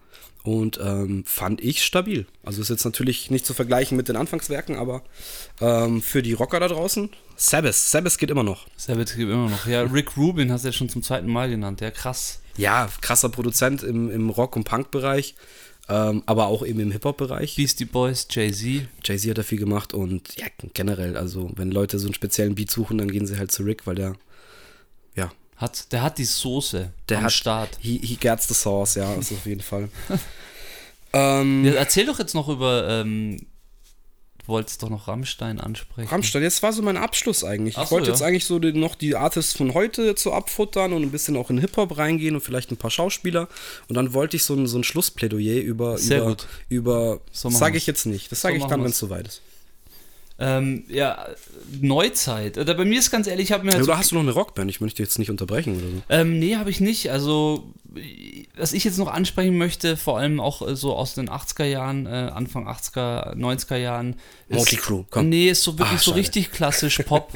[0.43, 2.27] Und ähm, fand ich stabil.
[2.43, 5.01] Also ist jetzt natürlich nicht zu vergleichen mit den Anfangswerken, aber
[5.59, 7.73] ähm, für die Rocker da draußen, Sabbath.
[7.73, 8.67] Sabbath geht immer noch.
[8.77, 9.65] Sabbath gibt immer noch.
[9.65, 11.81] Ja, Rick Rubin hast du ja schon zum zweiten Mal genannt.
[11.81, 12.41] Ja, krass.
[12.57, 15.35] Ja, krasser Produzent im, im Rock- und Punk-Bereich,
[15.89, 17.55] ähm, aber auch eben im Hip-Hop-Bereich.
[17.55, 18.87] Beastie Boys, Jay-Z.
[19.03, 22.71] Jay-Z hat da viel gemacht und ja, generell, also wenn Leute so einen speziellen Beat
[22.71, 24.15] suchen, dann gehen sie halt zu Rick, weil der,
[25.57, 27.77] Hat, der hat die Soße der am hat, Start.
[27.79, 29.89] He, he gets the sauce, ja, das auf jeden Fall.
[31.13, 33.37] ähm, Ja, erzähl doch jetzt noch über, ähm,
[34.39, 36.09] du wolltest doch noch Rammstein ansprechen.
[36.09, 37.77] Rammstein, jetzt war so mein Abschluss eigentlich.
[37.77, 38.13] Ach ich so, wollte ja.
[38.13, 41.49] jetzt eigentlich so den, noch die Artists von heute so abfuttern und ein bisschen auch
[41.49, 43.47] in Hip-Hop reingehen und vielleicht ein paar Schauspieler.
[43.87, 46.47] Und dann wollte ich so ein, so ein Schlussplädoyer über, Sehr über, gut.
[46.67, 48.29] über sage ich jetzt nicht.
[48.31, 49.41] Das sage So ich dann, wenn es soweit ist.
[50.37, 51.27] Ähm, ja,
[51.81, 52.57] Neuzeit.
[52.57, 54.15] Oder bei mir ist ganz ehrlich, ich habe mir Ja, halt so oder hast du
[54.15, 54.69] noch eine Rockband?
[54.69, 56.01] Ich möchte dich jetzt nicht unterbrechen oder so.
[56.09, 57.09] Ähm, nee, habe ich nicht.
[57.11, 57.73] Also,
[58.57, 62.05] was ich jetzt noch ansprechen möchte, vor allem auch äh, so aus den 80er Jahren,
[62.05, 64.15] äh, Anfang 80er, 90er Jahren.
[64.49, 65.29] ist- Motley Crue, komm.
[65.29, 67.31] Nee, ist so wirklich Ah, so richtig klassisch Pop.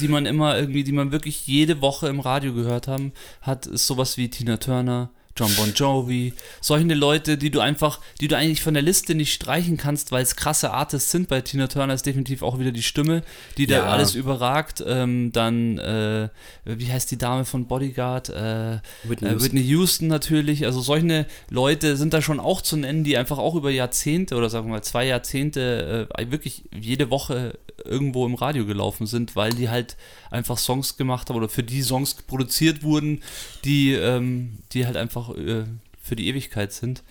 [0.00, 3.12] die man immer irgendwie, die man wirklich jede Woche im Radio gehört haben,
[3.42, 8.28] hat, ist sowas wie Tina Turner, John Bon Jovi, solche Leute, die du einfach, die
[8.28, 11.28] du eigentlich von der Liste nicht streichen kannst, weil es krasse Artists sind.
[11.28, 13.22] Bei Tina Turner ist definitiv auch wieder die Stimme,
[13.56, 13.84] die da Ja.
[13.84, 14.82] alles überragt.
[14.86, 16.28] Ähm, dann, äh,
[16.64, 18.28] wie heißt die Dame von Bodyguard?
[18.30, 19.40] Äh, Whitney äh, Houston.
[19.42, 20.66] Whitney Houston natürlich.
[20.66, 24.50] Also solche Leute sind da schon auch zu nennen, die einfach auch über Jahrzehnte oder
[24.50, 29.50] sagen wir mal zwei Jahrzehnte äh, wirklich jede Woche irgendwo im Radio gelaufen sind, weil
[29.52, 29.96] die halt
[30.30, 33.22] einfach Songs gemacht haben oder für die Songs produziert wurden,
[33.64, 35.64] die, ähm, die halt einfach äh,
[36.02, 37.02] für die Ewigkeit sind.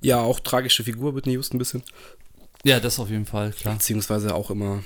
[0.00, 1.82] Ja, auch tragische Figur, Whitney Houston ein bisschen.
[2.64, 3.74] Ja, das auf jeden Fall, klar.
[3.74, 4.82] Beziehungsweise auch immer,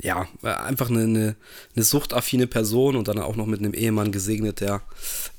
[0.00, 1.36] ja, einfach eine, eine,
[1.74, 4.82] eine suchtaffine Person und dann auch noch mit einem Ehemann gesegnet, der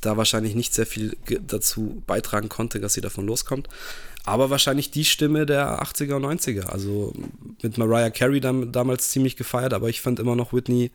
[0.02, 1.18] da wahrscheinlich nicht sehr viel
[1.48, 3.68] dazu beitragen konnte, dass sie davon loskommt.
[4.24, 6.68] Aber wahrscheinlich die Stimme der 80er und 90er.
[6.68, 7.14] Also
[7.62, 10.92] mit Mariah Carey dam damals ziemlich gefeiert, aber ich fand immer noch Whitney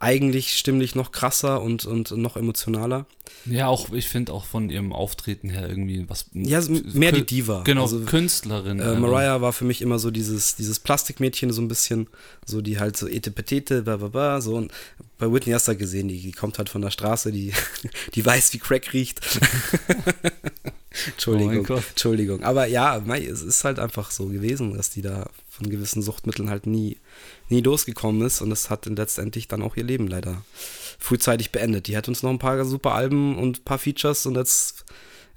[0.00, 3.06] eigentlich stimmlich noch krasser und, und noch emotionaler.
[3.46, 6.26] Ja, auch ich finde auch von ihrem Auftreten her irgendwie was.
[6.32, 7.62] Ja, mehr die Diva.
[7.64, 8.78] Genau, Also, Künstlerin.
[8.78, 9.00] Äh, also.
[9.00, 12.06] Mariah war für mich immer so dieses, dieses Plastikmädchen, so ein bisschen,
[12.46, 14.54] so die halt so etepetete, ba, ba, ba, so.
[14.54, 14.72] Und
[15.18, 17.52] bei Whitney hast du halt gesehen, die, die kommt halt von der Straße, die,
[18.14, 19.20] die weiß, wie Crack riecht.
[21.06, 21.82] Entschuldigung, Oh.
[21.90, 22.42] Entschuldigung.
[22.42, 26.50] Aber ja, mei, es ist halt einfach so gewesen, dass die da von gewissen Suchtmitteln
[26.50, 26.96] halt nie,
[27.48, 30.42] nie losgekommen ist und das hat dann letztendlich dann auch ihr Leben leider
[30.98, 31.86] frühzeitig beendet.
[31.86, 34.84] Die hat uns noch ein paar super Alben und ein paar Features und jetzt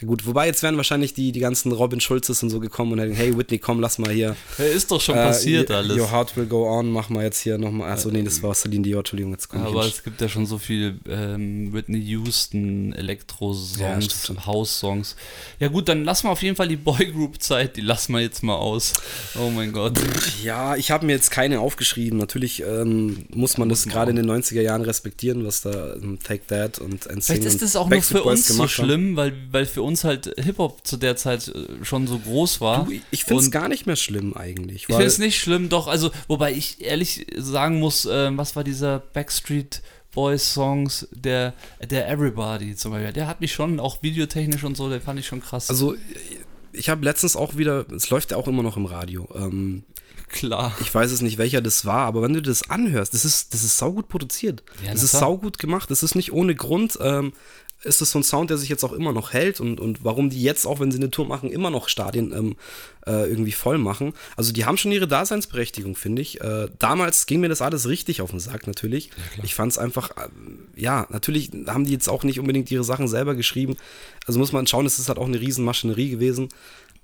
[0.05, 3.13] gut, wobei jetzt wären wahrscheinlich die, die ganzen Robin Schulzes und so gekommen und hätten,
[3.13, 4.35] hey Whitney, komm, lass mal hier.
[4.57, 5.97] Ja, ist doch schon äh, passiert Your- alles.
[5.97, 7.91] Your Heart Will Go On, mach mal jetzt hier nochmal.
[7.91, 10.45] Achso, nee, das war Celine Dion, Entschuldigung, jetzt komm ich Aber es gibt ja schon
[10.45, 14.45] so viel ähm, Whitney Houston, Ja, Elektro-Songs, schon.
[14.45, 15.15] House-Songs.
[15.59, 18.55] Ja gut, dann lassen wir auf jeden Fall die Boygroup-Zeit, die lassen wir jetzt mal
[18.55, 18.93] aus.
[19.39, 19.99] Oh mein Gott.
[20.43, 22.17] Ja, ich habe mir jetzt keine aufgeschrieben.
[22.17, 26.45] Natürlich ähm, muss man das gerade in den 90er Jahren respektieren, was da ähm, Take
[26.47, 29.81] That und NSYNC Vielleicht ist das auch nur für uns so schlimm, weil, weil für
[29.83, 32.85] uns halt Hip-Hop zu der Zeit äh, schon so groß war.
[32.85, 34.81] Du, ich finde es gar nicht mehr schlimm eigentlich.
[34.81, 38.63] Ich finde es nicht schlimm, doch, also, wobei ich ehrlich sagen muss, ähm, was war
[38.63, 39.81] dieser Backstreet
[40.13, 41.53] Boys Songs, der,
[41.89, 45.27] der Everybody zum Beispiel, der hat mich schon, auch videotechnisch und so, der fand ich
[45.27, 45.69] schon krass.
[45.69, 45.95] Also,
[46.73, 49.83] ich habe letztens auch wieder, es läuft ja auch immer noch im Radio, ähm,
[50.31, 50.73] Klar.
[50.79, 53.63] Ich weiß es nicht, welcher das war, aber wenn du das anhörst, das ist, das
[53.63, 54.63] ist saugut produziert.
[54.83, 55.91] Ja, das ist saugut gemacht.
[55.91, 56.97] Das ist nicht ohne Grund.
[57.01, 57.33] Ähm,
[57.83, 60.29] ist es so ein Sound, der sich jetzt auch immer noch hält und, und warum
[60.29, 62.55] die jetzt, auch wenn sie eine Tour machen, immer noch Stadien ähm,
[63.07, 64.13] äh, irgendwie voll machen.
[64.35, 66.41] Also die haben schon ihre Daseinsberechtigung, finde ich.
[66.41, 69.09] Äh, damals ging mir das alles richtig auf den Sack, natürlich.
[69.43, 70.29] ich fand es einfach, äh,
[70.75, 73.77] ja, natürlich haben die jetzt auch nicht unbedingt ihre Sachen selber geschrieben.
[74.27, 76.49] Also muss man schauen, es ist halt auch eine Riesenmaschinerie gewesen.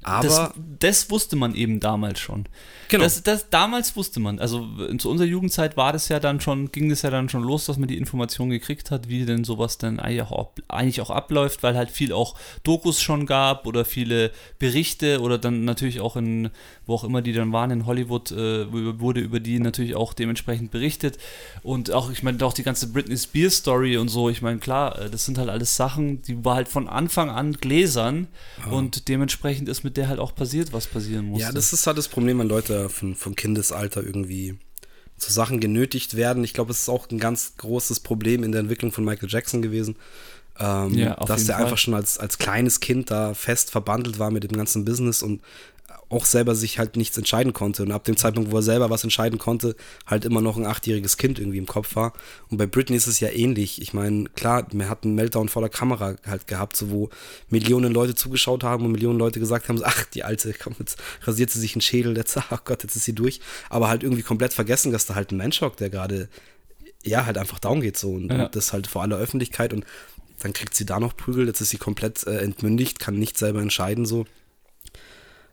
[0.03, 2.45] Aber Das, das wusste man eben damals schon.
[2.89, 3.03] Genau.
[3.03, 4.39] Das, das, damals wusste man.
[4.39, 4.65] Also
[4.99, 7.77] zu unserer Jugendzeit war das ja dann schon, ging das ja dann schon los, dass
[7.77, 12.13] man die Information gekriegt hat, wie denn sowas dann eigentlich auch, abläuft, weil halt viel
[12.13, 16.51] auch Dokus schon gab oder viele Berichte oder dann natürlich auch in,
[16.85, 20.71] wo auch immer die dann waren, in Hollywood äh, wurde über die natürlich auch dementsprechend
[20.71, 21.17] berichtet.
[21.63, 24.97] Und auch, ich meine, auch die ganze Britney Spears Story und so, ich meine, klar,
[25.01, 28.27] äh, das sind halt alles Sachen, die war halt von Anfang an gläsern
[28.71, 31.45] und dementsprechend ist mit der halt auch passiert, was passieren musste.
[31.45, 34.55] Ja, das ist halt das Problem, wenn Leute von, vom Kindesalter irgendwie
[35.17, 36.43] zu Sachen genötigt werden.
[36.43, 39.61] Ich glaube, es ist auch ein ganz großes Problem in der Entwicklung von Michael Jackson
[39.61, 39.95] gewesen.
[40.59, 41.65] Ähm, Ja, dass der Fall.
[41.65, 45.41] einfach schon als, als kleines Kind da fest verbandelt war mit dem ganzen Business und
[46.09, 47.83] auch selber sich halt nichts entscheiden konnte.
[47.83, 51.17] Und ab dem Zeitpunkt, wo er selber was entscheiden konnte, halt immer noch ein achtjähriges
[51.17, 52.13] Kind irgendwie im Kopf war.
[52.49, 53.81] Und bei Britney ist es ja ähnlich.
[53.81, 57.09] Ich meine, klar, man hat einen Meltdown vor der Kamera halt gehabt, so wo
[57.49, 61.49] Millionen Leute zugeschaut haben und Millionen Leute gesagt haben, ach, die Alte, komm, jetzt rasiert
[61.49, 63.41] sie sich einen Schädel, jetzt, ach Gott, jetzt ist sie durch.
[63.69, 66.29] Aber halt irgendwie komplett vergessen, dass da halt ein Mensch hockt, der gerade,
[67.03, 68.11] ja, halt einfach down geht so.
[68.13, 68.45] Und, Ja.
[68.45, 69.85] und das halt vor aller Öffentlichkeit und
[70.39, 73.59] dann kriegt sie da noch Prügel, jetzt ist sie komplett äh, entmündigt, kann nicht selber
[73.61, 74.25] entscheiden, so.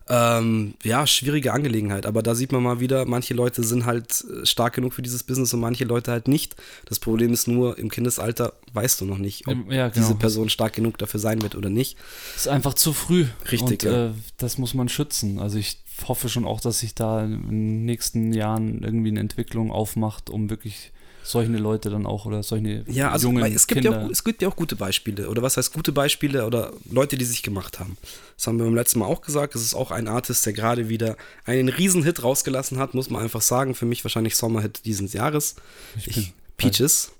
[0.06, 4.44] Ähm, ja, schwierige Angelegenheit, aber da sieht man mal wieder, manche Leute sind halt äh,
[4.44, 6.56] stark genug für dieses Business und manche Leute halt nicht.
[6.84, 9.92] Das Problem ist nur, im Kindesalter weißt du noch nicht, ob Ja, genau.
[9.94, 11.96] diese Person stark genug dafür sein wird oder nicht.
[12.36, 13.26] ist einfach zu früh.
[13.50, 14.06] Richtig, Und ja.
[14.08, 15.38] äh, das muss man schützen.
[15.38, 19.70] Also ich hoffe schon auch, dass sich da in den nächsten Jahren irgendwie eine Entwicklung
[19.70, 20.92] aufmacht, um wirklich
[21.24, 23.98] solche Leute dann auch oder solche Ja, also jungen es gibt, Kinder.
[23.98, 25.28] ja auch, es gibt ja auch gute Beispiele.
[25.28, 27.96] Oder was heißt gute Beispiele oder Leute, die sich gemacht haben.
[28.36, 29.54] Das haben wir beim letzten Mal auch gesagt.
[29.54, 31.16] Es ist auch ein Artist, der gerade wieder
[31.46, 33.74] einen Riesenhit rausgelassen hat, muss man einfach sagen.
[33.74, 35.56] Für mich wahrscheinlich Sommerhit dieses Jahres.
[35.96, 37.10] Ich Ich, Peaches,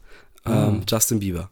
[0.45, 0.69] Ah.
[0.69, 1.51] ähm, Justin Bieber.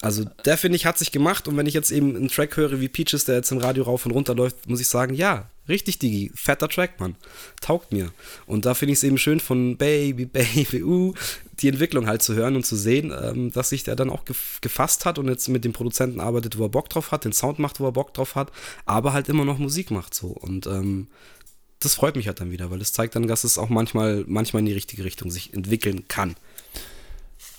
[0.00, 2.80] Also der finde ich hat sich gemacht und wenn ich jetzt eben einen Track höre
[2.80, 5.98] wie Peaches, der jetzt im Radio rauf und runter läuft, muss ich sagen, ja, richtig
[5.98, 7.16] Digi, fetter Track, Mann,
[7.60, 8.12] taugt mir.
[8.46, 11.14] Und da finde ich es eben schön von Baby, Baby, uh,
[11.60, 14.60] die Entwicklung halt zu hören und zu sehen, ähm, dass sich der dann auch gef
[14.60, 17.58] gefasst hat und jetzt mit dem Produzenten arbeitet, wo er Bock drauf hat, den Sound
[17.58, 18.52] macht, wo er Bock drauf hat,
[18.86, 21.08] aber halt immer noch Musik macht so und ähm,
[21.80, 24.60] das freut mich halt dann wieder, weil das zeigt dann, dass es auch manchmal, manchmal
[24.60, 26.34] in die richtige Richtung sich entwickeln kann.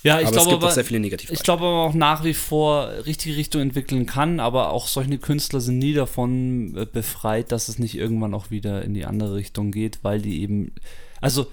[0.02, 1.30] Ja, ich aber glaube es gibt aber, auch sehr viele Negativ.
[1.30, 5.60] ich glaube aber auch nach wie vor richtige Richtung entwickeln kann, aber auch solche Künstler
[5.60, 9.72] sind nie davon äh, befreit, dass es nicht irgendwann auch wieder in die andere Richtung
[9.72, 10.72] geht, weil die eben
[11.20, 11.46] also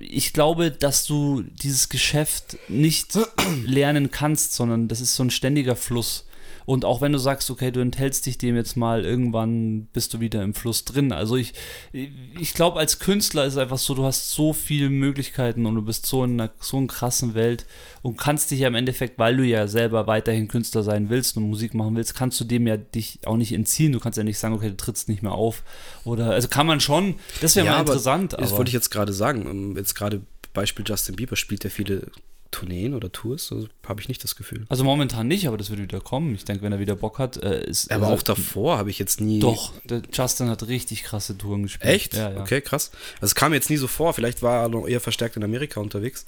[0.00, 3.18] ich glaube, dass du dieses Geschäft nicht
[3.64, 6.26] lernen kannst, sondern das ist so ein ständiger Fluss.
[6.66, 10.20] Und auch wenn du sagst, okay, du enthältst dich dem jetzt mal, irgendwann bist du
[10.20, 11.12] wieder im Fluss drin.
[11.12, 11.52] Also ich,
[11.92, 15.82] ich glaube, als Künstler ist es einfach so, du hast so viele Möglichkeiten und du
[15.82, 17.66] bist so in einer so einer krassen Welt
[18.02, 21.48] und kannst dich ja im Endeffekt, weil du ja selber weiterhin Künstler sein willst und
[21.48, 23.92] Musik machen willst, kannst du dem ja dich auch nicht entziehen.
[23.92, 25.62] Du kannst ja nicht sagen, okay, du trittst nicht mehr auf.
[26.04, 28.32] Oder, also kann man schon, das wäre mal aber interessant.
[28.32, 29.46] Das aber- wollte ich jetzt gerade sagen.
[29.46, 32.06] Ähm, Jetzt gerade Beispiel Justin Bieber spielt ja viele
[32.54, 34.64] Tourneen oder Tours, also habe ich nicht das Gefühl.
[34.68, 36.34] Also momentan nicht, aber das wird wieder kommen.
[36.36, 37.90] Ich denke, wenn er wieder Bock hat, äh, ist.
[37.90, 39.40] Aber also, auch davor habe ich jetzt nie.
[39.40, 39.72] Doch,
[40.12, 41.92] Justin hat richtig krasse Touren gespielt.
[41.92, 42.14] Echt?
[42.14, 42.40] Ja, ja.
[42.40, 42.92] Okay, krass.
[43.16, 44.14] Also es kam jetzt nie so vor.
[44.14, 46.26] Vielleicht war er noch eher verstärkt in Amerika unterwegs.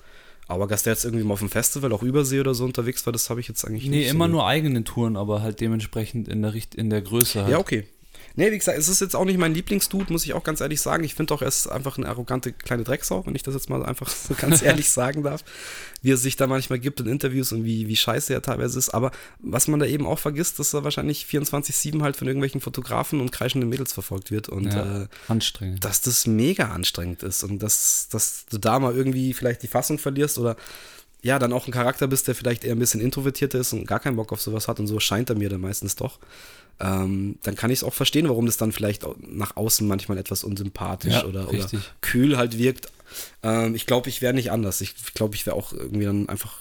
[0.49, 3.13] Aber dass der jetzt irgendwie mal auf dem Festival, auch Übersee oder so unterwegs war,
[3.13, 4.11] das habe ich jetzt eigentlich Nee, nicht.
[4.11, 7.51] immer so nur eigene Touren, aber halt dementsprechend in der, Richt in der Größe halt.
[7.51, 7.87] Ja, okay.
[8.37, 10.81] Nee, wie gesagt, es ist jetzt auch nicht mein Lieblingsdude, muss ich auch ganz ehrlich
[10.81, 11.03] sagen.
[11.05, 13.85] Ich finde doch, er ist einfach eine arrogante kleine Drecksau, wenn ich das jetzt mal
[13.85, 15.43] einfach so ganz ehrlich sagen darf.
[16.03, 18.91] Wie er sich da manchmal gibt in Interviews und wie, wie scheiße er teilweise ist.
[18.91, 23.21] Aber was man da eben auch vergisst, dass er wahrscheinlich 24-7 halt von irgendwelchen Fotografen
[23.21, 24.49] und kreischenden Mädels verfolgt wird.
[24.49, 25.85] Und Ja, äh, anstrengend.
[25.85, 29.99] dass das mega anstrengend ist und dass, dass du da mal irgendwie vielleicht die Fassung
[29.99, 30.57] verlierst oder
[31.27, 33.99] ja, dann auch ein Charakter bist, der vielleicht eher ein bisschen introvertierter ist und gar
[33.99, 36.21] keinen Bock auf sowas hat und so scheint er mir dann meistens doch.
[36.79, 40.45] Ähm, dann kann ich es auch verstehen, warum das dann vielleicht nach außen manchmal etwas
[40.45, 41.69] unsympathisch Ja, oder, oder
[42.01, 42.87] kühl halt wirkt.
[43.43, 44.81] Ähm, ich glaube, ich wäre nicht anders.
[44.81, 46.59] Ich glaube, ich wäre auch irgendwie dann einfach,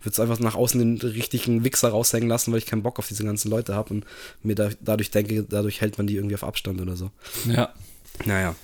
[0.00, 3.08] würde es einfach nach außen den richtigen Wichser raushängen lassen, weil ich keinen Bock auf
[3.08, 4.06] diese ganzen Leute habe und
[4.42, 7.10] mir da, dadurch denke, dadurch hält man die irgendwie auf Abstand oder so.
[7.46, 7.74] Ja.
[8.24, 8.54] Naja.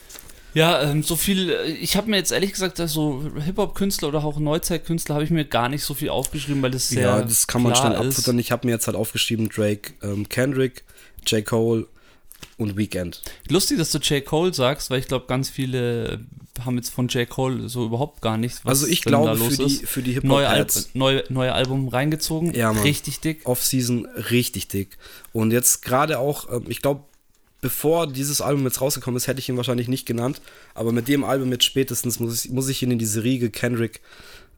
[0.55, 4.39] Ja, ähm, so viel, äh, ich habe mir jetzt ehrlich gesagt, so Hip-Hop-Künstler oder auch
[4.39, 7.63] Neuzeit-Künstler habe ich mir gar nicht so viel aufgeschrieben, weil das sehr ja, das kann
[7.63, 7.99] man schnell ist.
[7.99, 8.39] abfuttern.
[8.39, 10.85] Ich habe mir jetzt halt aufgeschrieben, Drake, ähm, Kendrick,
[11.27, 11.45] J.
[11.45, 11.87] Cole,
[12.57, 13.23] und Weekend.
[13.49, 14.25] Lustig, dass du J.
[14.25, 16.21] Cole sagst, weil ich glaube, ganz viele
[16.65, 17.29] haben jetzt von J.
[17.29, 18.61] Cole so überhaupt gar nichts.
[18.65, 22.73] also ich glaube, für die, für die hip neue, Al neue, neue Album reingezogen, ja,
[22.73, 22.83] Mann.
[22.83, 23.41] richtig dick.
[23.45, 24.97] Off-Season richtig dick.
[25.33, 27.05] Und jetzt gerade auch, ähm, ich glaube,
[27.65, 30.43] bevor dieses Album jetzt rausgekommen ist, hätte ich ihn wahrscheinlich nicht genannt.
[30.75, 34.03] Aber mit dem Album jetzt spätestens muss ich, muss ich ihn in diese Riege Kendrick.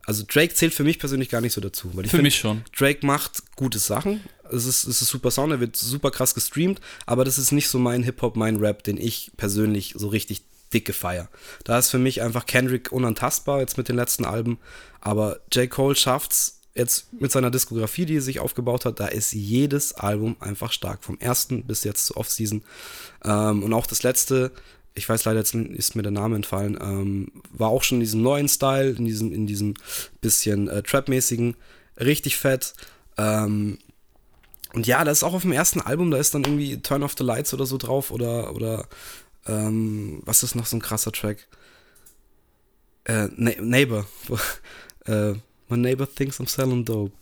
[0.07, 1.91] Also Drake zählt für mich persönlich gar nicht so dazu.
[1.91, 2.65] Für find, mich schon.
[2.77, 4.25] Drake macht gute Sachen.
[4.51, 7.69] Es ist, es ist super Sound, er wird super krass gestreamt, aber das ist nicht
[7.69, 10.43] so mein Hip-Hop, mein Rap, den ich persönlich so richtig
[10.75, 11.29] dicke Feier.
[11.63, 14.59] Da ist für mich einfach Kendrick unantastbar jetzt mit den letzten Alben,
[15.01, 15.71] aber J.
[15.71, 20.37] Cole schafft's jetzt mit seiner Diskografie, die er sich aufgebaut hat, da ist jedes Album
[20.41, 22.63] einfach stark, vom ersten bis jetzt zur Off-Season.
[23.25, 24.53] Ähm, und auch das letzte,
[24.95, 28.23] ich weiß leider jetzt ist mir der Name entfallen, ähm, war auch schon in diesem
[28.23, 29.75] neuen Style, in diesem, in diesem
[30.21, 31.57] bisschen äh, Trap-mäßigen,
[31.99, 32.75] richtig fett.
[33.17, 33.79] Ähm,
[34.75, 37.15] und ja, das ist auch auf dem ersten Album, da ist dann irgendwie Turn Off
[37.17, 38.87] the Lights oder so drauf oder, oder
[39.47, 41.47] ähm, was ist noch so ein krasser Track?
[43.05, 44.07] Äh, Neighbor.
[45.07, 45.35] äh,
[45.69, 47.13] My neighbor thinks I'm selling dope.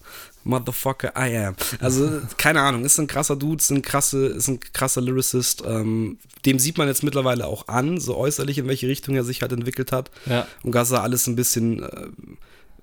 [0.45, 1.55] Motherfucker, I am.
[1.81, 5.63] Also, keine Ahnung, ist ein krasser Dude, ist ein, krasse, ist ein krasser Lyricist.
[5.67, 9.41] Ähm, dem sieht man jetzt mittlerweile auch an, so äußerlich, in welche Richtung er sich
[9.41, 10.11] halt entwickelt hat.
[10.27, 10.47] Ja.
[10.63, 12.07] Und Gaza alles ein bisschen äh,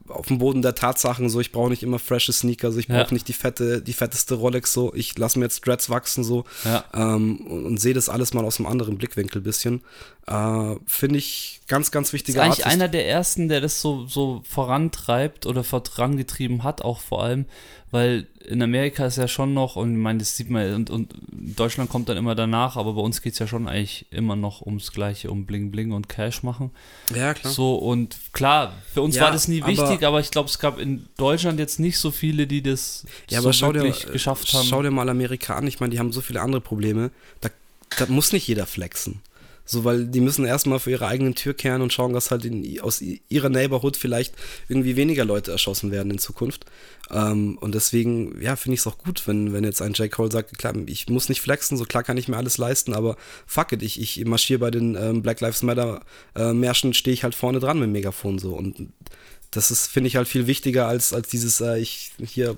[0.07, 2.97] auf dem Boden der Tatsachen, so ich brauche nicht immer frische Sneaker, so ich brauche
[2.97, 3.07] Ja.
[3.11, 6.83] nicht die fette, die fetteste Rolex, so ich lasse mir jetzt Dreads wachsen, so Ja.
[6.93, 9.81] ähm, und, und sehe das alles mal aus einem anderen Blickwinkel bisschen.
[10.27, 12.67] Äh, Finde ich ganz, ganz Ist wichtiger eigentlich Artist.
[12.67, 17.45] einer der ersten, der das so, so vorantreibt oder vorangetrieben hat, auch vor allem,
[17.89, 21.13] weil in Amerika ist ja schon noch, und ich meine, das sieht man, und, und
[21.31, 24.61] Deutschland kommt dann immer danach, aber bei uns geht es ja schon eigentlich immer noch
[24.61, 26.71] ums Gleiche, um Bling Bling und Cash machen.
[27.15, 27.51] Ja, klar.
[27.51, 30.59] So, und klar, für uns Ja, war das nie aber- wichtig, aber ich glaube, es
[30.59, 34.05] gab in Deutschland jetzt nicht so viele, die das Ja, so aber schau dir, wirklich
[34.11, 34.67] geschafft haben.
[34.67, 35.65] schau dir mal Amerika an.
[35.67, 37.11] Ich meine, die haben so viele andere Probleme.
[37.41, 37.49] Da,
[37.97, 39.21] da muss nicht jeder flexen.
[39.65, 42.81] So, weil die müssen erstmal vor ihrer eigenen Tür kehren und schauen, dass halt in,
[42.81, 44.33] aus ihrer Neighborhood vielleicht
[44.67, 46.65] irgendwie weniger Leute erschossen werden in Zukunft.
[47.09, 50.11] Ähm, und deswegen, ja, finde ich es auch gut, wenn, wenn jetzt ein J.
[50.11, 53.17] Cole sagt, klar, ich muss nicht flexen, so klar kann ich mir alles leisten, aber
[53.45, 56.01] fuck it, ich, ich marschiere bei den ähm, Black Lives Matter
[56.35, 58.53] äh, Märschen, stehe ich halt vorne dran mit dem Megafon so.
[58.55, 58.89] Und
[59.51, 62.55] das ist, finde ich, halt viel wichtiger als, als dieses, äh, ich hier,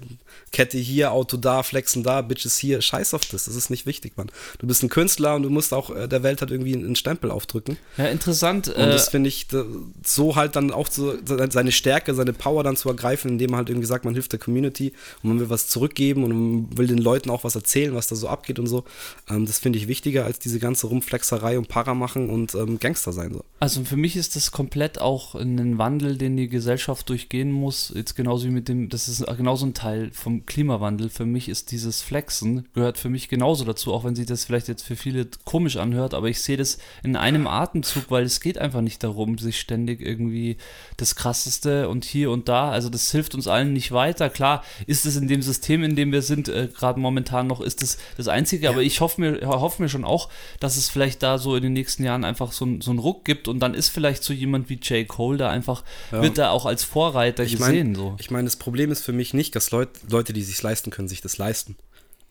[0.51, 2.81] Kette hier, Auto da, Flexen da, Bitches hier.
[2.83, 4.31] Scheiß auf das, das ist nicht wichtig, Mann.
[4.59, 7.31] Du bist ein Künstler und du musst auch äh, der Welt halt irgendwie einen Stempel
[7.31, 7.77] aufdrücken.
[7.97, 8.67] Ja, interessant.
[8.67, 9.47] Und Äh, das finde ich
[10.05, 13.69] so halt dann auch so, seine Stärke, seine Power dann zu ergreifen, indem man halt
[13.69, 16.99] irgendwie sagt, man hilft der Community und man will was zurückgeben und man will den
[16.99, 18.83] Leuten auch was erzählen, was da so abgeht und so.
[19.27, 23.13] Ähm, das finde ich wichtiger als diese ganze Rumflexerei und Para machen und ähm, Gangster
[23.13, 23.33] sein.
[23.33, 23.43] So.
[23.59, 27.91] Also für mich ist das komplett auch ein Wandel, den die Gesellschaft durchgehen muss.
[27.95, 31.09] Jetzt genauso wie mit dem, das ist genauso ein Teil vom Klimawandel.
[31.09, 34.67] Für mich ist dieses Flexen, gehört für mich genauso dazu, auch wenn sich das vielleicht
[34.67, 38.57] jetzt für viele komisch anhört, aber ich sehe das in einem Atemzug, weil es geht
[38.57, 40.57] einfach nicht darum, sich ständig irgendwie
[40.97, 44.29] das Krasseste und hier und da, also das hilft uns allen nicht weiter.
[44.29, 47.81] Klar ist es in dem System, in dem wir sind, äh, gerade momentan noch, ist
[47.83, 50.29] es das Einzige, aber ich hoffe mir, hoffe mir schon auch,
[50.59, 53.23] dass es vielleicht da so in den nächsten Jahren einfach so, ein- so einen Ruck
[53.25, 55.07] gibt und dann ist vielleicht so jemand wie J.
[55.07, 56.21] Cole da einfach, Ja.
[56.21, 57.93] wird da auch als Vorreiter Ich gesehen.
[57.93, 58.15] meine, so.
[58.19, 61.07] ich mein, das Problem ist für mich nicht, dass Leut, Leute, die sich leisten können,
[61.07, 61.75] sich das leisten.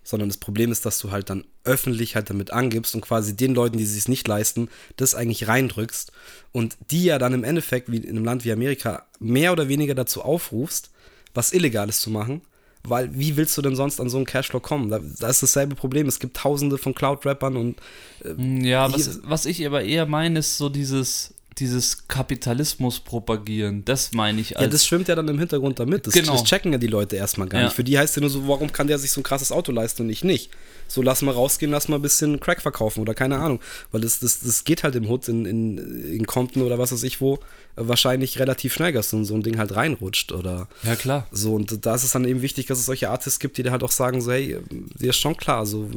[0.04, 3.54] Sondern das Problem ist, dass du halt dann öffentlich halt damit angibst und quasi den
[3.54, 6.10] Leuten, die sich nicht leisten, das eigentlich reindrückst
[6.50, 9.94] und die ja dann im Endeffekt, wie in einem Land wie Amerika, mehr oder weniger
[9.94, 10.90] dazu aufrufst,
[11.34, 12.40] was Illegales zu machen.
[12.84, 14.88] Weil, wie willst du denn sonst an so einen Cashflow kommen?
[14.90, 16.08] Da, da ist dasselbe Problem.
[16.08, 17.76] Es gibt tausende von Cloud-Rappern und
[18.24, 23.84] Hm, Ja, was, was ich aber eher meine, ist so dieses, dieses Kapitalismus propagieren.
[23.84, 24.50] Das meine ich.
[24.50, 26.06] Ja, das schwimmt ja dann im Hintergrund damit.
[26.06, 26.32] Das, Genau.
[26.32, 27.66] das checken ja die Leute erstmal gar Ja.
[27.66, 27.76] nicht.
[27.76, 30.02] Für die heißt ja nur so, warum kann der sich so ein krasses Auto leisten
[30.02, 30.50] und ich nicht?
[30.92, 33.60] So, lass mal rausgehen, lass mal ein bisschen Crack verkaufen oder keine Ahnung.
[33.90, 35.78] Weil das, das, das geht halt im Hood in, in,
[36.12, 37.38] in Compton oder was weiß ich wo äh,
[37.76, 41.26] wahrscheinlich relativ schnell, dass so so ein Ding halt reinrutscht oder ja, klar.
[41.30, 41.54] so.
[41.54, 43.82] Und da ist es dann eben wichtig, dass es solche Artists gibt, die dir halt
[43.82, 45.88] auch sagen, so, hey, dir ist schon klar, so,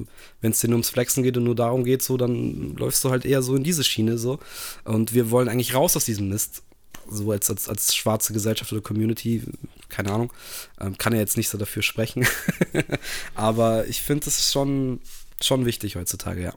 [0.42, 3.10] wenn es dir nur ums Flexen geht und nur darum geht, so, dann läufst du
[3.10, 4.40] halt eher so in diese Schiene, so.
[4.86, 6.62] Und wir wollen eigentlich raus aus diesem Mist.
[7.10, 9.44] So als, als, als schwarze Gesellschaft oder Community,
[9.90, 10.34] keine Ahnung,
[10.80, 12.26] ähm, kann ja jetzt nicht so dafür sprechen.
[13.36, 15.00] Aber ich finde, das ist schon,
[15.42, 16.50] schon wichtig heutzutage, ja.
[16.50, 16.56] Ja,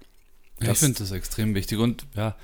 [0.60, 2.36] ich Das- finde das extrem wichtig und ja.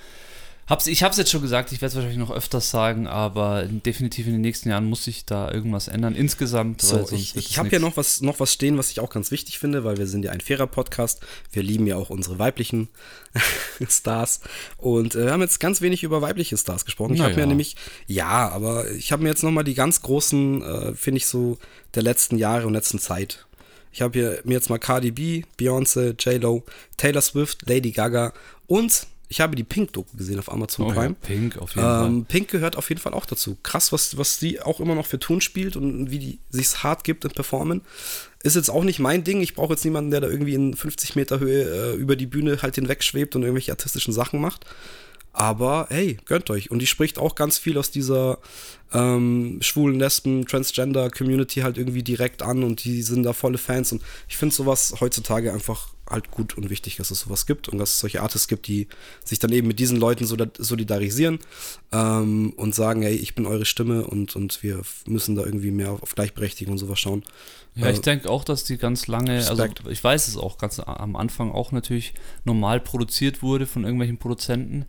[0.66, 3.64] Hab's, ich habe es jetzt schon gesagt, ich werde es wahrscheinlich noch öfters sagen, aber
[3.66, 6.14] definitiv in den nächsten Jahren muss sich da irgendwas ändern.
[6.14, 9.30] Insgesamt, So, ich, ich habe ja noch was, noch was stehen, was ich auch ganz
[9.30, 11.20] wichtig finde, weil wir sind ja ein fairer Podcast.
[11.52, 12.88] Wir lieben ja auch unsere weiblichen
[13.88, 14.40] Stars.
[14.78, 17.14] Und äh, wir haben jetzt ganz wenig über weibliche Stars gesprochen.
[17.14, 17.44] Ich habe Naja.
[17.44, 21.26] mir nämlich, ja, aber ich habe mir jetzt nochmal die ganz großen, äh, finde ich
[21.26, 21.58] so,
[21.94, 23.44] der letzten Jahre und letzten Zeit.
[23.92, 26.64] Ich habe hier mir jetzt mal Cardi B, Beyoncé, J-Lo,
[26.96, 28.32] Taylor Swift, Lady Gaga
[28.66, 31.16] und ich habe die Pink-Doku gesehen auf Amazon Oh ja, Prime.
[31.20, 33.58] Pink auf jeden Ähm, Pink gehört auf jeden Fall auch dazu.
[33.64, 37.02] Krass, was, was die auch immer noch für Ton spielt und wie die sich's hart
[37.02, 37.80] gibt im Performen.
[38.44, 39.40] Ist jetzt auch nicht mein Ding.
[39.40, 42.62] Ich brauche jetzt niemanden, der da irgendwie in 50 Meter Höhe äh, über die Bühne
[42.62, 44.66] halt hinwegschwebt und irgendwelche artistischen Sachen macht.
[45.32, 46.70] Aber hey, gönnt euch.
[46.70, 48.38] Und die spricht auch ganz viel aus dieser
[48.92, 53.92] ähm, schwulen, lesben, transgender Community halt irgendwie direkt an und die sind da volle Fans.
[53.92, 57.78] Und ich finde sowas heutzutage einfach halt gut und wichtig, dass es sowas gibt und
[57.78, 58.88] dass es solche Artists gibt, die
[59.24, 61.38] sich dann eben mit diesen Leuten solidarisieren
[61.92, 65.92] ähm, und sagen, hey, ich bin eure Stimme und, und wir müssen da irgendwie mehr
[65.92, 67.24] auf Gleichberechtigung und sowas schauen.
[67.74, 69.82] Ja, ich Äh, denke auch, dass die ganz lange, also Respekt.
[69.88, 72.12] ich weiß es auch ganz am Anfang auch natürlich
[72.44, 74.84] normal produziert wurde von irgendwelchen Produzenten.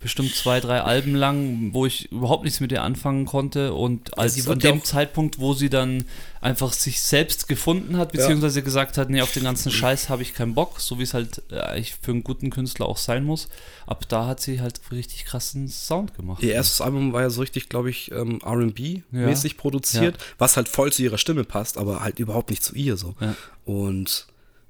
[0.00, 3.72] Bestimmt zwei, drei Alben lang, wo ich überhaupt nichts mit ihr anfangen konnte.
[3.72, 6.04] Und als sie an ja dem Zeitpunkt, wo sie dann
[6.42, 10.34] einfach sich selbst gefunden hat, beziehungsweise gesagt hat, nee, auf den ganzen Scheiß habe ich
[10.34, 13.48] keinen Bock, so wie es halt äh, eigentlich für einen guten Künstler auch sein muss.
[13.86, 16.42] Ab da hat sie halt richtig krassen Sound gemacht.
[16.42, 19.58] Ihr erstes Album war ja so richtig, glaube ich, ähm, RB-mäßig Ja.
[19.58, 23.14] produziert, was halt voll zu ihrer Stimme passt, aber halt überhaupt nicht zu ihr so.
[23.20, 23.34] Ja.
[23.64, 24.26] Und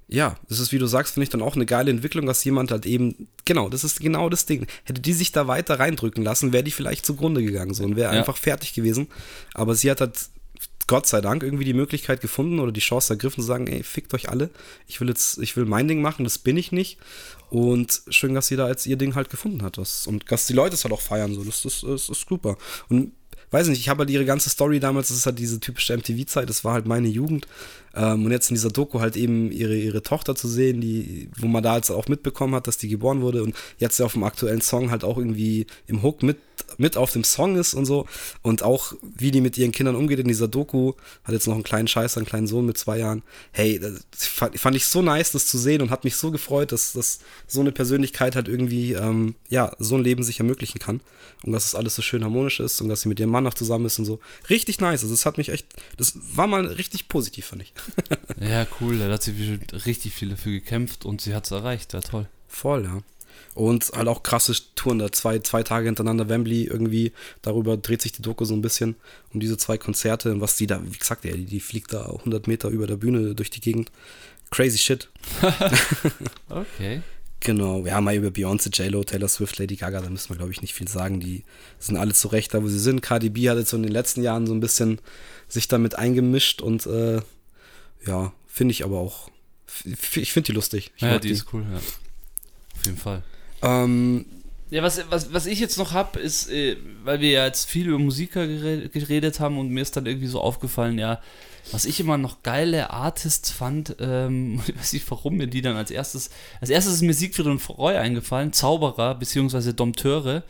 [0.08, 2.70] ja, das ist, wie du sagst, finde ich dann auch eine geile Entwicklung, dass jemand
[2.70, 4.66] halt eben, genau, das ist genau das Ding.
[4.84, 8.12] Hätte die sich da weiter reindrücken lassen, wäre die vielleicht zugrunde gegangen so und wäre
[8.12, 8.18] Ja.
[8.18, 9.08] einfach fertig gewesen.
[9.54, 10.18] Aber sie hat halt
[10.86, 14.12] Gott sei Dank irgendwie die Möglichkeit gefunden oder die Chance ergriffen zu sagen, ey, fickt
[14.12, 14.50] euch alle.
[14.86, 16.98] Ich will jetzt, ich will mein Ding machen, das bin ich nicht.
[17.48, 19.78] Und schön, dass sie da jetzt ihr Ding halt gefunden hat.
[19.78, 21.32] Das, und dass die Leute es halt auch feiern.
[21.32, 21.42] So.
[21.42, 22.58] Das, das, das ist super.
[22.90, 23.12] Und
[23.50, 26.48] weiß nicht, ich habe halt ihre ganze Story damals, das ist halt diese typische MTV-Zeit,
[26.50, 27.46] das war halt meine Jugend.
[27.94, 31.46] Ähm, und jetzt in dieser Doku halt eben ihre, ihre Tochter zu sehen, die, wo
[31.46, 34.60] man da jetzt auch mitbekommen hat, dass die geboren wurde und jetzt auf dem aktuellen
[34.60, 36.38] Song halt auch irgendwie im Hook mit,
[36.76, 38.06] mit auf dem Song ist und so.
[38.42, 41.62] Und auch, wie die mit ihren Kindern umgeht in dieser Doku, hat jetzt noch einen
[41.62, 43.22] kleinen Scheiß, einen kleinen Sohn mit zwei Jahren.
[43.52, 46.72] Hey, das fand, fand ich so nice, das zu sehen und hat mich so gefreut,
[46.72, 51.00] dass, dass so eine Persönlichkeit halt irgendwie, ähm, ja, so ein Leben sich ermöglichen kann.
[51.44, 53.54] Und dass es alles so schön harmonisch ist und dass sie mit ihrem Mann noch
[53.54, 54.18] zusammen ist und so.
[54.48, 55.02] Richtig nice.
[55.02, 55.66] Also, das hat mich echt,
[55.98, 57.74] das war mal richtig positiv, fand ich.
[58.40, 62.00] Ja, cool, da hat sie richtig viel dafür gekämpft und sie hat es erreicht, ja
[62.00, 62.26] toll.
[62.48, 63.02] Voll, ja.
[63.54, 67.12] Und halt auch krasse Touren da, zwei, zwei Tage hintereinander Wembley irgendwie,
[67.42, 68.96] darüber dreht sich die Doku so ein bisschen
[69.32, 72.48] um diese zwei Konzerte und was die da, wie gesagt, die, die fliegt da 100
[72.48, 73.90] Meter über der Bühne durch die Gegend.
[74.50, 75.08] Crazy shit.
[76.48, 77.02] Okay.
[77.44, 80.52] Genau, wir haben mal über Beyoncé, J-Lo, Taylor Swift, Lady Gaga, da müssen wir, glaube
[80.52, 81.20] ich, nicht viel sagen.
[81.20, 81.44] Die
[81.78, 83.02] sind alle zurecht da, wo sie sind.
[83.02, 84.98] Cardi B hat jetzt so in den letzten Jahren so ein bisschen
[85.46, 87.20] sich damit eingemischt und äh,
[88.06, 89.30] ja, finde ich aber auch,
[89.84, 90.92] ich finde die lustig.
[90.96, 91.78] Ich ja, mag die ist cool, ja.
[91.78, 93.22] Auf jeden Fall.
[93.62, 94.24] Ähm,
[94.70, 97.88] Ja, was, was, was ich jetzt noch habe, ist, äh, weil wir ja jetzt viel
[97.88, 101.20] über Musiker gere- geredet haben und mir ist dann irgendwie so aufgefallen, ja,
[101.72, 105.76] was ich immer noch geile Artists fand, ähm, ich weiß nicht, warum mir die dann
[105.76, 110.42] als erstes, als erstes ist mir Siegfried und Roy eingefallen, Zauberer beziehungsweise Dompteure,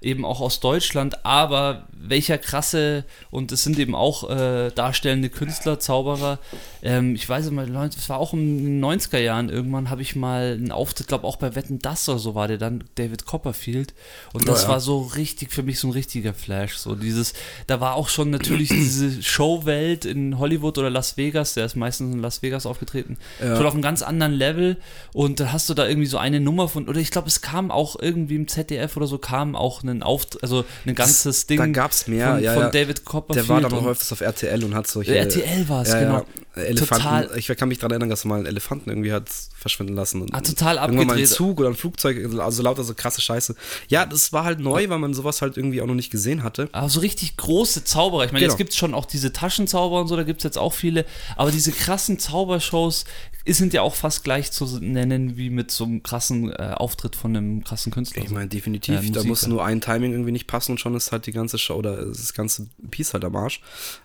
[0.00, 5.78] eben auch aus Deutschland, aber welcher krasse, und es sind eben auch äh, darstellende Künstler,
[5.78, 6.38] Zauberer,
[6.82, 9.50] ähm, ich weiß immer, es war auch in den 90er Jahren.
[9.50, 12.56] Irgendwann, habe ich mal einen Auftritt, glaube auch bei Wetten, das oder so war der
[12.56, 13.92] dann, David Copperfield,
[14.32, 14.72] und das Ja, ja.
[14.74, 17.34] war so richtig, für mich so ein richtiger Flash, so dieses,
[17.66, 22.14] da war auch schon natürlich diese Showwelt in Hollywood oder Las Vegas, der ist meistens
[22.14, 23.56] in Las Vegas aufgetreten, Ja.
[23.56, 24.78] schon auf einem ganz anderen Level.
[25.12, 27.70] Und dann hast du da irgendwie so eine Nummer von, oder ich glaube, es kam
[27.70, 31.66] auch irgendwie im ZDF oder so, kam auch ein Auftritt, also ein ganzes Ding da
[31.66, 32.70] gab's mehr, von, ja, von ja.
[32.70, 33.48] David Copperfield.
[33.48, 35.14] Der war dann auch öfters auf RTL und hat solche.
[35.16, 36.24] RTL war es, ja, genau.
[36.56, 37.04] Elefanten.
[37.04, 40.22] Total- Ich kann mich daran erinnern, dass er mal einen Elefanten irgendwie hat verschwinden lassen.
[40.22, 41.28] Und Ah, total Irgendwann mal ein abgedreht.
[41.28, 43.54] Zug oder ein Flugzeug, also lauter so krasse Scheiße.
[43.88, 46.68] Ja, das war halt neu, weil man sowas halt irgendwie auch noch nicht gesehen hatte.
[46.72, 48.24] Aber so richtig große Zauberer.
[48.24, 48.52] Ich meine, Genau.
[48.52, 51.04] jetzt gibt es schon auch diese Taschenzauber und so, da gibt es jetzt auch viele.
[51.36, 53.04] Aber diese krassen Zaubershows
[53.46, 57.36] sind ja auch fast gleich zu nennen wie mit so einem krassen äh, Auftritt von
[57.36, 58.22] einem krassen Künstler.
[58.22, 59.02] Ich meine, definitiv.
[59.02, 61.58] Ja, da muss nur ein Timing irgendwie nicht passen und schon ist halt die ganze
[61.58, 63.60] Show oder das ganze Piece halt am Arsch.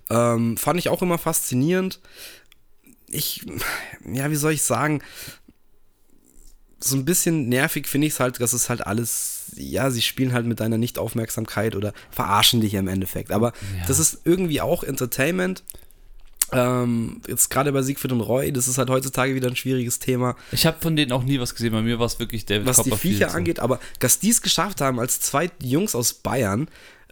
[0.09, 1.99] Ähm, fand ich auch immer faszinierend.
[3.07, 3.45] Ich,
[4.11, 5.01] ja, wie soll ich sagen?
[6.79, 10.33] So ein bisschen nervig finde ich es halt, dass es halt alles, ja, sie spielen
[10.33, 13.31] halt mit deiner Nicht-Aufmerksamkeit oder verarschen dich im Endeffekt.
[13.31, 13.85] Aber Ja.
[13.87, 15.63] das ist irgendwie auch Entertainment.
[16.51, 20.35] Ähm, jetzt gerade bei Siegfried und Roy, das ist halt heutzutage wieder ein schwieriges Thema
[20.51, 21.73] ich habe von denen auch nie was gesehen.
[21.73, 22.91] Bei mir war es wirklich David was die.
[22.91, 23.37] Viecher so.
[23.37, 26.67] angeht, aber dass die es geschafft haben, als zwei Jungs aus Bayern,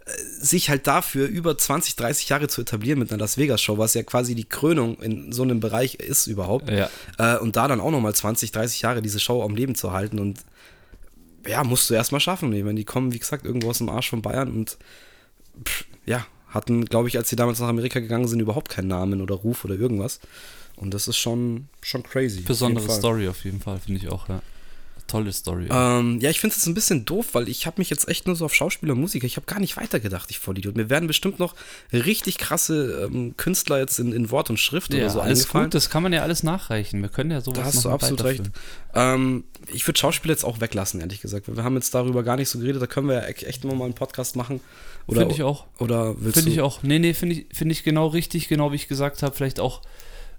[0.06, 3.78] äh, sich halt dafür über 20, 30 Jahre zu etablieren mit einer Las Vegas Show,
[3.78, 6.70] was ja quasi die Krönung in so einem Bereich ist überhaupt.
[6.70, 6.90] Ja.
[7.18, 10.18] Äh, und da dann auch nochmal 20, 30 Jahre diese Show am Leben zu halten
[10.18, 10.40] und
[11.46, 12.52] ja, musst du erstmal schaffen.
[12.54, 14.78] Ich meine, die kommen, wie gesagt, irgendwo aus dem Arsch von Bayern und
[15.62, 19.20] pff, ja, hatten, glaube ich, als sie damals nach Amerika gegangen sind, überhaupt keinen Namen
[19.20, 20.20] oder Ruf oder irgendwas.
[20.76, 22.40] Und das ist schon, schon crazy.
[22.40, 24.40] Besondere Story auf jeden Fall, finde ich auch, ja.
[25.06, 25.68] Tolle Story.
[25.70, 28.36] Ähm, ja, ich finde es ein bisschen doof, weil ich habe mich jetzt echt nur
[28.36, 30.76] so auf Schauspieler und Musiker, ich habe gar nicht weitergedacht, ich Vollidiot.
[30.76, 31.54] Mir werden bestimmt noch
[31.92, 35.66] richtig krasse ähm, Künstler jetzt in, in, Wort und Schrift ja, oder so alles eingefallen.
[35.66, 37.02] Gut, das kann man ja alles nachreichen.
[37.02, 38.50] Wir können ja sowas Da hast du absolut recht.
[38.94, 41.54] Ähm, ich würde Schauspieler jetzt auch weglassen, ehrlich gesagt.
[41.54, 43.84] Wir haben jetzt darüber gar nicht so geredet, da können wir ja echt immer mal
[43.84, 44.60] einen Podcast machen.
[45.08, 45.66] Finde ich auch.
[45.78, 46.82] Oder willst Finde ich auch.
[46.82, 49.34] Nee, nee, finde ich, find ich genau richtig, genau wie ich gesagt habe.
[49.34, 49.82] Vielleicht auch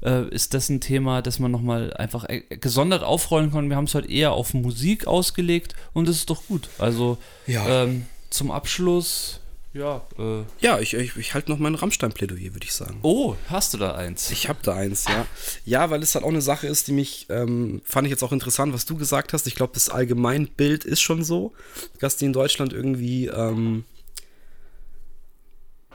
[0.02, 3.70] äh, ist das ein Thema, das man nochmal einfach äh, gesondert aufrollen kann.
[3.70, 6.70] Wir haben es halt eher auf Musik ausgelegt und das ist doch gut.
[6.78, 7.18] Also
[7.48, 7.84] ja.
[7.84, 9.40] ähm, zum Abschluss,
[9.76, 10.02] ja.
[10.18, 13.00] Äh, ja, ich, ich, ich halte noch mein Rammstein-Plädoyer, würde ich sagen.
[13.02, 14.32] Oh, hast du da eins?
[14.32, 15.26] Ich habe da eins, ja.
[15.66, 18.32] Ja, weil es halt auch eine Sache ist, die mich, ähm, fand ich jetzt auch
[18.32, 19.48] interessant, was du gesagt hast.
[19.48, 21.54] Ich glaube, das Allgemeinbild ist schon so,
[22.00, 23.84] dass die in Deutschland irgendwie ähm,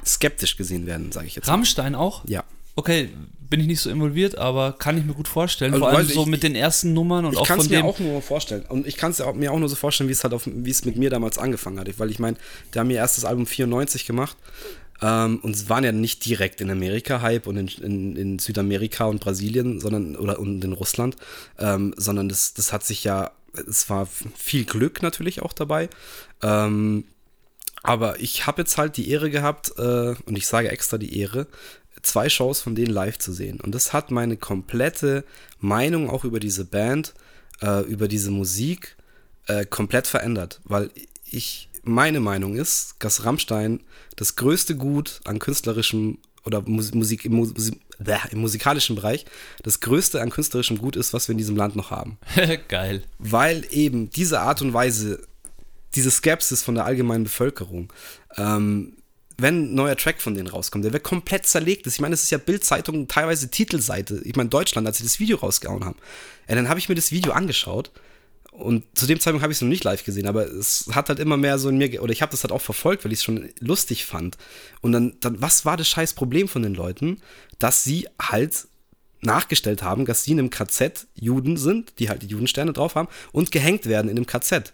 [0.05, 1.49] skeptisch gesehen werden, sage ich jetzt.
[1.49, 1.99] Rammstein mal.
[1.99, 2.25] auch?
[2.27, 2.45] Ja.
[2.77, 3.11] Okay,
[3.51, 5.73] bin ich nicht so involviert, aber kann ich mir gut vorstellen.
[5.73, 7.65] Also, Vor allem so ich, mit den ersten Nummern und auch von dem.
[7.65, 8.65] Ich kann es mir auch nur vorstellen.
[8.69, 10.85] Und ich kann es mir auch nur so vorstellen, wie es halt auf, wie es
[10.85, 11.89] mit mir damals angefangen hat.
[11.99, 12.37] Weil ich meine,
[12.73, 14.37] der haben ihr erstes Album 94 gemacht.
[15.03, 19.07] Ähm, und es waren ja nicht direkt in Amerika Hype und in, in, in Südamerika
[19.07, 21.17] und Brasilien, sondern oder und in Russland,
[21.59, 23.33] ähm, sondern das, das hat sich ja,
[23.69, 24.07] es war
[24.37, 25.89] viel Glück natürlich auch dabei.
[26.43, 27.05] Ähm,
[27.82, 31.47] aber ich habe jetzt halt die Ehre gehabt, äh, und ich sage extra die Ehre,
[32.02, 33.61] zwei Shows von denen live zu sehen.
[33.61, 35.24] Und das hat meine komplette
[35.59, 37.15] Meinung auch über diese Band,
[37.61, 38.97] äh, über diese Musik
[39.47, 40.61] äh, komplett verändert.
[40.65, 40.90] Weil
[41.31, 43.81] ich, meine Meinung ist, dass Rammstein
[44.16, 47.81] das größte Gut an künstlerischem oder Musik im, Musik,
[48.31, 49.27] im, musikalischen Bereich
[49.62, 52.19] das größte an künstlerischem Gut ist, was wir in diesem Land noch haben.
[52.69, 53.02] Geil.
[53.19, 55.23] Weil eben diese Art und Weise,
[55.95, 57.93] diese Skepsis von der allgemeinen Bevölkerung,
[58.37, 58.97] ähm,
[59.39, 61.87] wenn ein neuer Track von denen rauskommt, der wird komplett zerlegt.
[61.87, 64.21] Ich meine, es ist ja Bildzeitung, teilweise Titelseite.
[64.25, 65.97] Ich meine, Deutschland, als sie das Video rausgehauen haben.
[66.49, 67.91] Ja, dann habe ich mir das Video angeschaut.
[68.51, 71.21] Und zu dem Zeitpunkt habe ich es noch nicht live gesehen, aber es hat halt
[71.21, 73.25] immer mehr so in mir, oder ich habe das halt auch verfolgt, weil ich es
[73.25, 74.37] schon lustig fand.
[74.81, 77.23] Und dann, dann, was war das scheiß Problem von den Leuten?
[77.59, 78.67] Dass sie halt
[79.23, 83.09] nachgestellt haben, dass sie in einem KZ Juden sind, die halt die Judensterne drauf haben,
[83.33, 84.73] und gehängt werden in einem KZ.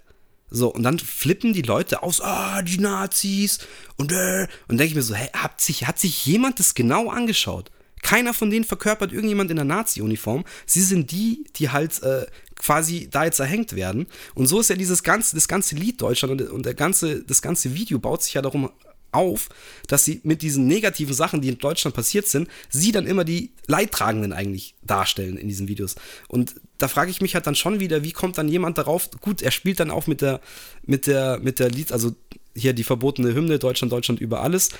[0.51, 3.59] So, und dann flippen die Leute aus, ah, die Nazis
[3.97, 7.10] und äh, und denke ich mir so, hey, hat sich, hat sich jemand das genau
[7.10, 7.70] angeschaut?
[8.02, 10.44] Keiner von denen verkörpert irgendjemand in der Nazi-Uniform.
[10.64, 14.06] Sie sind die, die halt äh, quasi da jetzt erhängt werden.
[14.35, 17.43] Und so ist ja dieses ganze, das ganze Lied Deutschland und, und der ganze, das
[17.43, 18.70] ganze Video baut sich ja darum
[19.16, 19.48] auf,
[19.88, 23.51] dass sie mit diesen negativen Sachen, die in Deutschland passiert sind, sie dann immer die
[23.66, 25.97] Leidtragenden eigentlich darstellen in diesen Videos.
[26.28, 29.10] Und da frage ich mich halt dann schon wieder, wie kommt dann jemand darauf?
[29.20, 30.40] Gut, er spielt dann auch mit der,
[30.84, 32.14] mit der, mit der Lied, also
[32.55, 34.70] hier die verbotene Hymne Deutschland, Deutschland über alles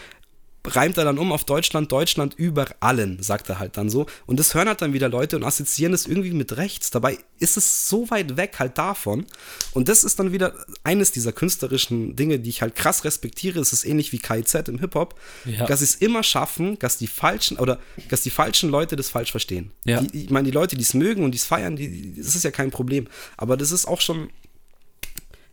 [0.75, 4.07] reimt er dann um auf Deutschland, Deutschland über allen, sagt er halt dann so.
[4.27, 6.91] Und das hören halt dann wieder Leute und assoziieren das irgendwie mit rechts.
[6.91, 9.27] Dabei ist es so weit weg halt davon.
[9.73, 13.61] Und das ist dann wieder eines dieser künstlerischen Dinge, die ich halt krass respektiere.
[13.61, 15.67] Es ist ähnlich wie KIZ im Hip-Hop, ja.
[15.67, 17.79] dass sie es immer schaffen, dass die falschen oder
[18.09, 19.71] dass die falschen Leute das falsch verstehen.
[19.85, 20.01] Ja.
[20.01, 22.45] Die, ich meine, die Leute, die es mögen und die es feiern, die, das ist
[22.45, 23.07] ja kein Problem.
[23.37, 24.31] Aber das ist auch schon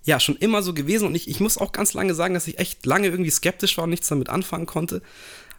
[0.03, 2.59] ja schon immer so gewesen und ich, ich muss auch ganz lange sagen, dass ich
[2.59, 5.01] echt lange irgendwie skeptisch war und nichts damit anfangen konnte.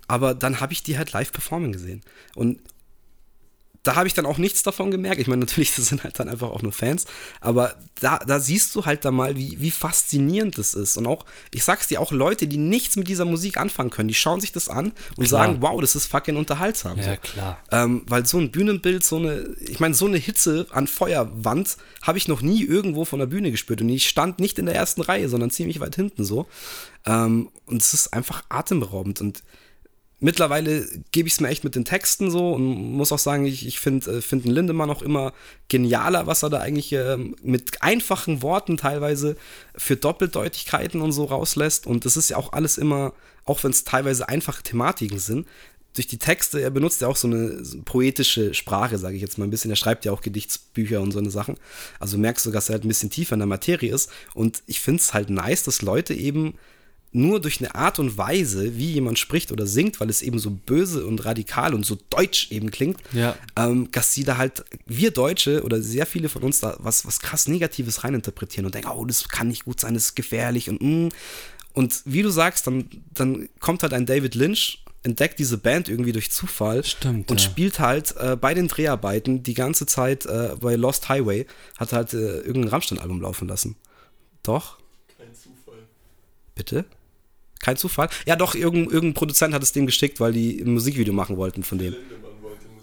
[0.07, 2.03] Aber dann habe ich die halt live performen gesehen.
[2.35, 2.61] Und
[3.85, 5.21] da habe ich dann auch nichts davon gemerkt.
[5.21, 7.05] Ich meine, natürlich, das sind halt dann einfach auch nur Fans,
[7.41, 10.97] aber da, da siehst du halt dann mal, wie, wie faszinierend das ist.
[10.97, 14.15] Und auch, ich sag's dir, auch Leute, die nichts mit dieser Musik anfangen können, die
[14.15, 15.47] schauen sich das an und klar.
[15.47, 16.99] sagen, wow, das ist fucking unterhaltsam.
[16.99, 17.59] Ja, klar.
[17.71, 22.19] Ähm, weil so ein Bühnenbild, so eine, ich meine, so eine Hitze an Feuerwand habe
[22.19, 23.81] ich noch nie irgendwo von der Bühne gespürt.
[23.81, 26.47] Und ich stand nicht in der ersten Reihe, sondern ziemlich weit hinten so.
[27.07, 29.21] Ähm, und es ist einfach atemberaubend.
[29.21, 29.43] Und
[30.21, 33.67] mittlerweile gebe ich es mir echt mit den Texten so und muss auch sagen, ich,
[33.67, 35.33] ich finde äh, find Lindemann auch immer
[35.69, 39.37] genialer, was er da eigentlich äh, mit einfachen Worten teilweise
[39.77, 41.87] für Doppeldeutigkeiten und so rauslässt.
[41.87, 43.13] Und das ist ja auch alles immer,
[43.45, 45.47] auch wenn es teilweise einfache Thematiken sind,
[45.95, 49.23] durch die Texte, er benutzt ja auch so eine, so eine poetische Sprache, sage ich
[49.23, 49.71] jetzt mal ein bisschen.
[49.71, 51.57] Er schreibt ja auch Gedichtsbücher und so eine Sachen.
[52.01, 54.11] Also merkst du, dass er halt ein bisschen tiefer in der Materie ist.
[54.35, 56.55] Und ich finde es halt nice, dass Leute eben
[57.15, 60.51] nur durch eine Art und Weise, wie jemand spricht oder singt, weil es eben so
[60.51, 63.37] böse und radikal und so deutsch eben klingt, ja.
[63.57, 67.21] ähm, dass sie da halt, wir Deutsche oder sehr viele von uns da was, was
[67.21, 70.83] krass Negatives reininterpretieren und denken, oh, das kann nicht gut sein, das ist gefährlich und
[70.83, 71.09] mm.
[71.75, 76.13] Und wie du sagst, dann, dann kommt halt ein David Lynch, entdeckt diese Band irgendwie
[76.13, 77.45] durch Zufall Stimmt, und ja.
[77.51, 81.47] spielt halt äh, bei den Dreharbeiten die ganze Zeit äh, bei Lost Highway,
[81.77, 83.75] hat halt äh, irgendein Rammstein-Album laufen lassen.
[84.45, 84.79] Doch?
[85.19, 85.83] Kein Zufall.
[86.55, 86.85] Bitte?
[87.65, 88.11] Kein Zufall?
[88.27, 91.63] Ja, doch, irgendein, irgendein Produzent hat es dem geschickt, weil die ein Musikvideo machen wollten
[91.63, 91.95] von dem.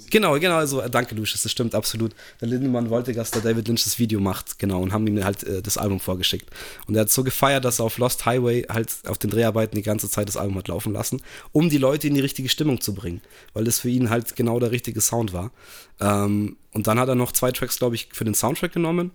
[0.10, 2.16] Genau, genau, also danke Lucius, das stimmt absolut.
[2.42, 5.44] Der Lindemann wollte, dass der David Lynch das Video macht, genau, und haben ihm halt
[5.44, 6.50] äh, das Album vorgeschickt.
[6.88, 9.84] Und er hat so gefeiert, dass er auf Lost Highway halt auf den Dreharbeiten die
[9.84, 11.22] ganze Zeit das Album hat laufen lassen,
[11.52, 13.22] um die Leute in die richtige Stimmung zu bringen,
[13.54, 15.52] weil das für ihn halt genau der richtige Sound war.
[16.00, 19.12] Ähm, und dann hat er noch zwei Tracks, glaube ich, für den Soundtrack genommen.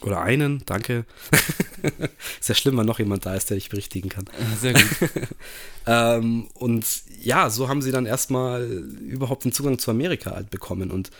[0.00, 1.04] Oder einen, danke.
[2.40, 4.26] ist ja schlimm, wenn noch jemand da ist, der dich berichtigen kann.
[4.60, 5.10] Sehr gut.
[5.86, 6.84] ähm, und
[7.20, 10.90] ja, so haben sie dann erstmal überhaupt den Zugang zu Amerika halt bekommen.
[10.90, 11.10] Und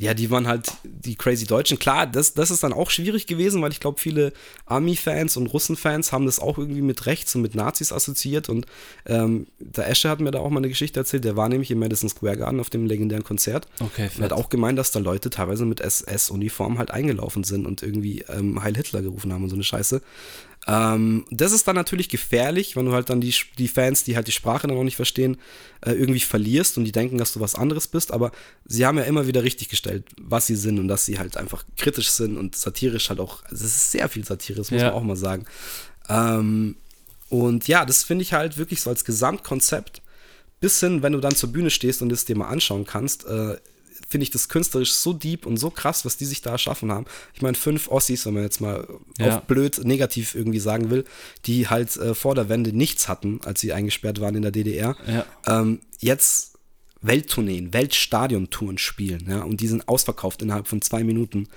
[0.00, 1.80] ja, die waren halt die crazy Deutschen.
[1.80, 4.32] Klar, das, das ist dann auch schwierig gewesen, weil ich glaube, viele
[4.66, 8.48] Army-Fans und Russen-Fans haben das auch irgendwie mit Rechts und mit Nazis assoziiert.
[8.48, 8.66] Und
[9.06, 11.24] ähm, der Esche hat mir da auch mal eine Geschichte erzählt.
[11.24, 13.66] Der war nämlich im Madison Square Garden auf dem legendären Konzert.
[13.80, 17.82] Okay, Und hat auch gemeint, dass da Leute teilweise mit SS-Uniform halt eingelaufen sind und
[17.82, 20.00] irgendwie ähm, Heil Hitler gerufen haben und so eine Scheiße.
[20.66, 24.26] Ähm, das ist dann natürlich gefährlich, wenn du halt dann die, die Fans, die halt
[24.26, 25.38] die Sprache dann auch nicht verstehen,
[25.80, 28.12] äh, irgendwie verlierst und die denken, dass du was anderes bist.
[28.12, 28.32] Aber
[28.66, 31.64] sie haben ja immer wieder richtig gestellt, was sie sind und dass sie halt einfach
[31.76, 33.42] kritisch sind und satirisch halt auch.
[33.44, 34.88] Also es ist sehr viel Satire, das muss Ja.
[34.88, 35.46] man auch mal sagen.
[36.08, 36.76] Ähm,
[37.30, 40.02] und ja, das finde ich halt wirklich so als Gesamtkonzept,
[40.60, 43.56] bis hin, wenn du dann zur Bühne stehst und es dir mal anschauen kannst, äh,
[44.08, 47.04] finde ich das künstlerisch so deep und so krass, was die sich da erschaffen haben.
[47.34, 48.86] Ich meine, fünf Ossis, wenn man jetzt mal
[49.18, 49.36] Ja.
[49.38, 51.04] auf blöd negativ irgendwie sagen will,
[51.44, 54.96] die halt äh, vor der Wende nichts hatten, als sie eingesperrt waren in der DDR,
[55.06, 55.26] Ja.
[55.46, 56.54] ähm, jetzt
[57.00, 61.48] Welttourneen, Weltstadiontouren spielen, ja, und die sind ausverkauft innerhalb von zwei Minuten.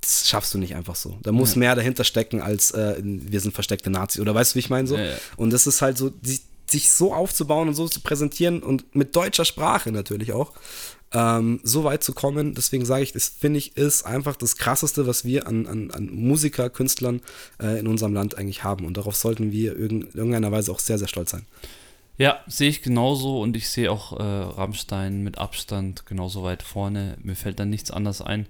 [0.00, 1.18] Das schaffst du nicht einfach so.
[1.22, 4.60] Da muss mehr dahinter stecken als äh, wir sind versteckte Nazis oder weißt du, wie
[4.60, 4.96] ich meine so?
[4.96, 5.16] Ja, ja.
[5.36, 6.40] Und das ist halt so, die,
[6.70, 10.52] sich so aufzubauen und so zu präsentieren und mit deutscher Sprache natürlich auch,
[11.12, 12.54] ähm, so weit zu kommen.
[12.54, 16.10] Deswegen sage ich, das finde ich ist einfach das Krasseste, was wir an, an, an
[16.12, 17.20] Musiker, Künstlern
[17.60, 18.84] äh, in unserem Land eigentlich haben.
[18.84, 21.46] Und darauf sollten wir in irgendeiner Weise auch sehr, sehr stolz sein.
[22.18, 27.16] Ja, sehe ich genauso und ich sehe auch äh, Rammstein mit Abstand genauso weit vorne.
[27.22, 28.46] Mir fällt dann nichts anderes ein.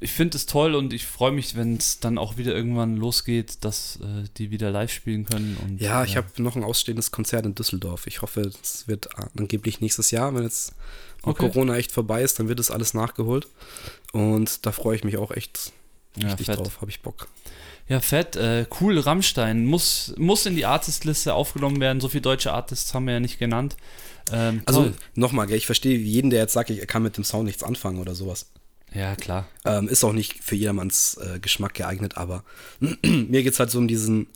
[0.00, 3.64] Ich finde es toll und ich freue mich, wenn es dann auch wieder irgendwann losgeht,
[3.64, 5.56] dass äh, die wieder live spielen können.
[5.62, 8.06] Und, Ja, ich äh, habe noch ein ausstehendes Konzert in Düsseldorf.
[8.06, 10.72] Ich hoffe, es wird angeblich nächstes Jahr, wenn jetzt
[11.22, 11.48] Okay.
[11.50, 13.48] Corona echt vorbei ist, dann wird das alles nachgeholt.
[14.12, 15.72] Und da freue ich mich auch echt
[16.16, 16.58] Ja, richtig fett.
[16.60, 17.26] drauf, habe ich Bock.
[17.88, 18.36] Ja, fett.
[18.36, 19.66] Äh, cool, Rammstein.
[19.66, 22.00] Muss, muss in die Artistliste aufgenommen werden.
[22.00, 23.76] So viele deutsche Artists haben wir ja nicht genannt.
[24.30, 27.64] Ähm, Also nochmal, ich verstehe jeden, der jetzt sagt, ich kann mit dem Sound nichts
[27.64, 28.46] anfangen oder sowas.
[28.94, 29.46] Ja, klar.
[29.64, 32.44] Ähm, ist auch nicht für jedermanns äh, Geschmack geeignet, aber
[32.80, 34.26] mir geht es halt so um diesen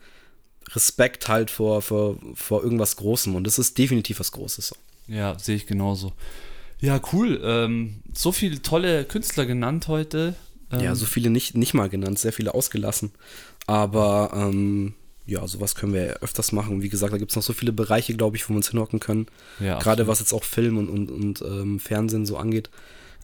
[0.74, 4.74] Respekt halt vor, vor, vor irgendwas Großem und das ist definitiv was Großes.
[5.09, 6.12] Ja, sehe ich genauso.
[6.81, 7.41] Ja, cool.
[7.45, 10.35] Ähm, so viele tolle Künstler genannt heute.
[10.70, 13.12] Ähm, Ja, so viele nicht, nicht mal genannt, sehr viele ausgelassen.
[13.66, 14.95] Aber ähm,
[15.27, 16.83] ja, sowas können wir ja öfters machen.
[16.83, 18.99] Wie gesagt, da gibt es noch so viele Bereiche, glaube ich, wo wir uns hinhocken
[19.01, 19.27] können.
[19.61, 22.70] Ja, Gerade was jetzt auch Film und, und, und ähm, Fernsehen so angeht,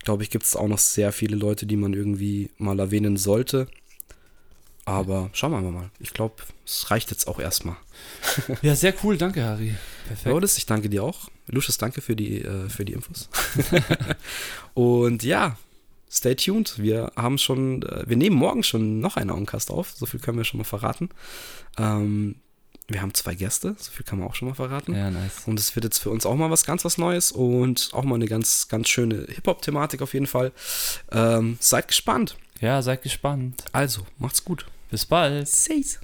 [0.08, 3.68] glaube ich, gibt es auch noch sehr viele Leute, die man irgendwie mal erwähnen sollte.
[4.86, 5.90] Aber schauen wir mal.
[6.00, 7.76] Ich glaube, es reicht jetzt auch erstmal.
[8.62, 9.18] Ja, sehr cool.
[9.18, 9.74] Danke, Harry.
[10.06, 10.32] Perfekt.
[10.32, 11.28] Loris, ich danke dir auch.
[11.46, 13.28] Lucius, danke für die, äh, für die Infos.
[14.72, 15.58] und ja,
[16.10, 16.78] stay tuned.
[16.78, 19.90] Wir haben schon, äh, wir nehmen morgen schon noch einen Augencast auf.
[19.90, 21.10] So viel können wir schon mal verraten.
[21.76, 22.36] Ähm,
[22.88, 24.94] wir haben zwei Gäste, so viel kann man auch schon mal verraten.
[24.94, 25.42] Ja, nice.
[25.46, 28.14] Und es wird jetzt für uns auch mal was ganz was Neues und auch mal
[28.14, 30.52] eine ganz, ganz schöne Hip-Hop-Thematik auf jeden Fall.
[31.12, 32.36] Ähm, seid gespannt.
[32.60, 33.62] Ja, seid gespannt.
[33.72, 34.64] Also, macht's gut.
[34.90, 35.48] Bis bald.
[35.48, 36.00] Says.